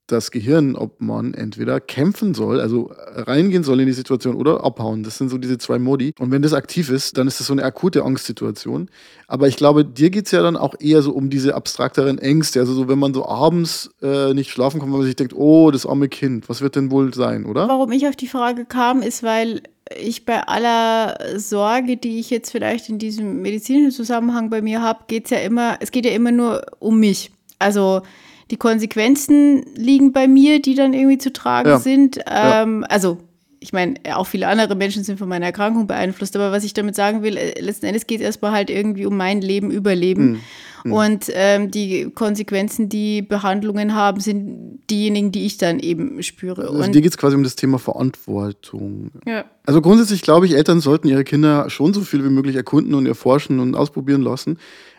das 0.09 0.31
Gehirn, 0.31 0.75
ob 0.75 1.01
man 1.01 1.35
entweder 1.35 1.81
kämpfen 1.81 2.35
soll, 2.35 2.61
also 2.61 2.91
reingehen 3.15 3.63
soll 3.63 3.81
in 3.81 3.87
die 3.87 3.93
Situation 3.93 4.35
oder 4.35 4.65
abhauen. 4.65 5.03
Das 5.03 5.19
sind 5.19 5.29
so 5.29 5.39
diese 5.39 5.59
zwei 5.59 5.79
Modi. 5.79 6.15
Und 6.19 6.31
wenn 6.31 6.43
das 6.43 6.55
aktiv 6.55 6.91
ist, 6.91 7.19
dann 7.19 7.29
ist 7.29 7.39
das 7.39 7.47
so 7.47 7.53
eine 7.53 7.63
akute 7.63 8.05
Angstsituation. 8.05 8.89
Aber 9.27 9.49
ich 9.49 9.57
glaube, 9.57 9.85
dir 9.85 10.11
geht 10.11 10.27
es 10.27 10.33
ja 10.33 10.43
dann 10.43 10.57
auch 10.57 10.75
eher 10.81 11.03
so 11.03 11.13
um 11.13 11.31
diese 11.31 11.55
abstrakteren 11.55 12.19
Ängste. 12.19 12.61
Also 12.61 12.73
so, 12.73 12.89
wenn 12.89 12.99
man 12.99 13.13
so 13.13 13.27
abends 13.27 13.91
äh, 14.03 14.33
nicht 14.33 14.51
schlafen 14.51 14.81
kann, 14.81 14.91
weil 14.91 14.99
man 14.99 15.07
sich 15.07 15.17
denkt, 15.17 15.35
oh, 15.35 15.71
das 15.71 15.87
arme 15.87 16.09
Kind, 16.09 16.49
was 16.49 16.63
wird 16.63 16.75
denn 16.75 16.91
wohl 16.91 17.13
sein, 17.13 17.45
oder? 17.45 17.69
Warum 17.69 17.93
ich 17.93 18.09
auf 18.09 18.17
die 18.17 18.29
Frage 18.29 18.65
kam, 18.65 19.03
ist, 19.03 19.23
weil 19.23 19.63
ich 19.97 20.25
bei 20.25 20.41
aller 20.47 21.39
Sorge, 21.39 21.97
die 21.97 22.19
ich 22.19 22.31
jetzt 22.31 22.51
vielleicht 22.51 22.89
in 22.89 22.99
diesem 22.99 23.43
medizinischen 23.43 23.93
Zusammenhang 23.93 24.51
bei 24.51 24.63
mir 24.63 24.83
habe, 24.83 25.01
geht 25.07 25.27
es 25.27 25.31
ja 25.31 25.39
immer, 25.39 25.77
es 25.81 25.91
geht 25.91 26.07
ja 26.07 26.13
immer 26.13 26.33
nur 26.33 26.65
um 26.79 26.99
mich. 26.99 27.31
Also 27.59 28.03
die 28.51 28.57
Konsequenzen 28.57 29.65
liegen 29.75 30.13
bei 30.13 30.27
mir, 30.29 30.61
die 30.61 30.75
dann 30.75 30.95
irgendwie 30.95 31.19
zu 31.19 31.33
tragen 31.33 31.69
ja. 31.69 31.79
sind. 31.79 32.19
Ähm, 32.27 32.81
ja. 32.83 32.89
Also 32.89 33.19
ich 33.61 33.73
meine, 33.73 33.95
auch 34.15 34.27
viele 34.27 34.47
andere 34.47 34.77
Menschen 34.77 35.05
sind 35.05 35.19
von 35.19 35.29
meiner 35.29 35.47
Erkrankung 35.47 35.87
beeinflusst, 35.87 36.37
aber 36.37 36.53
was 36.53 36.65
ich 36.65 36.75
damit 36.75 36.95
sagen 36.95 37.23
will, 37.23 37.37
äh, 37.37 37.61
letzten 37.61 37.87
Endes 37.87 38.07
geht 38.07 38.21
es 38.21 38.27
erstmal 38.27 38.53
halt 38.53 38.71
irgendwie 38.71 39.07
um 39.07 39.17
mein 39.17 39.41
Leben, 39.41 39.71
Überleben. 39.71 40.31
Mhm. 40.31 40.41
Mhm. 40.85 40.93
Und 40.93 41.25
ähm, 41.35 41.71
die 41.71 42.11
Konsequenzen, 42.15 42.89
die 42.89 43.23
Behandlungen 43.23 43.95
haben, 43.95 44.21
sind 44.21 44.81
diejenigen, 44.91 45.33
die 45.33 45.47
ich 45.47 45.59
dann 45.59 45.81
eben 45.81 46.23
spüre. 46.23 46.69
Also 46.69 46.91
dir 46.91 47.01
geht 47.01 47.11
es 47.11 47.19
quasi 47.19 47.37
um 47.37 47.43
das 47.43 47.57
Thema 47.57 47.79
Verantwortung. 47.79 49.11
Ja. 49.27 49.45
Also 49.67 49.81
grundsätzlich 49.81 50.23
glaube 50.23 50.47
ich, 50.47 50.55
Eltern 50.55 50.81
sollten 50.81 51.09
ihre 51.09 51.25
Kinder 51.25 51.69
schon 51.69 51.93
so 51.93 52.03
viel 52.03 52.25
wie 52.25 52.31
möglich 52.31 52.57
erkunden 52.57 52.95
und 52.95 53.07
erforschen 53.07 53.59
und 53.59 53.75
ausprobieren 53.75 54.23
lassen. 54.23 54.59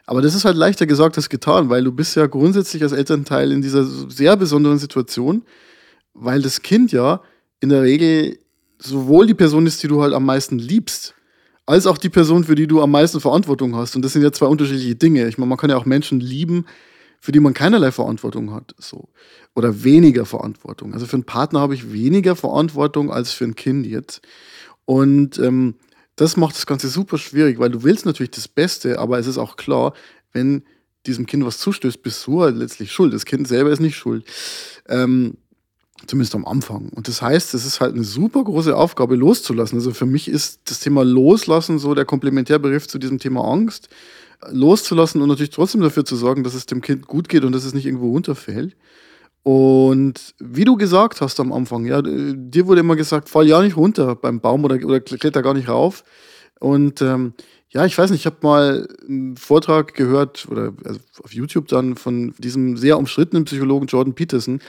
Aber 0.09 0.23
das 0.23 0.33
ist 0.33 0.43
halt 0.43 0.57
leichter 0.57 0.87
gesagt 0.87 1.17
als 1.17 1.29
getan, 1.29 1.69
weil 1.69 1.83
du 1.83 1.91
bist 1.91 2.15
ja 2.15 2.25
grundsätzlich 2.25 2.81
als 2.81 2.93
Elternteil 2.93 3.51
in 3.51 3.61
dieser 3.61 3.83
sehr 3.85 4.35
besonderen 4.37 4.79
Situation, 4.79 5.43
weil 6.15 6.41
das 6.41 6.63
Kind 6.63 6.91
ja 6.91 7.21
in 7.59 7.69
der 7.69 7.83
Regel 7.83 8.39
sowohl 8.79 9.27
die 9.27 9.35
Person 9.35 9.67
ist, 9.67 9.83
die 9.83 9.87
du 9.87 10.01
halt 10.01 10.15
am 10.15 10.25
meisten 10.25 10.57
liebst, 10.57 11.13
als 11.67 11.85
auch 11.85 11.99
die 11.99 12.09
Person, 12.09 12.43
für 12.43 12.55
die 12.55 12.65
du 12.65 12.81
am 12.81 12.89
meisten 12.89 13.21
Verantwortung 13.21 13.75
hast. 13.75 13.95
Und 13.95 14.03
das 14.03 14.13
sind 14.13 14.23
ja 14.23 14.31
zwei 14.31 14.47
unterschiedliche 14.47 14.95
Dinge. 14.95 15.27
Ich 15.27 15.37
meine, 15.37 15.49
man 15.49 15.59
kann 15.59 15.69
ja 15.69 15.77
auch 15.77 15.85
Menschen 15.85 16.19
lieben, 16.19 16.65
für 17.19 17.31
die 17.31 17.39
man 17.39 17.53
keinerlei 17.53 17.91
Verantwortung 17.91 18.51
hat. 18.51 18.73
So. 18.79 19.09
Oder 19.53 19.83
weniger 19.83 20.25
Verantwortung. 20.25 20.95
Also 20.95 21.05
für 21.05 21.17
einen 21.17 21.25
Partner 21.25 21.59
habe 21.59 21.75
ich 21.75 21.93
weniger 21.93 22.35
Verantwortung 22.35 23.11
als 23.11 23.31
für 23.31 23.43
ein 23.43 23.53
Kind 23.53 23.85
jetzt. 23.85 24.21
Und 24.85 25.37
ähm, 25.37 25.75
das 26.19 26.35
macht 26.35 26.55
das 26.55 26.65
Ganze 26.65 26.89
super 26.89 27.17
schwierig, 27.17 27.59
weil 27.59 27.69
du 27.69 27.83
willst 27.83 28.05
natürlich 28.05 28.31
das 28.31 28.49
Beste, 28.49 28.99
aber 28.99 29.19
es 29.19 29.27
ist 29.27 29.37
auch 29.37 29.55
klar, 29.55 29.93
wenn 30.33 30.63
diesem 31.05 31.25
Kind 31.25 31.45
was 31.45 31.59
zustößt, 31.59 32.03
bist 32.03 32.27
du 32.27 32.41
halt 32.41 32.57
letztlich 32.57 32.91
schuld. 32.91 33.13
Das 33.13 33.23
Kind 33.23 33.47
selber 33.47 33.71
ist 33.71 33.79
nicht 33.79 33.95
schuld. 33.95 34.25
Ähm, 34.89 35.37
zumindest 36.07 36.35
am 36.35 36.45
Anfang. 36.45 36.89
Und 36.89 37.07
das 37.07 37.21
heißt, 37.21 37.53
es 37.53 37.65
ist 37.65 37.79
halt 37.79 37.95
eine 37.95 38.03
super 38.03 38.43
große 38.43 38.75
Aufgabe, 38.75 39.15
loszulassen. 39.15 39.77
Also 39.77 39.93
für 39.93 40.05
mich 40.05 40.27
ist 40.27 40.59
das 40.65 40.81
Thema 40.81 41.05
Loslassen 41.05 41.79
so 41.79 41.95
der 41.95 42.03
Komplementärbegriff 42.03 42.85
zu 42.85 42.99
diesem 42.99 43.19
Thema 43.19 43.45
Angst. 43.45 43.87
Loszulassen 44.49 45.21
und 45.21 45.29
natürlich 45.29 45.51
trotzdem 45.51 45.79
dafür 45.79 46.03
zu 46.03 46.17
sorgen, 46.17 46.43
dass 46.43 46.53
es 46.53 46.65
dem 46.65 46.81
Kind 46.81 47.07
gut 47.07 47.29
geht 47.29 47.45
und 47.45 47.53
dass 47.53 47.63
es 47.63 47.73
nicht 47.73 47.85
irgendwo 47.85 48.11
runterfällt. 48.11 48.75
Und 49.51 50.35
wie 50.37 50.63
du 50.63 50.75
gesagt 50.75 51.21
hast 51.21 51.39
am 51.39 51.51
Anfang, 51.51 51.83
ja, 51.87 52.03
dir 52.03 52.67
wurde 52.67 52.81
immer 52.81 52.95
gesagt, 52.95 53.29
fall 53.29 53.47
ja 53.47 53.63
nicht 53.63 53.77
runter 53.77 54.15
beim 54.15 54.41
Baum 54.41 54.63
oder, 54.63 54.75
oder 54.85 54.99
kletter 54.99 55.41
gar 55.41 55.55
nicht 55.55 55.69
rauf. 55.69 56.03
Und 56.59 57.01
ähm, 57.01 57.33
ja, 57.69 57.83
ich 57.83 57.97
weiß 57.97 58.11
nicht, 58.11 58.19
ich 58.19 58.25
habe 58.27 58.37
mal 58.43 58.87
einen 59.07 59.37
Vortrag 59.37 59.95
gehört 59.95 60.47
oder 60.51 60.73
also 60.85 60.99
auf 61.23 61.33
YouTube 61.33 61.67
dann 61.67 61.95
von 61.95 62.35
diesem 62.37 62.77
sehr 62.77 62.99
umstrittenen 62.99 63.45
Psychologen 63.45 63.87
Jordan 63.87 64.13
Peterson. 64.13 64.59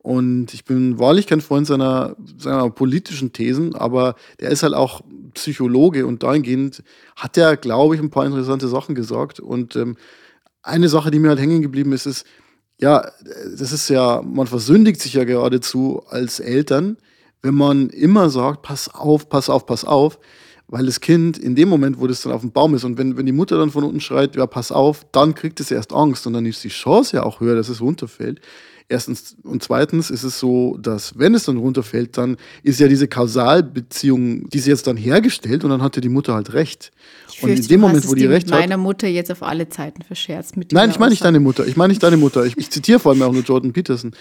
Und 0.00 0.52
ich 0.52 0.66
bin 0.66 0.98
wahrlich 0.98 1.26
kein 1.26 1.40
Freund 1.40 1.66
seiner, 1.66 2.14
seiner 2.36 2.68
politischen 2.68 3.32
Thesen, 3.32 3.74
aber 3.74 4.16
der 4.40 4.50
ist 4.50 4.62
halt 4.62 4.74
auch 4.74 5.00
Psychologe 5.32 6.06
und 6.06 6.22
dahingehend 6.22 6.82
hat 7.16 7.38
er, 7.38 7.56
glaube 7.56 7.94
ich, 7.94 8.02
ein 8.02 8.10
paar 8.10 8.26
interessante 8.26 8.68
Sachen 8.68 8.94
gesagt. 8.94 9.40
Und 9.40 9.76
ähm, 9.76 9.96
eine 10.62 10.90
Sache, 10.90 11.10
die 11.10 11.20
mir 11.20 11.30
halt 11.30 11.40
hängen 11.40 11.62
geblieben 11.62 11.94
ist, 11.94 12.04
ist, 12.04 12.26
ja, 12.78 13.10
das 13.58 13.72
ist 13.72 13.88
ja, 13.88 14.22
man 14.22 14.46
versündigt 14.46 15.00
sich 15.00 15.14
ja 15.14 15.24
geradezu 15.24 16.02
als 16.08 16.40
Eltern, 16.40 16.98
wenn 17.42 17.54
man 17.54 17.88
immer 17.90 18.28
sagt, 18.30 18.62
pass 18.62 18.92
auf, 18.92 19.28
pass 19.28 19.48
auf, 19.48 19.66
pass 19.66 19.84
auf, 19.84 20.18
weil 20.68 20.84
das 20.84 21.00
Kind 21.00 21.38
in 21.38 21.54
dem 21.54 21.68
Moment, 21.68 22.00
wo 22.00 22.06
das 22.06 22.22
dann 22.22 22.32
auf 22.32 22.40
dem 22.40 22.52
Baum 22.52 22.74
ist 22.74 22.84
und 22.84 22.98
wenn, 22.98 23.16
wenn 23.16 23.26
die 23.26 23.32
Mutter 23.32 23.56
dann 23.56 23.70
von 23.70 23.84
unten 23.84 24.00
schreit, 24.00 24.36
ja, 24.36 24.46
pass 24.46 24.72
auf, 24.72 25.06
dann 25.12 25.34
kriegt 25.34 25.60
es 25.60 25.70
erst 25.70 25.92
Angst 25.92 26.26
und 26.26 26.32
dann 26.32 26.44
ist 26.44 26.64
die 26.64 26.68
Chance 26.68 27.16
ja 27.16 27.22
auch 27.22 27.40
höher, 27.40 27.54
dass 27.54 27.68
es 27.68 27.80
runterfällt. 27.80 28.40
Erstens 28.88 29.36
und 29.42 29.64
zweitens 29.64 30.10
ist 30.10 30.22
es 30.22 30.38
so, 30.38 30.76
dass 30.76 31.18
wenn 31.18 31.34
es 31.34 31.44
dann 31.44 31.56
runterfällt, 31.56 32.16
dann 32.16 32.36
ist 32.62 32.78
ja 32.78 32.86
diese 32.86 33.08
Kausalbeziehung, 33.08 34.48
die 34.48 34.60
sie 34.60 34.70
jetzt 34.70 34.86
dann 34.86 34.96
hergestellt 34.96 35.64
und 35.64 35.70
dann 35.70 35.82
hatte 35.82 36.00
die 36.00 36.08
Mutter 36.08 36.34
halt 36.34 36.52
recht. 36.52 36.92
Ich 37.32 37.42
und 37.42 37.50
in 37.50 37.66
dem 37.66 37.80
Moment, 37.80 38.08
wo 38.08 38.14
die 38.14 38.26
recht 38.26 38.50
hat. 38.50 38.60
meiner 38.60 38.76
Mutter 38.76 39.08
jetzt 39.08 39.32
auf 39.32 39.42
alle 39.42 39.68
Zeiten 39.68 40.02
verscherzt. 40.02 40.56
Mit 40.56 40.70
Nein, 40.70 40.90
ich 40.90 41.00
meine 41.00 41.10
nicht 41.10 41.24
deine 41.24 41.40
Mutter. 41.40 41.66
Ich 41.66 41.76
meine 41.76 41.90
nicht 41.90 42.02
deine 42.02 42.16
Mutter. 42.16 42.44
Ich, 42.44 42.56
ich 42.56 42.70
zitiere 42.70 43.00
vor 43.00 43.10
allem 43.10 43.22
auch 43.22 43.32
nur 43.32 43.42
Jordan 43.42 43.72
Peterson. 43.72 44.12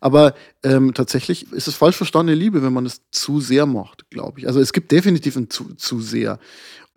Aber 0.00 0.34
ähm, 0.62 0.94
tatsächlich 0.94 1.52
ist 1.52 1.68
es 1.68 1.74
falsch 1.74 1.96
verstandene 1.96 2.38
Liebe, 2.38 2.62
wenn 2.62 2.72
man 2.72 2.86
es 2.86 3.02
zu 3.10 3.40
sehr 3.40 3.66
macht, 3.66 4.08
glaube 4.08 4.40
ich. 4.40 4.46
Also 4.46 4.58
es 4.58 4.72
gibt 4.72 4.90
definitiv 4.90 5.36
ein 5.36 5.50
zu, 5.50 5.74
zu 5.74 6.00
sehr. 6.00 6.38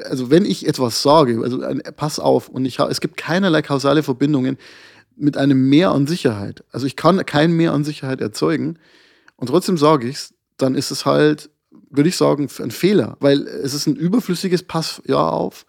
Also 0.03 0.29
wenn 0.29 0.45
ich 0.45 0.65
etwas 0.65 1.01
sage, 1.01 1.41
also 1.43 1.61
pass 1.97 2.19
auf, 2.19 2.47
und 2.47 2.65
ich 2.65 2.79
es 2.79 3.01
gibt 3.01 3.17
keinerlei 3.17 3.61
kausale 3.61 4.03
Verbindungen, 4.03 4.57
mit 5.17 5.37
einem 5.37 5.69
Mehr 5.69 5.91
an 5.91 6.07
Sicherheit. 6.07 6.63
Also 6.71 6.85
ich 6.85 6.95
kann 6.95 7.25
kein 7.25 7.51
Mehr 7.51 7.73
an 7.73 7.83
Sicherheit 7.83 8.21
erzeugen 8.21 8.77
und 9.35 9.47
trotzdem 9.47 9.77
sage 9.77 10.07
ich 10.07 10.15
es, 10.15 10.33
dann 10.57 10.75
ist 10.75 10.91
es 10.91 11.05
halt, 11.05 11.49
würde 11.89 12.09
ich 12.09 12.17
sagen, 12.17 12.49
ein 12.59 12.71
Fehler, 12.71 13.17
weil 13.19 13.47
es 13.47 13.73
ist 13.73 13.87
ein 13.87 13.95
überflüssiges 13.95 14.63
Pass 14.63 15.01
ja 15.05 15.29
auf 15.29 15.65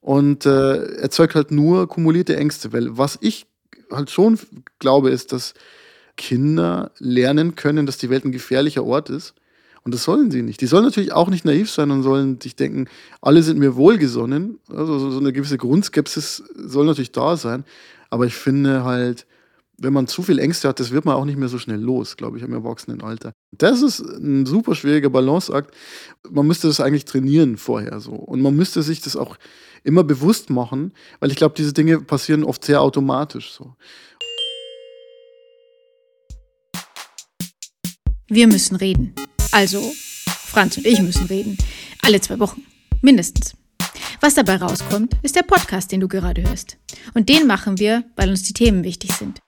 und 0.00 0.44
äh, 0.44 0.96
erzeugt 0.96 1.34
halt 1.34 1.50
nur 1.50 1.88
kumulierte 1.88 2.36
Ängste. 2.36 2.72
Weil 2.72 2.98
was 2.98 3.16
ich 3.20 3.46
halt 3.90 4.10
schon 4.10 4.38
glaube, 4.78 5.10
ist, 5.10 5.32
dass 5.32 5.54
Kinder 6.16 6.92
lernen 6.98 7.54
können, 7.54 7.86
dass 7.86 7.98
die 7.98 8.10
Welt 8.10 8.24
ein 8.24 8.32
gefährlicher 8.32 8.84
Ort 8.84 9.10
ist. 9.10 9.34
Und 9.84 9.92
das 9.92 10.04
sollen 10.04 10.30
sie 10.30 10.42
nicht. 10.42 10.60
Die 10.60 10.66
sollen 10.66 10.84
natürlich 10.84 11.12
auch 11.12 11.28
nicht 11.28 11.44
naiv 11.44 11.70
sein 11.70 11.90
und 11.90 12.02
sollen 12.02 12.40
sich 12.40 12.56
denken, 12.56 12.86
alle 13.20 13.42
sind 13.42 13.58
mir 13.58 13.76
wohlgesonnen. 13.76 14.58
Also 14.70 15.10
so 15.10 15.18
eine 15.18 15.32
gewisse 15.32 15.58
Grundskepsis 15.58 16.42
soll 16.54 16.86
natürlich 16.86 17.12
da 17.12 17.36
sein. 17.36 17.64
Aber 18.10 18.26
ich 18.26 18.34
finde 18.34 18.84
halt, 18.84 19.26
wenn 19.78 19.92
man 19.92 20.06
zu 20.06 20.22
viel 20.22 20.38
Ängste 20.38 20.68
hat, 20.68 20.78
das 20.80 20.90
wird 20.90 21.04
man 21.04 21.16
auch 21.16 21.24
nicht 21.24 21.38
mehr 21.38 21.48
so 21.48 21.58
schnell 21.58 21.80
los, 21.80 22.16
glaube 22.16 22.38
ich, 22.38 22.44
im 22.44 22.52
Erwachsenenalter. 22.52 23.32
Das 23.56 23.82
ist 23.82 24.00
ein 24.00 24.46
super 24.46 24.74
schwieriger 24.74 25.10
Balanceakt. 25.10 25.74
Man 26.30 26.46
müsste 26.46 26.68
das 26.68 26.80
eigentlich 26.80 27.04
trainieren 27.04 27.56
vorher 27.56 28.00
so. 28.00 28.12
Und 28.12 28.40
man 28.40 28.54
müsste 28.54 28.82
sich 28.82 29.00
das 29.00 29.16
auch 29.16 29.36
immer 29.82 30.04
bewusst 30.04 30.50
machen, 30.50 30.92
weil 31.20 31.30
ich 31.30 31.36
glaube, 31.36 31.54
diese 31.56 31.72
Dinge 31.72 32.00
passieren 32.00 32.44
oft 32.44 32.64
sehr 32.64 32.80
automatisch 32.80 33.52
so. 33.52 33.74
Wir 38.28 38.46
müssen 38.46 38.76
reden. 38.76 39.14
Also, 39.52 39.92
Franz 40.26 40.76
und 40.78 40.86
ich 40.86 41.00
müssen 41.02 41.26
reden. 41.26 41.58
Alle 42.02 42.20
zwei 42.20 42.38
Wochen. 42.38 42.64
Mindestens. 43.02 43.54
Was 44.20 44.34
dabei 44.34 44.56
rauskommt, 44.56 45.12
ist 45.22 45.36
der 45.36 45.42
Podcast, 45.42 45.92
den 45.92 46.00
du 46.00 46.08
gerade 46.08 46.42
hörst. 46.42 46.78
Und 47.12 47.28
den 47.28 47.46
machen 47.46 47.78
wir, 47.78 48.04
weil 48.16 48.30
uns 48.30 48.44
die 48.44 48.54
Themen 48.54 48.84
wichtig 48.84 49.12
sind. 49.12 49.40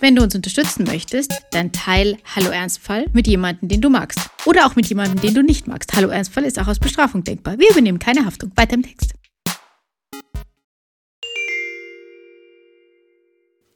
Wenn 0.00 0.16
du 0.16 0.22
uns 0.24 0.34
unterstützen 0.34 0.82
möchtest, 0.84 1.32
dann 1.52 1.70
teil 1.70 2.16
Hallo 2.34 2.50
Ernstfall 2.50 3.06
mit 3.12 3.28
jemandem, 3.28 3.68
den 3.68 3.80
du 3.80 3.88
magst. 3.88 4.18
Oder 4.46 4.66
auch 4.66 4.74
mit 4.74 4.86
jemandem, 4.86 5.20
den 5.20 5.34
du 5.34 5.44
nicht 5.44 5.68
magst. 5.68 5.94
Hallo 5.94 6.08
Ernstfall 6.08 6.44
ist 6.44 6.58
auch 6.58 6.66
aus 6.66 6.80
Bestrafung 6.80 7.22
denkbar. 7.22 7.60
Wir 7.60 7.70
übernehmen 7.70 8.00
keine 8.00 8.26
Haftung. 8.26 8.50
Weiter 8.56 8.74
im 8.74 8.82
Text. 8.82 9.12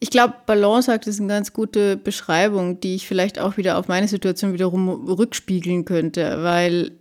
Ich 0.00 0.10
glaube, 0.10 0.34
Balanceakt 0.46 1.06
ist 1.06 1.20
eine 1.20 1.28
ganz 1.28 1.52
gute 1.52 1.96
Beschreibung, 1.96 2.80
die 2.80 2.96
ich 2.96 3.06
vielleicht 3.06 3.38
auch 3.38 3.56
wieder 3.56 3.78
auf 3.78 3.88
meine 3.88 4.08
Situation 4.08 4.52
wiederum 4.52 4.88
rückspiegeln 4.88 5.84
könnte, 5.84 6.42
weil 6.42 6.98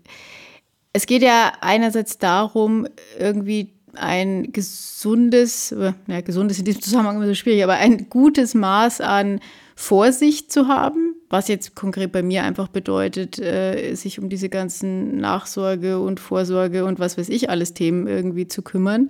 es 0.94 1.08
geht 1.08 1.22
ja 1.22 1.52
einerseits 1.62 2.20
darum, 2.20 2.88
irgendwie 3.20 3.75
ein 3.98 4.52
gesundes, 4.52 5.76
ja, 6.08 6.22
gesundes 6.22 6.60
in 6.60 6.66
diesem 6.66 6.82
Zusammenhang 6.82 7.18
immer 7.18 7.28
so 7.28 7.36
schwierig, 7.36 7.64
aber 7.64 7.74
ein 7.74 8.10
gutes 8.10 8.54
Maß 8.54 9.02
an 9.02 9.40
Vorsicht 9.76 10.52
zu 10.52 10.68
haben, 10.68 11.16
was 11.30 11.48
jetzt 11.48 11.76
konkret 11.76 12.12
bei 12.12 12.24
mir 12.24 12.44
einfach 12.44 12.70
bedeutet, 12.70 13.40
äh, 13.40 13.94
sich 13.96 14.20
um 14.20 14.30
diese 14.30 14.50
ganzen 14.50 15.18
Nachsorge 15.18 16.00
und 16.00 16.20
Vorsorge 16.20 16.86
und 16.86 17.00
was 17.00 17.18
weiß 17.18 17.30
ich 17.30 17.50
alles 17.50 17.74
Themen 17.74 18.08
irgendwie 18.08 18.48
zu 18.48 18.62
kümmern 18.62 19.10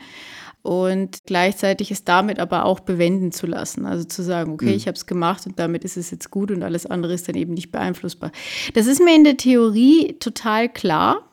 und 0.65 1.19
gleichzeitig 1.27 1.91
es 1.91 2.03
damit 2.03 2.39
aber 2.39 2.65
auch 2.65 2.79
bewenden 2.79 3.31
zu 3.31 3.45
lassen. 3.45 3.85
Also 3.85 4.03
zu 4.03 4.23
sagen, 4.23 4.53
okay, 4.53 4.71
mhm. 4.71 4.73
ich 4.73 4.87
habe 4.87 4.95
es 4.95 5.05
gemacht 5.05 5.45
und 5.45 5.59
damit 5.59 5.85
ist 5.85 5.95
es 5.95 6.09
jetzt 6.09 6.31
gut 6.31 6.49
und 6.49 6.63
alles 6.63 6.87
andere 6.87 7.13
ist 7.13 7.27
dann 7.27 7.35
eben 7.35 7.53
nicht 7.53 7.71
beeinflussbar. 7.71 8.31
Das 8.73 8.87
ist 8.87 8.99
mir 8.99 9.15
in 9.15 9.23
der 9.23 9.37
Theorie 9.37 10.15
total 10.19 10.67
klar. 10.67 11.29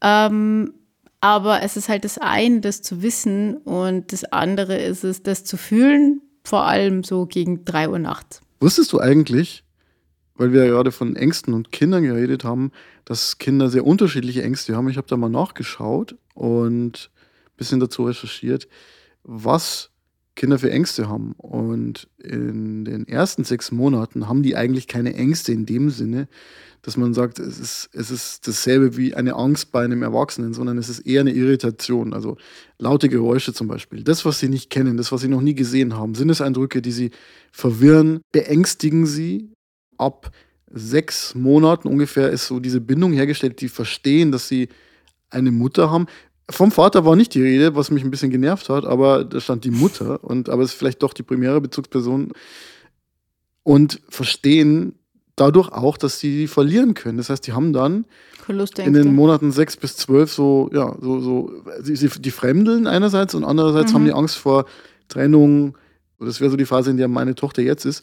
Ähm, 0.00 0.72
aber 1.20 1.62
es 1.62 1.76
ist 1.76 1.88
halt 1.88 2.04
das 2.04 2.18
eine, 2.18 2.60
das 2.60 2.82
zu 2.82 3.02
wissen 3.02 3.56
und 3.56 4.12
das 4.12 4.24
andere 4.24 4.76
ist 4.76 5.04
es, 5.04 5.22
das 5.22 5.44
zu 5.44 5.56
fühlen, 5.56 6.22
vor 6.44 6.66
allem 6.66 7.02
so 7.04 7.26
gegen 7.26 7.64
drei 7.64 7.88
Uhr 7.88 7.98
nachts. 7.98 8.40
Wusstest 8.60 8.92
du 8.92 9.00
eigentlich, 9.00 9.64
weil 10.36 10.52
wir 10.52 10.64
ja 10.64 10.70
gerade 10.70 10.92
von 10.92 11.16
Ängsten 11.16 11.54
und 11.54 11.72
Kindern 11.72 12.04
geredet 12.04 12.44
haben, 12.44 12.72
dass 13.04 13.38
Kinder 13.38 13.68
sehr 13.68 13.84
unterschiedliche 13.84 14.42
Ängste 14.42 14.76
haben? 14.76 14.88
Ich 14.88 14.96
habe 14.96 15.08
da 15.08 15.16
mal 15.16 15.28
nachgeschaut 15.28 16.16
und 16.34 17.10
ein 17.46 17.56
bisschen 17.56 17.80
dazu 17.80 18.04
recherchiert, 18.04 18.68
was 19.24 19.90
Kinder 20.38 20.58
für 20.58 20.70
Ängste 20.70 21.08
haben. 21.08 21.32
Und 21.36 22.08
in 22.16 22.84
den 22.84 23.06
ersten 23.06 23.44
sechs 23.44 23.72
Monaten 23.72 24.28
haben 24.28 24.42
die 24.42 24.56
eigentlich 24.56 24.86
keine 24.86 25.14
Ängste 25.14 25.52
in 25.52 25.66
dem 25.66 25.90
Sinne, 25.90 26.28
dass 26.82 26.96
man 26.96 27.12
sagt, 27.12 27.40
es 27.40 27.58
ist, 27.58 27.90
es 27.92 28.10
ist 28.10 28.46
dasselbe 28.46 28.96
wie 28.96 29.14
eine 29.14 29.34
Angst 29.34 29.72
bei 29.72 29.84
einem 29.84 30.02
Erwachsenen, 30.02 30.54
sondern 30.54 30.78
es 30.78 30.88
ist 30.88 31.00
eher 31.00 31.22
eine 31.22 31.32
Irritation. 31.32 32.14
Also 32.14 32.36
laute 32.78 33.08
Geräusche 33.08 33.52
zum 33.52 33.66
Beispiel. 33.66 34.04
Das, 34.04 34.24
was 34.24 34.38
sie 34.38 34.48
nicht 34.48 34.70
kennen, 34.70 34.96
das, 34.96 35.10
was 35.10 35.20
sie 35.20 35.28
noch 35.28 35.42
nie 35.42 35.56
gesehen 35.56 35.96
haben, 35.96 36.14
Sinneseindrücke, 36.14 36.80
die 36.80 36.92
sie 36.92 37.10
verwirren, 37.50 38.20
beängstigen 38.32 39.06
sie. 39.06 39.50
Ab 39.98 40.30
sechs 40.70 41.34
Monaten 41.34 41.88
ungefähr 41.88 42.30
ist 42.30 42.46
so 42.46 42.60
diese 42.60 42.80
Bindung 42.80 43.12
hergestellt, 43.12 43.60
die 43.60 43.68
verstehen, 43.68 44.30
dass 44.30 44.46
sie 44.46 44.68
eine 45.30 45.50
Mutter 45.50 45.90
haben. 45.90 46.06
Vom 46.50 46.70
Vater 46.70 47.04
war 47.04 47.14
nicht 47.14 47.34
die 47.34 47.42
Rede, 47.42 47.74
was 47.74 47.90
mich 47.90 48.02
ein 48.02 48.10
bisschen 48.10 48.30
genervt 48.30 48.68
hat, 48.70 48.86
aber 48.86 49.24
da 49.24 49.38
stand 49.40 49.64
die 49.64 49.70
Mutter 49.70 50.24
und 50.24 50.48
aber 50.48 50.62
es 50.62 50.70
ist 50.70 50.78
vielleicht 50.78 51.02
doch 51.02 51.12
die 51.12 51.22
primäre 51.22 51.60
Bezugsperson 51.60 52.32
und 53.64 54.00
verstehen 54.08 54.94
dadurch 55.36 55.70
auch, 55.70 55.98
dass 55.98 56.18
sie 56.18 56.46
verlieren 56.46 56.94
können. 56.94 57.18
Das 57.18 57.28
heißt, 57.30 57.46
die 57.46 57.52
haben 57.52 57.72
dann 57.72 58.06
in 58.86 58.94
den 58.94 59.14
Monaten 59.14 59.52
sechs 59.52 59.76
bis 59.76 59.96
zwölf 59.96 60.32
so, 60.32 60.70
ja, 60.72 60.96
so, 61.00 61.20
so, 61.20 61.52
sie, 61.82 61.96
sie, 61.96 62.08
die 62.08 62.30
Fremdeln 62.30 62.86
einerseits 62.86 63.34
und 63.34 63.44
andererseits 63.44 63.92
mhm. 63.92 63.96
haben 63.96 64.04
die 64.06 64.12
Angst 64.14 64.36
vor 64.36 64.64
Trennung. 65.08 65.76
Das 66.18 66.40
wäre 66.40 66.50
so 66.50 66.56
die 66.56 66.64
Phase, 66.64 66.90
in 66.90 66.96
der 66.96 67.08
meine 67.08 67.34
Tochter 67.34 67.62
jetzt 67.62 67.84
ist. 67.84 68.02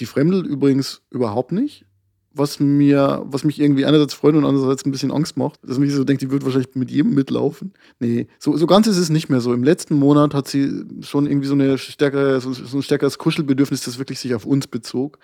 Die 0.00 0.06
fremdelt 0.06 0.46
übrigens 0.46 1.00
überhaupt 1.10 1.52
nicht 1.52 1.84
was 2.32 2.60
mir, 2.60 3.24
was 3.26 3.44
mich 3.44 3.60
irgendwie 3.60 3.84
einerseits 3.84 4.14
freut 4.14 4.34
und 4.34 4.44
andererseits 4.44 4.84
ein 4.84 4.90
bisschen 4.90 5.10
Angst 5.10 5.36
macht, 5.36 5.60
dass 5.62 5.78
mich 5.78 5.92
so 5.92 6.04
denkt, 6.04 6.22
die 6.22 6.30
wird 6.30 6.44
wahrscheinlich 6.44 6.74
mit 6.74 6.90
jedem 6.90 7.14
mitlaufen. 7.14 7.72
Nee, 7.98 8.28
so, 8.38 8.56
so 8.56 8.66
ganz 8.66 8.86
ist 8.86 8.98
es 8.98 9.10
nicht 9.10 9.28
mehr 9.28 9.40
so. 9.40 9.52
Im 9.52 9.64
letzten 9.64 9.94
Monat 9.94 10.34
hat 10.34 10.48
sie 10.48 10.84
schon 11.00 11.26
irgendwie 11.26 11.48
so, 11.48 11.54
eine 11.54 11.78
stärkere, 11.78 12.40
so, 12.40 12.52
so 12.52 12.78
ein 12.78 12.82
stärkeres 12.82 13.18
Kuschelbedürfnis, 13.18 13.82
das 13.82 13.98
wirklich 13.98 14.20
sich 14.20 14.34
auf 14.34 14.44
uns 14.44 14.66
bezog. 14.66 15.18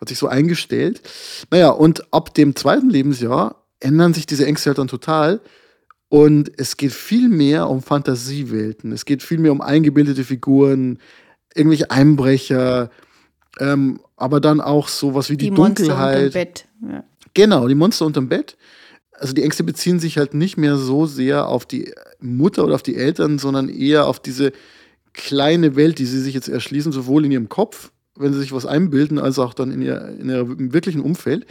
Hat 0.00 0.08
sich 0.08 0.18
so 0.18 0.28
eingestellt. 0.28 1.02
Naja, 1.50 1.70
und 1.70 2.12
ab 2.12 2.34
dem 2.34 2.54
zweiten 2.56 2.88
Lebensjahr 2.88 3.64
ändern 3.80 4.14
sich 4.14 4.26
diese 4.26 4.46
Ängste 4.46 4.70
halt 4.70 4.78
dann 4.78 4.88
total. 4.88 5.40
Und 6.08 6.50
es 6.56 6.76
geht 6.76 6.92
viel 6.92 7.28
mehr 7.28 7.68
um 7.68 7.82
Fantasiewelten. 7.82 8.92
Es 8.92 9.04
geht 9.04 9.22
viel 9.22 9.38
mehr 9.38 9.52
um 9.52 9.60
eingebildete 9.60 10.24
Figuren, 10.24 10.98
irgendwelche 11.54 11.90
Einbrecher, 11.90 12.90
ähm, 13.60 14.00
aber 14.16 14.40
dann 14.40 14.60
auch 14.60 14.88
sowas 14.88 15.30
wie 15.30 15.36
die, 15.36 15.50
die 15.50 15.56
Dunkelheit. 15.56 16.34
Monster 16.34 16.38
Bett. 16.38 16.64
Ja. 16.82 17.04
Genau, 17.34 17.68
die 17.68 17.74
Monster 17.74 18.06
unterm 18.06 18.28
Bett. 18.28 18.56
Also 19.12 19.32
die 19.32 19.42
Ängste 19.42 19.64
beziehen 19.64 19.98
sich 19.98 20.18
halt 20.18 20.34
nicht 20.34 20.56
mehr 20.56 20.76
so 20.76 21.06
sehr 21.06 21.48
auf 21.48 21.66
die 21.66 21.92
Mutter 22.20 22.64
oder 22.64 22.74
auf 22.74 22.82
die 22.82 22.96
Eltern, 22.96 23.38
sondern 23.38 23.68
eher 23.68 24.06
auf 24.06 24.20
diese 24.20 24.52
kleine 25.12 25.76
Welt, 25.76 25.98
die 25.98 26.06
sie 26.06 26.20
sich 26.20 26.34
jetzt 26.34 26.48
erschließen, 26.48 26.92
sowohl 26.92 27.24
in 27.24 27.32
ihrem 27.32 27.48
Kopf, 27.48 27.90
wenn 28.16 28.32
sie 28.32 28.40
sich 28.40 28.52
was 28.52 28.66
einbilden, 28.66 29.18
als 29.18 29.38
auch 29.38 29.54
dann 29.54 29.72
in, 29.72 29.82
ihr, 29.82 30.16
in 30.18 30.28
ihrem 30.28 30.72
wirklichen 30.72 31.00
Umfeld. 31.00 31.46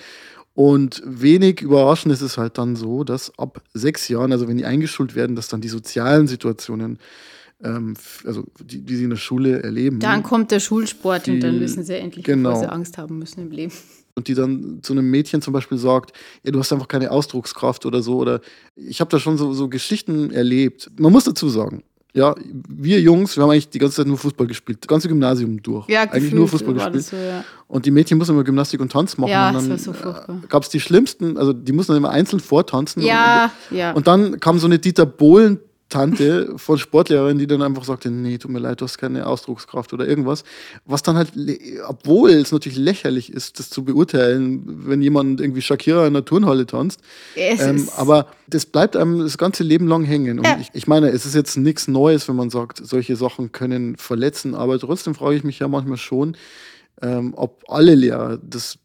Und 0.54 1.04
wenig 1.06 1.62
überraschend 1.62 2.14
ist 2.14 2.22
es 2.22 2.38
halt 2.38 2.58
dann 2.58 2.76
so, 2.76 3.04
dass 3.04 3.38
ab 3.38 3.62
sechs 3.74 4.08
Jahren, 4.08 4.32
also 4.32 4.48
wenn 4.48 4.58
die 4.58 4.66
eingeschult 4.66 5.14
werden, 5.14 5.36
dass 5.36 5.50
dann 5.50 5.62
die 5.62 5.68
sozialen 5.68 6.28
Situationen 6.28 6.98
ähm, 7.64 7.96
also 8.26 8.46
die, 8.64 8.82
die 8.82 8.96
sie 8.96 9.04
in 9.06 9.10
der 9.10 9.18
Schule 9.18 9.64
erleben. 9.64 10.00
Dann 10.00 10.24
kommt 10.24 10.52
der 10.52 10.60
Schulsport 10.60 11.24
viel, 11.24 11.36
und 11.36 11.40
dann 11.42 11.60
wissen 11.60 11.84
sie 11.84 11.96
endlich, 11.96 12.26
genau. 12.26 12.50
bevor 12.50 12.64
sie 12.64 12.72
Angst 12.72 12.98
haben 12.98 13.18
müssen 13.18 13.42
im 13.42 13.52
Leben. 13.52 13.74
Und 14.16 14.28
die 14.28 14.34
dann 14.34 14.80
zu 14.82 14.94
einem 14.94 15.10
Mädchen 15.12 15.42
zum 15.42 15.54
Beispiel 15.54 15.78
sagt, 15.78 16.12
ja, 16.44 16.52
du 16.52 16.60
hast 16.60 16.74
einfach 16.74 16.88
keine 16.88 17.12
Ausdruckskraft 17.12 17.86
oder 17.86 18.02
so. 18.02 18.18
Oder 18.18 18.42
ich 18.76 19.00
habe 19.00 19.12
da 19.12 19.20
schon 19.20 19.38
so, 19.38 19.54
so 19.54 19.70
Geschichten 19.70 20.32
erlebt. 20.32 20.90
Man 20.98 21.12
muss 21.12 21.26
dazu 21.26 21.50
sagen, 21.50 21.84
ja, 22.14 22.34
wir 22.68 23.00
Jungs, 23.00 23.36
wir 23.38 23.44
haben 23.44 23.52
eigentlich 23.52 23.70
die 23.70 23.78
ganze 23.78 23.98
Zeit 23.98 24.08
nur 24.08 24.18
Fußball 24.18 24.48
gespielt, 24.48 24.80
das 24.82 24.88
ganze 24.88 25.08
Gymnasium 25.08 25.62
durch. 25.62 25.88
Ja, 25.88 26.02
eigentlich 26.02 26.34
nur 26.34 26.48
Fußball 26.48 26.74
gespielt. 26.74 27.04
So, 27.04 27.16
ja. 27.16 27.44
Und 27.68 27.86
die 27.86 27.92
Mädchen 27.92 28.18
mussten 28.18 28.34
immer 28.34 28.44
Gymnastik 28.44 28.80
und 28.82 28.92
Tanz 28.92 29.18
machen. 29.18 29.30
Ja, 29.30 29.50
und 29.50 29.56
dann, 29.56 29.70
das 29.70 29.86
war 29.86 29.94
so 29.94 30.02
furchtbar. 30.02 30.42
Gab 30.50 30.64
es 30.64 30.70
die 30.70 30.80
schlimmsten, 30.80 31.38
also 31.38 31.54
die 31.54 31.72
mussten 31.72 31.92
dann 31.92 31.98
immer 31.98 32.10
einzeln 32.10 32.40
vortanzen. 32.40 33.04
Ja, 33.04 33.52
und, 33.70 33.78
ja. 33.78 33.92
Und 33.92 34.08
dann 34.08 34.40
kam 34.40 34.58
so 34.58 34.66
eine 34.66 34.80
Dieter 34.80 35.06
Bohlen 35.06 35.60
Tante 35.90 36.54
von 36.58 36.78
Sportlehrerin, 36.78 37.38
die 37.38 37.48
dann 37.48 37.62
einfach 37.62 37.86
sagte, 37.86 38.12
nee, 38.12 38.38
tut 38.38 38.52
mir 38.52 38.60
leid, 38.60 38.82
du 38.82 38.86
hast 38.86 38.98
keine 38.98 39.26
Ausdruckskraft 39.26 39.94
oder 39.94 40.06
irgendwas. 40.08 40.44
Was 40.86 41.02
dann 41.02 41.16
halt, 41.16 41.32
obwohl 41.88 42.32
es 42.32 42.52
natürlich 42.52 42.78
lächerlich 42.78 43.32
ist, 43.32 43.60
das 43.60 43.70
zu 43.70 43.86
beurteilen, 43.86 44.64
wenn 44.88 45.02
jemand 45.02 45.40
irgendwie 45.40 45.62
Shakira 45.62 46.06
in 46.06 46.14
der 46.14 46.26
Turnhalle 46.26 46.66
tanzt. 46.66 47.00
Ähm, 47.62 47.88
aber 47.96 48.28
das 48.48 48.66
bleibt 48.66 48.98
einem 48.98 49.20
das 49.20 49.38
ganze 49.38 49.64
Leben 49.64 49.88
lang 49.88 50.04
hängen. 50.04 50.40
Und 50.40 50.46
ja. 50.46 50.58
ich, 50.60 50.70
ich 50.74 50.88
meine, 50.88 51.10
es 51.10 51.26
ist 51.26 51.36
jetzt 51.36 51.56
nichts 51.56 51.88
Neues, 51.88 52.28
wenn 52.28 52.36
man 52.36 52.50
sagt, 52.50 52.86
solche 52.86 53.16
Sachen 53.16 53.54
können 53.54 53.96
verletzen. 53.96 54.56
Aber 54.56 54.78
trotzdem 54.80 55.16
frage 55.16 55.38
ich 55.38 55.44
mich 55.44 55.60
ja 55.60 55.68
manchmal 55.70 55.98
schon, 55.98 56.36
ähm, 57.02 57.34
ob 57.36 57.64
alle 57.70 57.96
Lehrer 57.96 58.38
das 58.44 58.78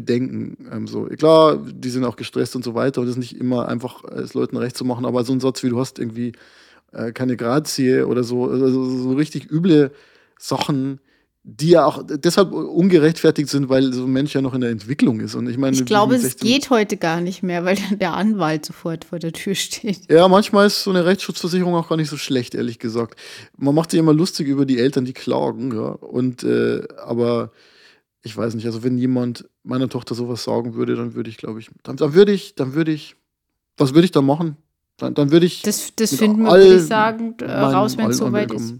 bedenken. 0.00 0.68
Ähm, 0.72 0.86
so. 0.86 1.04
Klar, 1.04 1.56
die 1.56 1.90
sind 1.90 2.04
auch 2.04 2.16
gestresst 2.16 2.54
und 2.56 2.64
so 2.64 2.74
weiter 2.74 3.00
und 3.00 3.06
es 3.06 3.12
ist 3.12 3.18
nicht 3.18 3.36
immer 3.36 3.68
einfach, 3.68 4.04
es 4.04 4.34
Leuten 4.34 4.56
recht 4.56 4.76
zu 4.76 4.84
machen, 4.84 5.04
aber 5.04 5.24
so 5.24 5.32
ein 5.32 5.40
Satz 5.40 5.62
wie 5.62 5.68
du 5.68 5.78
hast 5.78 5.98
irgendwie 5.98 6.32
äh, 6.92 7.12
keine 7.12 7.36
Grazie 7.36 8.02
oder 8.02 8.22
so, 8.22 8.48
also 8.48 8.84
so 8.84 9.12
richtig 9.12 9.50
üble 9.50 9.90
Sachen, 10.38 11.00
die 11.50 11.70
ja 11.70 11.86
auch 11.86 12.02
deshalb 12.06 12.52
ungerechtfertigt 12.52 13.48
sind, 13.48 13.68
weil 13.68 13.92
so 13.92 14.04
ein 14.04 14.12
Mensch 14.12 14.34
ja 14.34 14.42
noch 14.42 14.54
in 14.54 14.60
der 14.60 14.70
Entwicklung 14.70 15.20
ist. 15.20 15.34
Und 15.34 15.48
ich 15.48 15.56
meine, 15.56 15.76
ich 15.76 15.86
glaube, 15.86 16.14
es 16.14 16.36
geht 16.36 16.68
heute 16.68 16.98
gar 16.98 17.20
nicht 17.20 17.42
mehr, 17.42 17.64
weil 17.64 17.76
der 18.00 18.12
Anwalt 18.12 18.66
sofort 18.66 19.06
vor 19.06 19.18
der 19.18 19.32
Tür 19.32 19.54
steht. 19.54 20.10
Ja, 20.10 20.28
manchmal 20.28 20.66
ist 20.66 20.82
so 20.82 20.90
eine 20.90 21.06
Rechtsschutzversicherung 21.06 21.74
auch 21.74 21.88
gar 21.88 21.96
nicht 21.96 22.10
so 22.10 22.18
schlecht, 22.18 22.54
ehrlich 22.54 22.78
gesagt. 22.78 23.18
Man 23.56 23.74
macht 23.74 23.90
sich 23.90 24.00
immer 24.00 24.12
lustig 24.12 24.46
über 24.46 24.66
die 24.66 24.78
Eltern, 24.78 25.06
die 25.06 25.14
klagen, 25.14 25.74
ja. 25.74 25.88
Und 25.88 26.44
äh, 26.44 26.82
aber 27.02 27.50
ich 28.28 28.36
weiß 28.36 28.54
nicht, 28.54 28.66
also 28.66 28.82
wenn 28.82 28.98
jemand 28.98 29.48
meiner 29.62 29.88
Tochter 29.88 30.14
sowas 30.14 30.44
sagen 30.44 30.74
würde, 30.74 30.96
dann 30.96 31.14
würde 31.14 31.30
ich, 31.30 31.38
glaube 31.38 31.60
ich, 31.60 31.70
dann, 31.82 31.96
dann 31.96 32.12
würde 32.12 32.32
ich, 32.32 32.54
dann 32.54 32.74
würde 32.74 32.92
ich, 32.92 33.16
was 33.78 33.94
würde 33.94 34.04
ich 34.04 34.10
da 34.10 34.20
machen? 34.20 34.58
Dann, 34.98 35.14
dann 35.14 35.30
würde 35.30 35.46
ich. 35.46 35.62
Das, 35.62 35.94
das 35.96 36.14
finden 36.14 36.42
wir, 36.42 36.52
würde 36.52 36.76
ich 36.76 36.82
sagen, 36.82 37.34
äh, 37.40 37.50
raus, 37.50 37.96
wenn 37.96 38.10
es 38.10 38.18
soweit 38.18 38.52
ist. 38.52 38.74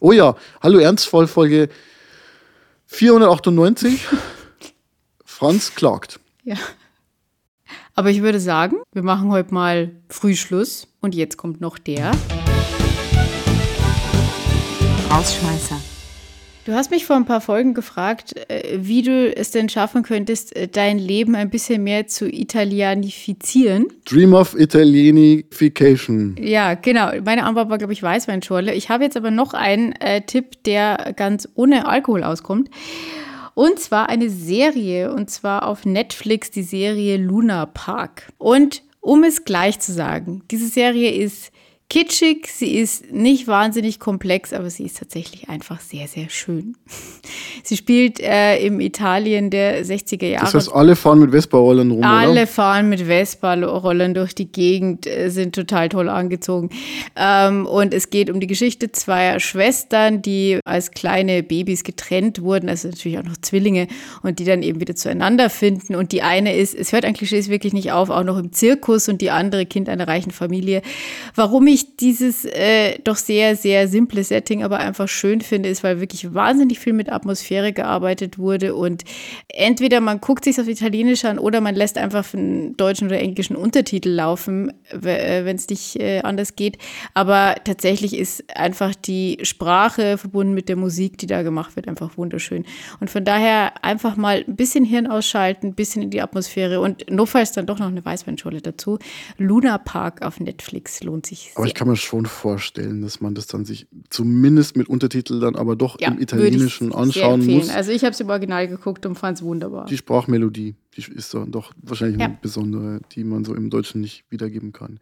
Oh 0.00 0.12
ja, 0.12 0.36
hallo 0.62 0.78
Ernstvoll, 0.78 1.26
Folge 1.26 1.70
498. 2.86 4.06
Franz 5.24 5.74
klagt. 5.74 6.20
Ja. 6.44 6.56
Aber 7.94 8.10
ich 8.10 8.22
würde 8.22 8.40
sagen, 8.40 8.76
wir 8.92 9.02
machen 9.02 9.30
heute 9.30 9.54
mal 9.54 9.90
Frühschluss 10.08 10.86
und 11.00 11.14
jetzt 11.14 11.36
kommt 11.36 11.60
noch 11.60 11.78
der 11.78 12.12
Rausschmeißer. 15.10 15.80
Du 16.66 16.74
hast 16.74 16.90
mich 16.90 17.06
vor 17.06 17.16
ein 17.16 17.24
paar 17.24 17.40
Folgen 17.40 17.72
gefragt, 17.72 18.34
äh, 18.50 18.78
wie 18.80 19.00
du 19.00 19.34
es 19.34 19.50
denn 19.50 19.70
schaffen 19.70 20.02
könntest, 20.02 20.54
äh, 20.54 20.68
dein 20.68 20.98
Leben 20.98 21.34
ein 21.34 21.48
bisschen 21.48 21.82
mehr 21.82 22.06
zu 22.06 22.28
italianifizieren. 22.28 23.86
Dream 24.04 24.34
of 24.34 24.54
Italianification. 24.58 26.36
Ja, 26.38 26.74
genau. 26.74 27.12
Meine 27.24 27.44
Antwort 27.44 27.70
war, 27.70 27.78
glaube 27.78 27.94
ich, 27.94 28.02
Weißweinschorle. 28.02 28.74
Ich 28.74 28.90
habe 28.90 29.04
jetzt 29.04 29.16
aber 29.16 29.30
noch 29.30 29.54
einen 29.54 29.92
äh, 29.92 30.20
Tipp, 30.20 30.62
der 30.64 31.14
ganz 31.16 31.48
ohne 31.54 31.88
Alkohol 31.88 32.22
auskommt. 32.22 32.68
Und 33.54 33.80
zwar 33.80 34.10
eine 34.10 34.28
Serie, 34.28 35.14
und 35.14 35.30
zwar 35.30 35.66
auf 35.66 35.86
Netflix 35.86 36.50
die 36.50 36.62
Serie 36.62 37.16
Luna 37.16 37.66
Park. 37.66 38.32
Und 38.36 38.82
um 39.00 39.24
es 39.24 39.44
gleich 39.44 39.80
zu 39.80 39.92
sagen, 39.92 40.42
diese 40.50 40.68
Serie 40.68 41.10
ist 41.10 41.52
kitschig, 41.90 42.46
sie 42.46 42.76
ist 42.76 43.12
nicht 43.12 43.48
wahnsinnig 43.48 43.98
komplex, 43.98 44.52
aber 44.52 44.70
sie 44.70 44.84
ist 44.84 44.98
tatsächlich 44.98 45.48
einfach 45.48 45.80
sehr, 45.80 46.06
sehr 46.06 46.30
schön. 46.30 46.76
Sie 47.62 47.76
spielt 47.76 48.20
äh, 48.20 48.58
im 48.64 48.80
Italien 48.80 49.50
der 49.50 49.84
60er 49.84 50.26
Jahre. 50.26 50.46
Das 50.46 50.54
heißt, 50.54 50.72
alle 50.72 50.96
fahren 50.96 51.18
mit 51.18 51.30
Vespa-Rollern 51.30 51.90
rum, 51.90 52.02
Alle 52.02 52.32
oder? 52.32 52.46
fahren 52.46 52.88
mit 52.88 53.02
Vespa-Rollern 53.02 54.14
durch 54.14 54.34
die 54.34 54.50
Gegend, 54.50 55.06
äh, 55.06 55.28
sind 55.28 55.54
total 55.54 55.90
toll 55.90 56.08
angezogen. 56.08 56.70
Ähm, 57.16 57.66
und 57.66 57.92
es 57.92 58.08
geht 58.08 58.30
um 58.30 58.40
die 58.40 58.46
Geschichte 58.46 58.92
zweier 58.92 59.40
Schwestern, 59.40 60.22
die 60.22 60.58
als 60.64 60.90
kleine 60.92 61.42
Babys 61.42 61.84
getrennt 61.84 62.40
wurden, 62.40 62.68
also 62.70 62.88
natürlich 62.88 63.18
auch 63.18 63.24
noch 63.24 63.36
Zwillinge, 63.36 63.88
und 64.22 64.38
die 64.38 64.44
dann 64.44 64.62
eben 64.62 64.80
wieder 64.80 64.94
zueinander 64.94 65.50
finden. 65.50 65.94
Und 65.94 66.12
die 66.12 66.22
eine 66.22 66.56
ist, 66.56 66.74
es 66.74 66.92
hört 66.92 67.04
ein 67.04 67.14
Klischee 67.14 67.40
wirklich 67.48 67.72
nicht 67.72 67.92
auf, 67.92 68.10
auch 68.10 68.24
noch 68.24 68.38
im 68.38 68.52
Zirkus 68.52 69.08
und 69.08 69.20
die 69.20 69.30
andere 69.30 69.66
Kind 69.66 69.88
einer 69.88 70.08
reichen 70.08 70.30
Familie. 70.30 70.82
Warum 71.34 71.66
ich 71.66 71.79
ich 71.80 71.96
dieses 71.96 72.44
äh, 72.44 72.98
doch 73.04 73.16
sehr, 73.16 73.56
sehr 73.56 73.88
simple 73.88 74.22
Setting 74.24 74.62
aber 74.62 74.78
einfach 74.78 75.08
schön 75.08 75.40
finde, 75.40 75.68
ist, 75.68 75.82
weil 75.82 76.00
wirklich 76.00 76.34
wahnsinnig 76.34 76.78
viel 76.78 76.92
mit 76.92 77.10
Atmosphäre 77.10 77.72
gearbeitet 77.72 78.38
wurde 78.38 78.74
und 78.74 79.04
entweder 79.48 80.00
man 80.00 80.20
guckt 80.20 80.44
sich 80.44 80.60
auf 80.60 80.68
Italienisch 80.68 81.24
an 81.24 81.38
oder 81.38 81.60
man 81.60 81.74
lässt 81.74 81.98
einfach 81.98 82.32
einen 82.34 82.76
deutschen 82.76 83.08
oder 83.08 83.18
englischen 83.18 83.56
Untertitel 83.56 84.10
laufen, 84.10 84.72
äh, 84.90 85.44
wenn 85.44 85.56
es 85.56 85.68
nicht 85.68 85.96
äh, 85.96 86.20
anders 86.20 86.56
geht. 86.56 86.78
Aber 87.14 87.56
tatsächlich 87.64 88.16
ist 88.16 88.44
einfach 88.56 88.94
die 88.94 89.38
Sprache 89.42 90.18
verbunden 90.18 90.54
mit 90.54 90.68
der 90.68 90.76
Musik, 90.76 91.18
die 91.18 91.26
da 91.26 91.42
gemacht 91.42 91.76
wird, 91.76 91.88
einfach 91.88 92.16
wunderschön. 92.16 92.64
Und 93.00 93.10
von 93.10 93.24
daher 93.24 93.84
einfach 93.84 94.16
mal 94.16 94.44
ein 94.46 94.56
bisschen 94.56 94.84
Hirn 94.84 95.06
ausschalten, 95.06 95.68
ein 95.68 95.74
bisschen 95.74 96.02
in 96.02 96.10
die 96.10 96.20
Atmosphäre 96.20 96.80
und 96.80 97.10
notfalls 97.10 97.52
dann 97.52 97.66
doch 97.66 97.78
noch 97.78 97.88
eine 97.88 98.04
Weißweinschorle 98.04 98.60
dazu. 98.60 98.98
Luna 99.38 99.78
Park 99.78 100.22
auf 100.22 100.40
Netflix 100.40 101.02
lohnt 101.02 101.26
sich 101.26 101.52
sehr 101.54 101.69
ich 101.70 101.74
kann 101.74 101.86
mir 101.86 101.96
schon 101.96 102.26
vorstellen, 102.26 103.00
dass 103.02 103.20
man 103.20 103.34
das 103.34 103.46
dann 103.46 103.64
sich 103.64 103.86
zumindest 104.08 104.76
mit 104.76 104.88
Untertitel 104.88 105.38
dann 105.38 105.54
aber 105.54 105.76
doch 105.76 106.00
ja, 106.00 106.08
im 106.08 106.20
Italienischen 106.20 106.92
anschauen 106.92 107.46
muss. 107.46 107.70
Also 107.70 107.92
ich 107.92 108.02
habe 108.02 108.12
es 108.12 108.20
im 108.20 108.28
Original 108.28 108.66
geguckt 108.66 109.06
und 109.06 109.14
fand 109.14 109.38
es 109.38 109.44
wunderbar. 109.44 109.86
Die 109.86 109.96
Sprachmelodie, 109.96 110.74
die 110.96 111.12
ist 111.12 111.32
dann 111.32 111.52
doch 111.52 111.72
wahrscheinlich 111.80 112.18
ja. 112.18 112.26
eine 112.26 112.38
besondere, 112.42 113.00
die 113.12 113.22
man 113.22 113.44
so 113.44 113.54
im 113.54 113.70
Deutschen 113.70 114.00
nicht 114.00 114.24
wiedergeben 114.30 114.72
kann. 114.72 114.98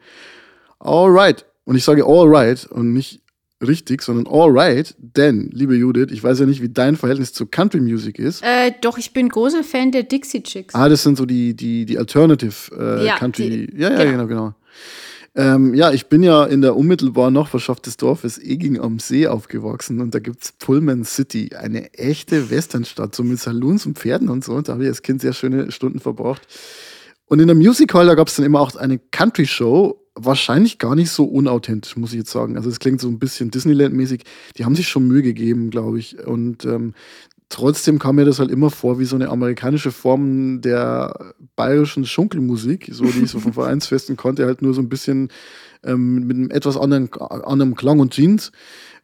Alright. 0.79 1.47
Und 1.65 1.77
ich 1.77 1.85
sage 1.85 2.05
alright 2.05 2.67
und 2.67 2.93
nicht 2.93 3.23
richtig, 3.67 4.03
sondern 4.03 4.33
alright, 4.33 4.95
denn, 4.99 5.51
liebe 5.53 5.75
Judith, 5.75 6.09
ich 6.13 6.23
weiß 6.23 6.39
ja 6.39 6.47
nicht, 6.47 6.63
wie 6.63 6.69
dein 6.69 6.97
Verhältnis 6.97 7.33
zu 7.33 7.47
Country 7.47 7.81
Music 7.81 8.19
ist. 8.19 8.43
Äh, 8.43 8.73
doch, 8.83 8.99
ich 8.99 9.13
bin 9.13 9.29
großer 9.29 9.65
Fan 9.65 9.91
der 9.91 10.03
Dixie 10.05 10.43
Chicks. 10.43 10.75
Ah, 10.75 10.89
das 10.89 11.03
sind 11.03 11.17
so 11.17 11.27
die, 11.27 11.55
die, 11.55 11.87
die 11.87 11.99
Alternative 11.99 12.55
äh, 12.79 13.07
ja, 13.07 13.17
Country. 13.17 13.67
Die, 13.67 13.81
ja, 13.81 13.91
ja, 13.91 14.05
genau, 14.05 14.27
genau. 14.27 14.27
genau. 14.27 14.55
Ähm, 15.35 15.75
ja, 15.75 15.93
ich 15.93 16.07
bin 16.07 16.23
ja 16.23 16.45
in 16.45 16.63
der 16.63 16.77
unmittelbaren 16.77 17.35
Nachbarschaft 17.35 17.87
des 17.87 17.97
Dorfes 17.97 18.39
Eging 18.39 18.81
am 18.81 18.99
See 18.99 19.27
aufgewachsen 19.27 20.01
und 20.01 20.15
da 20.15 20.19
gibt 20.19 20.43
es 20.43 20.53
Pullman 20.53 21.05
City, 21.05 21.51
eine 21.57 21.93
echte 21.95 22.51
Westernstadt, 22.51 23.15
so 23.15 23.23
mit 23.23 23.39
Saloons 23.39 23.87
und 23.87 23.99
Pferden 23.99 24.29
und 24.29 24.45
so. 24.45 24.55
Und 24.55 24.69
da 24.69 24.73
habe 24.73 24.85
ich 24.85 24.89
als 24.89 25.03
Kind 25.03 25.21
sehr 25.21 25.33
schöne 25.33 25.71
Stunden 25.71 26.01
verbracht. 26.01 26.47
Und 27.27 27.41
in 27.41 27.47
der 27.47 27.57
Music 27.57 27.93
Hall, 27.95 28.07
da 28.07 28.15
gab 28.15 28.29
es 28.29 28.37
dann 28.37 28.47
immer 28.47 28.61
auch 28.61 28.75
eine 28.75 28.99
Country-Show, 28.99 30.01
wahrscheinlich 30.15 30.79
gar 30.79 30.95
nicht 30.95 31.11
so 31.11 31.25
unauthentisch, 31.25 31.97
muss 31.97 32.13
ich 32.13 32.19
jetzt 32.19 32.31
sagen. 32.31 32.57
Also 32.57 32.71
es 32.71 32.81
klingt 32.81 33.01
so 33.01 33.09
ein 33.09 33.19
bisschen 33.19 33.51
Disneyland-mäßig. 33.51 34.23
Die 34.57 34.65
haben 34.65 34.75
sich 34.75 34.89
schon 34.89 35.07
Mühe 35.07 35.23
gegeben, 35.23 35.71
glaube 35.71 35.99
ich. 35.99 36.19
Und 36.27 36.65
ähm, 36.65 36.95
trotzdem 37.49 37.99
kam 37.99 38.17
mir 38.17 38.25
das 38.25 38.39
halt 38.39 38.51
immer 38.51 38.71
vor 38.71 38.99
wie 38.99 39.05
so 39.05 39.17
eine 39.17 39.29
amerikanische 39.29 39.93
Form 39.93 40.61
der 40.61 41.35
bayerischen 41.57 42.07
Schunkelmusik, 42.07 42.89
so 42.93 43.05
die 43.05 43.23
ich 43.25 43.31
so 43.31 43.41
vom 43.41 43.53
Vereinsfesten 43.55 44.17
konnte, 44.17 44.47
halt 44.47 44.63
nur 44.63 44.75
so 44.75 44.81
ein 44.81 44.89
bisschen 44.89 45.31
ähm, 45.85 46.27
mit 46.27 46.37
einem 46.37 46.51
etwas 46.51 46.77
anderen, 46.77 47.11
anderen 47.13 47.75
Klang 47.75 48.01
und 48.01 48.13
Jeans. 48.13 48.53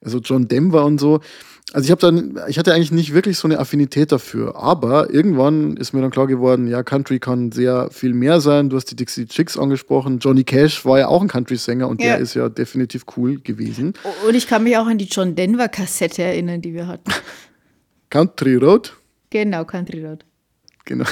Also 0.01 0.19
John 0.19 0.49
Denver 0.49 0.85
und 0.85 0.99
so. 0.99 1.21
Also 1.73 1.87
ich 1.87 1.91
habe 1.91 2.01
dann, 2.01 2.39
ich 2.47 2.59
hatte 2.59 2.75
eigentlich 2.75 2.93
nicht 2.93 3.15
wirklich 3.15 3.39
so 3.39 3.49
eine 3.49 3.59
Affinität 3.59 4.13
dafür, 4.13 4.55
aber 4.55 5.13
irgendwann 5.13 5.77
ist 5.79 5.95
mir 5.95 6.03
dann 6.03 6.11
klar 6.11 6.27
geworden, 6.27 6.69
ja, 6.69 6.83
Country 6.83 7.19
kann 7.19 7.53
sehr 7.53 7.89
viel 7.91 8.13
mehr 8.13 8.41
sein. 8.41 8.69
Du 8.69 8.77
hast 8.77 8.91
die 8.91 8.97
Dixie 8.97 9.27
Chicks 9.27 9.59
angesprochen. 9.59 10.19
Johnny 10.19 10.45
Cash 10.45 10.85
war 10.85 10.99
ja 10.99 11.09
auch 11.09 11.23
ein 11.23 11.29
Country-Sänger 11.29 11.89
und 11.89 12.03
ja. 12.03 12.11
der 12.11 12.19
ist 12.19 12.35
ja 12.35 12.51
definitiv 12.51 13.07
cool 13.17 13.41
gewesen. 13.41 13.95
Und 14.29 14.35
ich 14.35 14.47
kann 14.47 14.63
mich 14.63 14.77
auch 14.77 14.87
an 14.87 14.99
die 14.99 15.07
John 15.07 15.35
Denver-Kassette 15.35 16.23
erinnern, 16.23 16.61
die 16.61 16.75
wir 16.75 16.87
hatten. 16.87 17.11
Country 18.15 18.55
Road? 18.55 18.93
Genau, 19.31 19.65
Country 19.65 20.07
Road. 20.07 20.25
Genau. 20.85 21.05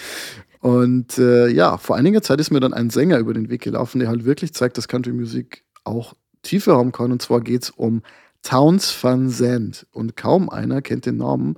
Und 0.60 1.18
äh, 1.18 1.48
ja, 1.48 1.76
vor 1.76 1.96
einiger 1.96 2.22
Zeit 2.22 2.40
ist 2.40 2.50
mir 2.50 2.60
dann 2.60 2.72
ein 2.72 2.88
Sänger 2.88 3.18
über 3.18 3.34
den 3.34 3.50
Weg 3.50 3.60
gelaufen, 3.60 3.98
der 3.98 4.08
halt 4.08 4.24
wirklich 4.24 4.54
zeigt, 4.54 4.78
dass 4.78 4.88
Country-Musik 4.88 5.62
auch 5.84 6.14
Tiefe 6.40 6.74
haben 6.74 6.90
kann. 6.90 7.12
Und 7.12 7.20
zwar 7.20 7.42
geht 7.42 7.64
es 7.64 7.70
um 7.70 8.00
Towns 8.40 8.96
Van 9.04 9.28
Zandt. 9.28 9.86
Und 9.92 10.16
kaum 10.16 10.48
einer 10.48 10.80
kennt 10.80 11.04
den 11.04 11.18
Namen, 11.18 11.56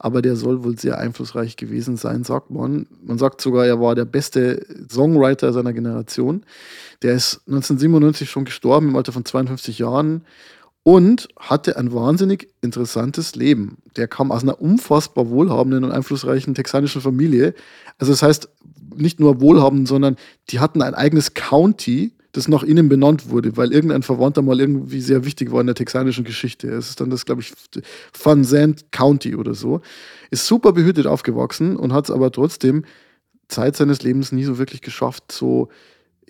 aber 0.00 0.22
der 0.22 0.34
soll 0.34 0.64
wohl 0.64 0.76
sehr 0.76 0.98
einflussreich 0.98 1.56
gewesen 1.56 1.96
sein, 1.96 2.24
sagt 2.24 2.50
man. 2.50 2.88
Man 3.00 3.18
sagt 3.18 3.40
sogar, 3.42 3.64
er 3.64 3.80
war 3.80 3.94
der 3.94 4.06
beste 4.06 4.66
Songwriter 4.90 5.52
seiner 5.52 5.72
Generation. 5.72 6.42
Der 7.02 7.14
ist 7.14 7.42
1997 7.46 8.28
schon 8.28 8.44
gestorben 8.44 8.88
im 8.88 8.96
Alter 8.96 9.12
von 9.12 9.24
52 9.24 9.78
Jahren 9.78 10.24
und 10.84 11.28
hatte 11.38 11.76
ein 11.76 11.92
wahnsinnig 11.92 12.48
interessantes 12.60 13.36
Leben. 13.36 13.78
Der 13.96 14.08
kam 14.08 14.32
aus 14.32 14.42
einer 14.42 14.60
unfassbar 14.60 15.28
wohlhabenden 15.28 15.84
und 15.84 15.92
einflussreichen 15.92 16.54
texanischen 16.54 17.00
Familie. 17.00 17.54
Also 17.98 18.12
das 18.12 18.22
heißt, 18.22 18.48
nicht 18.96 19.20
nur 19.20 19.40
wohlhabend, 19.40 19.86
sondern 19.86 20.16
die 20.50 20.60
hatten 20.60 20.82
ein 20.82 20.94
eigenes 20.94 21.34
County, 21.34 22.12
das 22.32 22.48
nach 22.48 22.62
ihnen 22.62 22.88
benannt 22.88 23.28
wurde, 23.28 23.56
weil 23.56 23.72
irgendein 23.72 24.02
Verwandter 24.02 24.42
mal 24.42 24.58
irgendwie 24.58 25.00
sehr 25.00 25.24
wichtig 25.24 25.52
war 25.52 25.60
in 25.60 25.66
der 25.66 25.76
texanischen 25.76 26.24
Geschichte. 26.24 26.68
Es 26.68 26.88
ist 26.88 27.00
dann 27.00 27.10
das, 27.10 27.26
glaube 27.26 27.42
ich, 27.42 27.52
Van 28.20 28.42
Zandt 28.42 28.90
County 28.90 29.36
oder 29.36 29.54
so. 29.54 29.82
Ist 30.30 30.46
super 30.46 30.72
behütet 30.72 31.06
aufgewachsen 31.06 31.76
und 31.76 31.92
hat 31.92 32.06
es 32.06 32.10
aber 32.10 32.32
trotzdem 32.32 32.84
Zeit 33.48 33.76
seines 33.76 34.02
Lebens 34.02 34.32
nie 34.32 34.44
so 34.44 34.58
wirklich 34.58 34.80
geschafft, 34.80 35.30
so 35.30 35.68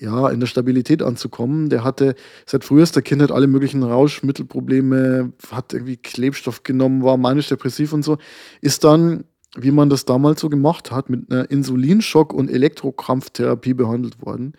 ja, 0.02 0.28
in 0.30 0.40
der 0.40 0.48
Stabilität 0.48 1.00
anzukommen. 1.00 1.70
Der 1.70 1.84
hatte 1.84 2.16
seit 2.44 2.64
frühester 2.64 3.02
Kindheit 3.02 3.30
alle 3.30 3.46
möglichen 3.46 3.84
Rauschmittelprobleme, 3.84 5.32
hat 5.50 5.72
irgendwie 5.72 5.96
Klebstoff 5.96 6.64
genommen, 6.64 7.04
war 7.04 7.16
manisch-depressiv 7.16 7.92
und 7.92 8.02
so. 8.02 8.18
Ist 8.60 8.82
dann, 8.82 9.24
wie 9.56 9.70
man 9.70 9.90
das 9.90 10.04
damals 10.04 10.40
so 10.40 10.48
gemacht 10.48 10.90
hat, 10.90 11.08
mit 11.08 11.30
einer 11.30 11.44
Insulinschock- 11.50 12.34
und 12.34 12.50
Elektrokrampftherapie 12.50 13.74
behandelt 13.74 14.20
worden 14.20 14.54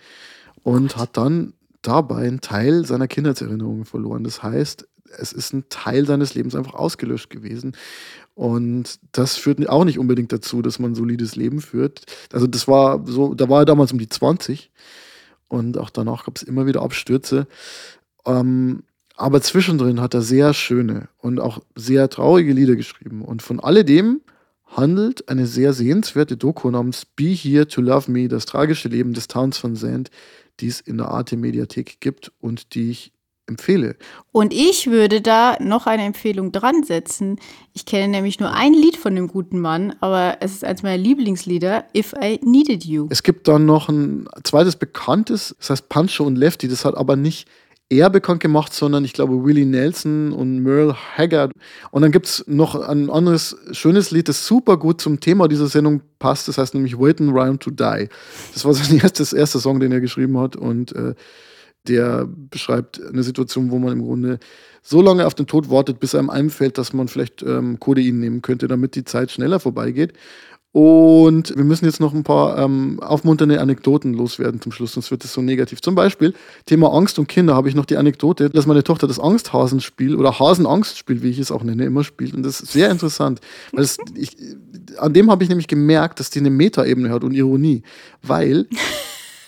und 0.63 0.95
hat 0.95 1.17
dann 1.17 1.51
dabei 1.81 2.25
einen 2.27 2.39
Teil 2.39 2.85
seiner 2.85 3.09
Kindheitserinnerungen 3.09 3.83
verloren. 3.83 4.23
Das 4.23 4.43
heißt, 4.43 4.87
es 5.19 5.33
ist 5.33 5.53
ein 5.53 5.65
Teil 5.67 6.05
seines 6.05 6.35
Lebens 6.35 6.55
einfach 6.55 6.73
ausgelöscht 6.73 7.29
gewesen. 7.29 7.75
Und 8.33 8.97
das 9.11 9.35
führt 9.35 9.67
auch 9.67 9.83
nicht 9.83 9.99
unbedingt 9.99 10.31
dazu, 10.31 10.61
dass 10.61 10.79
man 10.79 10.91
ein 10.91 10.95
solides 10.95 11.35
Leben 11.35 11.59
führt. 11.59 12.05
Also 12.31 12.47
das 12.47 12.65
war 12.69 13.05
so, 13.05 13.33
da 13.33 13.49
war 13.49 13.63
er 13.63 13.65
damals 13.65 13.91
um 13.91 13.99
die 13.99 14.09
20 14.09 14.71
und 15.53 15.77
auch 15.77 15.91
danach 15.91 16.25
gab 16.25 16.37
es 16.37 16.43
immer 16.43 16.65
wieder 16.65 16.81
Abstürze. 16.81 17.45
Ähm, 18.25 18.81
aber 19.15 19.39
zwischendrin 19.39 20.01
hat 20.01 20.15
er 20.15 20.23
sehr 20.23 20.55
schöne 20.55 21.09
und 21.19 21.39
auch 21.39 21.61
sehr 21.75 22.09
traurige 22.09 22.53
Lieder 22.53 22.75
geschrieben. 22.75 23.21
Und 23.21 23.43
von 23.43 23.59
alledem 23.59 24.21
handelt 24.65 25.29
eine 25.29 25.45
sehr 25.45 25.73
sehenswerte 25.73 26.37
Doku 26.37 26.71
namens 26.71 27.05
Be 27.05 27.25
Here 27.25 27.67
to 27.67 27.81
Love 27.81 28.09
Me, 28.11 28.27
das 28.27 28.47
tragische 28.47 28.89
Leben 28.89 29.13
des 29.13 29.27
Towns 29.27 29.59
von 29.59 29.75
Sand, 29.75 30.09
die 30.59 30.67
es 30.67 30.81
in 30.81 30.97
der 30.97 31.09
Arte 31.09 31.37
Mediathek 31.37 31.97
gibt 31.99 32.31
und 32.39 32.73
die 32.73 32.89
ich 32.89 33.11
empfehle. 33.47 33.95
Und 34.31 34.53
ich 34.53 34.87
würde 34.87 35.21
da 35.21 35.57
noch 35.59 35.85
eine 35.85 36.03
Empfehlung 36.03 36.51
dran 36.51 36.83
setzen. 36.83 37.39
Ich 37.73 37.85
kenne 37.85 38.07
nämlich 38.07 38.39
nur 38.39 38.53
ein 38.53 38.73
Lied 38.73 38.97
von 38.97 39.15
dem 39.15 39.27
guten 39.27 39.59
Mann, 39.59 39.95
aber 39.99 40.37
es 40.39 40.53
ist 40.53 40.63
eines 40.63 40.83
meiner 40.83 41.01
Lieblingslieder, 41.01 41.85
If 41.95 42.13
I 42.13 42.39
Needed 42.43 42.85
You. 42.85 43.07
Es 43.09 43.23
gibt 43.23 43.47
dann 43.47 43.65
noch 43.65 43.89
ein 43.89 44.27
zweites 44.43 44.75
bekanntes, 44.75 45.55
das 45.59 45.69
heißt 45.71 45.89
Pancho 45.89 46.23
und 46.23 46.35
Lefty, 46.35 46.67
das 46.67 46.85
hat 46.85 46.95
aber 46.95 47.15
nicht 47.15 47.47
er 47.89 48.09
bekannt 48.09 48.39
gemacht, 48.39 48.73
sondern 48.73 49.05
ich 49.05 49.13
glaube 49.13 49.43
Willie 49.43 49.65
Nelson 49.65 50.31
und 50.33 50.59
Merle 50.59 50.95
Haggard. 51.17 51.51
Und 51.91 52.01
dann 52.01 52.11
gibt 52.11 52.25
es 52.25 52.43
noch 52.47 52.75
ein 52.75 53.09
anderes 53.09 53.55
schönes 53.71 54.11
Lied, 54.11 54.29
das 54.29 54.47
super 54.47 54.77
gut 54.77 55.01
zum 55.01 55.19
Thema 55.19 55.47
dieser 55.47 55.67
Sendung 55.67 56.01
passt. 56.19 56.47
Das 56.47 56.57
heißt 56.57 56.73
nämlich 56.73 56.97
Waiting 56.97 57.29
Round 57.29 57.61
to 57.61 57.71
Die. 57.71 58.09
Das 58.53 58.65
war 58.65 58.73
sein 58.73 58.97
erstes, 59.01 59.33
erster 59.33 59.59
Song, 59.59 59.79
den 59.79 59.91
er 59.91 60.01
geschrieben 60.01 60.37
hat. 60.39 60.55
Und 60.55 60.95
äh, 60.95 61.13
der 61.87 62.27
beschreibt 62.27 63.01
eine 63.01 63.23
Situation, 63.23 63.71
wo 63.71 63.79
man 63.79 63.93
im 63.93 64.03
Grunde 64.03 64.39
so 64.81 65.01
lange 65.01 65.25
auf 65.25 65.35
den 65.35 65.47
Tod 65.47 65.69
wartet, 65.69 65.99
bis 65.99 66.15
einem 66.15 66.29
einfällt, 66.29 66.77
dass 66.77 66.93
man 66.93 67.07
vielleicht 67.07 67.41
ähm, 67.43 67.79
Codein 67.79 68.19
nehmen 68.19 68.41
könnte, 68.41 68.67
damit 68.67 68.95
die 68.95 69.05
Zeit 69.05 69.31
schneller 69.31 69.59
vorbeigeht. 69.59 70.13
Und 70.73 71.55
wir 71.55 71.63
müssen 71.63 71.85
jetzt 71.85 71.99
noch 71.99 72.15
ein 72.15 72.23
paar 72.23 72.57
ähm, 72.57 72.99
aufmunternde 72.99 73.61
Anekdoten 73.61 74.15
loswerden 74.15 74.59
zum 74.59 74.71
Schluss, 74.71 74.93
sonst 74.93 75.11
wird 75.11 75.23
es 75.23 75.31
so 75.31 75.41
negativ. 75.43 75.81
Zum 75.81 75.93
Beispiel, 75.93 76.33
Thema 76.65 76.91
Angst 76.91 77.19
und 77.19 77.27
Kinder, 77.27 77.53
habe 77.53 77.69
ich 77.69 77.75
noch 77.75 77.85
die 77.85 77.95
Anekdote, 77.95 78.49
dass 78.49 78.65
meine 78.65 78.83
Tochter 78.83 79.05
das 79.07 79.19
Angsthasenspiel 79.19 80.15
oder 80.15 80.39
Hasenangstspiel, 80.39 81.21
wie 81.21 81.29
ich 81.29 81.37
es 81.37 81.51
auch 81.51 81.63
nenne, 81.63 81.85
immer 81.85 82.03
spielt. 82.03 82.33
Und 82.33 82.41
das 82.41 82.59
ist 82.59 82.71
sehr 82.71 82.89
interessant, 82.89 83.39
weil 83.71 83.83
es, 83.83 83.97
ich, 84.15 84.35
an 84.97 85.13
dem 85.13 85.29
habe 85.29 85.43
ich 85.43 85.49
nämlich 85.49 85.67
gemerkt, 85.67 86.19
dass 86.19 86.31
die 86.31 86.39
eine 86.39 86.49
Metaebene 86.49 87.11
hat 87.11 87.23
und 87.23 87.35
Ironie, 87.35 87.83
weil 88.23 88.65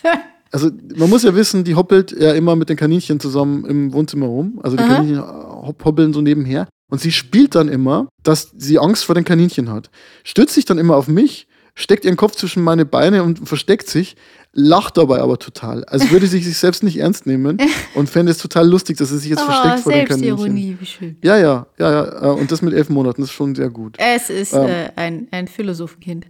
also 0.55 0.71
man 0.95 1.09
muss 1.09 1.23
ja 1.23 1.35
wissen, 1.35 1.65
die 1.65 1.75
hoppelt 1.75 2.13
ja 2.17 2.31
immer 2.31 2.55
mit 2.55 2.69
den 2.69 2.77
Kaninchen 2.77 3.19
zusammen 3.19 3.65
im 3.65 3.91
Wohnzimmer 3.91 4.27
rum. 4.27 4.61
Also 4.63 4.77
die 4.77 4.83
Aha. 4.83 4.95
Kaninchen 4.95 5.21
hoppeln 5.21 6.13
so 6.13 6.21
nebenher. 6.21 6.69
Und 6.89 7.01
sie 7.01 7.11
spielt 7.11 7.55
dann 7.55 7.67
immer, 7.67 8.07
dass 8.23 8.53
sie 8.55 8.79
Angst 8.79 9.03
vor 9.03 9.15
den 9.15 9.25
Kaninchen 9.25 9.69
hat. 9.69 9.89
Stützt 10.23 10.53
sich 10.53 10.63
dann 10.63 10.77
immer 10.77 10.95
auf 10.95 11.09
mich, 11.09 11.47
steckt 11.73 12.05
ihren 12.05 12.15
Kopf 12.15 12.37
zwischen 12.37 12.63
meine 12.63 12.85
Beine 12.85 13.23
und 13.23 13.45
versteckt 13.45 13.89
sich, 13.89 14.15
lacht 14.53 14.95
dabei 14.95 15.19
aber 15.19 15.39
total. 15.39 15.83
Also 15.83 16.09
würde 16.11 16.27
sie 16.27 16.39
sich 16.39 16.57
selbst 16.57 16.83
nicht 16.83 16.99
ernst 16.99 17.25
nehmen 17.25 17.57
und 17.93 18.09
fände 18.09 18.31
es 18.31 18.37
total 18.37 18.65
lustig, 18.65 18.95
dass 18.95 19.09
sie 19.09 19.17
sich 19.17 19.31
jetzt 19.31 19.43
oh, 19.43 19.51
versteckt 19.51 19.79
vor 19.81 19.91
den 19.91 20.07
Kaninchen. 20.07 20.55
Wie 20.79 20.85
schön. 20.85 21.17
Ja, 21.21 21.37
ja, 21.37 21.67
ja, 21.77 21.91
ja. 21.91 22.31
Und 22.31 22.49
das 22.49 22.61
mit 22.61 22.73
elf 22.73 22.87
Monaten 22.87 23.23
ist 23.23 23.33
schon 23.33 23.55
sehr 23.55 23.69
gut. 23.69 23.97
Es 23.99 24.29
ist 24.29 24.53
ähm, 24.53 24.67
äh, 24.67 24.91
ein, 24.95 25.27
ein 25.31 25.49
Philosophenkind. 25.49 26.27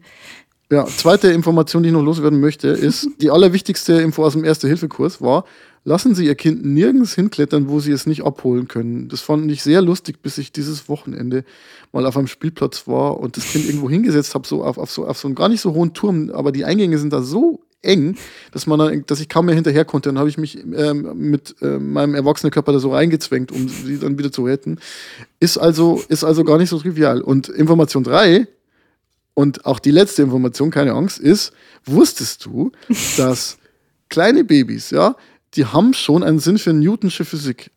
Ja, 0.72 0.86
zweite 0.86 1.28
Information, 1.28 1.84
die 1.84 1.90
ich 1.90 1.94
noch 1.94 2.04
loswerden 2.04 2.40
möchte, 2.40 2.70
ist, 2.70 3.08
die 3.22 3.30
allerwichtigste 3.30 3.94
Info 3.94 4.24
aus 4.24 4.34
dem 4.34 4.44
Erste-Hilfe-Kurs 4.44 5.22
war, 5.22 5.46
lassen 5.84 6.16
Sie 6.16 6.26
Ihr 6.26 6.36
Kind 6.36 6.66
nirgends 6.66 7.14
hinklettern, 7.14 7.70
wo 7.70 7.80
Sie 7.80 7.92
es 7.92 8.08
nicht 8.08 8.24
abholen 8.24 8.68
können. 8.68 9.08
Das 9.08 9.22
fand 9.22 9.52
ich 9.52 9.62
sehr 9.62 9.82
lustig, 9.84 10.22
bis 10.24 10.40
ich 10.40 10.52
dieses 10.52 10.90
Wochenende 10.90 11.46
mal 11.92 12.06
auf 12.08 12.18
einem 12.18 12.28
Spielplatz 12.28 12.88
war 12.88 13.20
und 13.20 13.38
das 13.38 13.46
Kind 13.46 13.66
irgendwo 13.66 13.90
hingesetzt 13.90 14.34
habe, 14.34 14.48
so 14.48 14.64
auf, 14.64 14.80
auf, 14.80 14.90
so, 14.90 15.06
auf 15.06 15.20
so 15.20 15.28
einen 15.28 15.36
gar 15.36 15.50
nicht 15.50 15.62
so 15.62 15.74
hohen 15.74 15.94
Turm, 15.94 16.32
aber 16.32 16.52
die 16.52 16.66
Eingänge 16.66 16.98
sind 16.98 17.14
da 17.14 17.22
so 17.22 17.62
eng, 17.84 18.18
dass 18.52 18.66
man 18.66 18.80
dann, 18.80 19.06
dass 19.06 19.20
ich 19.20 19.30
kaum 19.30 19.46
mehr 19.46 19.54
hinterher 19.54 19.86
konnte. 19.86 20.10
Dann 20.10 20.18
habe 20.18 20.30
ich 20.30 20.40
mich 20.40 20.58
ähm, 20.58 21.12
mit 21.16 21.56
äh, 21.62 21.78
meinem 21.78 22.16
erwachsenen 22.16 22.52
Körper 22.52 22.74
da 22.74 22.80
so 22.80 22.92
reingezwängt, 22.92 23.52
um 23.52 23.70
sie 23.70 24.00
dann 24.00 24.18
wieder 24.18 24.32
zu 24.32 24.46
retten. 24.46 24.80
Ist 25.40 25.60
also, 25.60 26.02
ist 26.10 26.24
also 26.24 26.44
gar 26.44 26.58
nicht 26.58 26.70
so 26.70 26.80
trivial. 26.80 27.22
Und 27.22 27.48
Information 27.50 28.04
3, 28.04 28.48
und 29.36 29.66
auch 29.66 29.80
die 29.80 29.92
letzte 29.92 30.24
Information, 30.24 30.72
keine 30.72 30.94
Angst, 30.94 31.20
ist, 31.20 31.54
wusstest 31.86 32.44
du, 32.46 32.72
dass 33.18 33.60
kleine 34.10 34.44
Babys, 34.44 34.90
ja, 34.90 35.16
die 35.54 35.66
haben 35.66 35.94
schon 35.94 36.24
einen 36.24 36.40
Sinn 36.40 36.58
für 36.58 36.74
Newtonsche 36.74 37.26
Physik. 37.26 37.70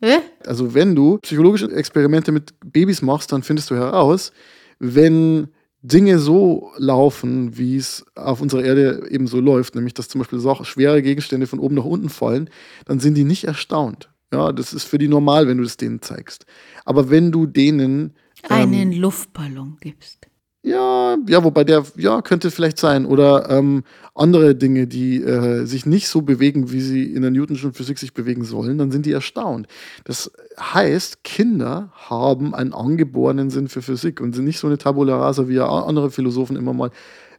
Hä? 0.00 0.18
Also 0.44 0.74
wenn 0.74 0.94
du 0.94 1.18
psychologische 1.18 1.70
Experimente 1.72 2.30
mit 2.30 2.54
Babys 2.60 3.02
machst, 3.02 3.32
dann 3.32 3.42
findest 3.42 3.70
du 3.70 3.74
heraus, 3.74 4.30
wenn 4.78 5.48
Dinge 5.82 6.18
so 6.18 6.70
laufen, 6.76 7.56
wie 7.56 7.76
es 7.76 8.04
auf 8.14 8.40
unserer 8.40 8.64
Erde 8.64 9.06
eben 9.10 9.26
so 9.26 9.40
läuft, 9.40 9.74
nämlich 9.74 9.94
dass 9.94 10.08
zum 10.08 10.20
Beispiel 10.20 10.38
so 10.38 10.54
schwere 10.64 11.00
Gegenstände 11.02 11.46
von 11.46 11.58
oben 11.58 11.76
nach 11.76 11.84
unten 11.84 12.08
fallen, 12.08 12.50
dann 12.84 13.00
sind 13.00 13.14
die 13.14 13.24
nicht 13.24 13.44
erstaunt. 13.44 14.10
Ja, 14.32 14.52
das 14.52 14.72
ist 14.72 14.84
für 14.84 14.98
die 14.98 15.08
normal, 15.08 15.46
wenn 15.48 15.58
du 15.58 15.64
das 15.64 15.76
denen 15.76 16.02
zeigst. 16.02 16.44
Aber 16.84 17.08
wenn 17.08 17.30
du 17.30 17.46
denen 17.46 18.14
ähm, 18.50 18.72
einen 18.72 18.92
Luftballon 18.92 19.78
gibst 19.80 20.25
Ja, 20.66 21.16
ja, 21.28 21.44
wobei 21.44 21.62
der, 21.62 21.84
ja, 21.96 22.20
könnte 22.22 22.50
vielleicht 22.50 22.78
sein. 22.78 23.06
Oder 23.06 23.48
ähm, 23.50 23.84
andere 24.16 24.56
Dinge, 24.56 24.88
die 24.88 25.22
äh, 25.22 25.64
sich 25.64 25.86
nicht 25.86 26.08
so 26.08 26.22
bewegen, 26.22 26.72
wie 26.72 26.80
sie 26.80 27.04
in 27.04 27.22
der 27.22 27.30
Newtonschen 27.30 27.72
Physik 27.72 27.98
sich 27.98 28.14
bewegen 28.14 28.42
sollen, 28.42 28.76
dann 28.76 28.90
sind 28.90 29.06
die 29.06 29.12
erstaunt. 29.12 29.68
Das 30.02 30.32
heißt, 30.58 31.22
Kinder 31.22 31.92
haben 31.94 32.52
einen 32.52 32.72
angeborenen 32.72 33.48
Sinn 33.48 33.68
für 33.68 33.80
Physik 33.80 34.20
und 34.20 34.34
sind 34.34 34.44
nicht 34.44 34.58
so 34.58 34.66
eine 34.66 34.76
Tabula 34.76 35.16
rasa, 35.16 35.46
wie 35.46 35.54
ja 35.54 35.68
andere 35.68 36.10
Philosophen 36.10 36.56
immer 36.56 36.72
mal 36.72 36.90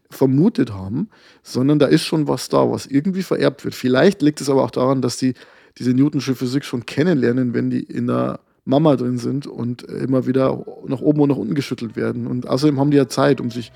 vermutet 0.09 0.71
haben, 0.71 1.09
sondern 1.43 1.79
da 1.79 1.87
ist 1.87 2.05
schon 2.05 2.29
was 2.29 2.47
da, 2.47 2.71
was 2.71 2.85
irgendwie 2.85 3.23
vererbt 3.23 3.65
wird. 3.65 3.75
Vielleicht 3.75 4.21
liegt 4.21 4.39
es 4.39 4.49
aber 4.49 4.63
auch 4.63 4.71
daran, 4.71 5.01
dass 5.01 5.17
die 5.17 5.33
diese 5.77 5.93
Newtonsche 5.93 6.33
Physik 6.33 6.63
schon 6.63 6.85
kennenlernen, 6.85 7.53
wenn 7.53 7.69
die 7.71 7.83
in 7.83 8.07
der 8.07 8.39
Mama 8.67 8.95
drin 8.95 9.17
sind 9.17 9.47
und 9.47 9.83
immer 9.83 10.27
wieder 10.27 10.63
nach 10.87 10.99
oben 10.99 11.21
und 11.21 11.29
nach 11.29 11.37
unten 11.37 11.55
geschüttelt 11.55 11.95
werden. 11.95 12.27
Und 12.27 12.47
außerdem 12.47 12.79
haben 12.79 12.91
die 12.91 12.97
ja 12.97 13.07
Zeit, 13.07 13.39
um 13.41 13.49
sich 13.49 13.71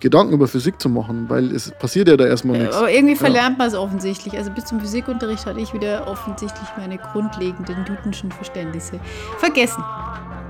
Gedanken 0.00 0.32
über 0.32 0.46
Physik 0.46 0.80
zu 0.80 0.88
machen, 0.88 1.28
weil 1.28 1.50
es 1.50 1.72
passiert 1.72 2.08
ja 2.08 2.16
da 2.16 2.24
erstmal 2.24 2.58
nichts. 2.58 2.76
Aber 2.76 2.90
irgendwie 2.90 3.16
verlernt 3.16 3.56
ja. 3.56 3.58
man 3.58 3.66
es 3.66 3.74
offensichtlich. 3.74 4.36
Also 4.36 4.52
bis 4.52 4.66
zum 4.66 4.78
Physikunterricht 4.78 5.44
hatte 5.44 5.60
ich 5.60 5.74
wieder 5.74 6.06
offensichtlich 6.06 6.68
meine 6.76 6.98
grundlegenden 6.98 7.84
Newtonschen 7.88 8.30
Verständnisse 8.30 9.00
vergessen. 9.38 9.82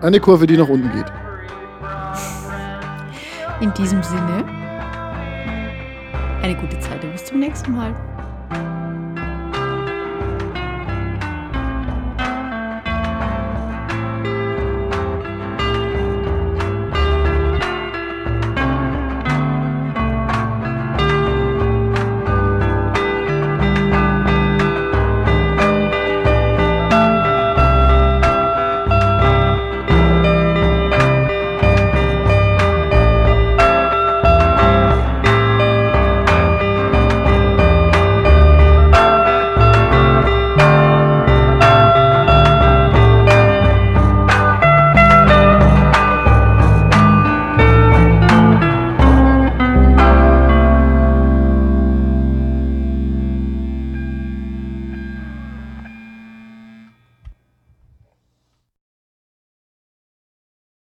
Eine 0.02 0.20
Kurve, 0.20 0.46
die 0.46 0.56
nach 0.56 0.68
unten 0.68 0.90
geht. 0.92 1.06
In 3.60 3.72
diesem 3.72 4.02
Sinne, 4.02 4.44
eine 6.42 6.54
gute 6.54 6.78
Zeit 6.80 7.02
und 7.02 7.12
bis 7.12 7.24
zum 7.24 7.40
nächsten 7.40 7.72
Mal. 7.72 7.94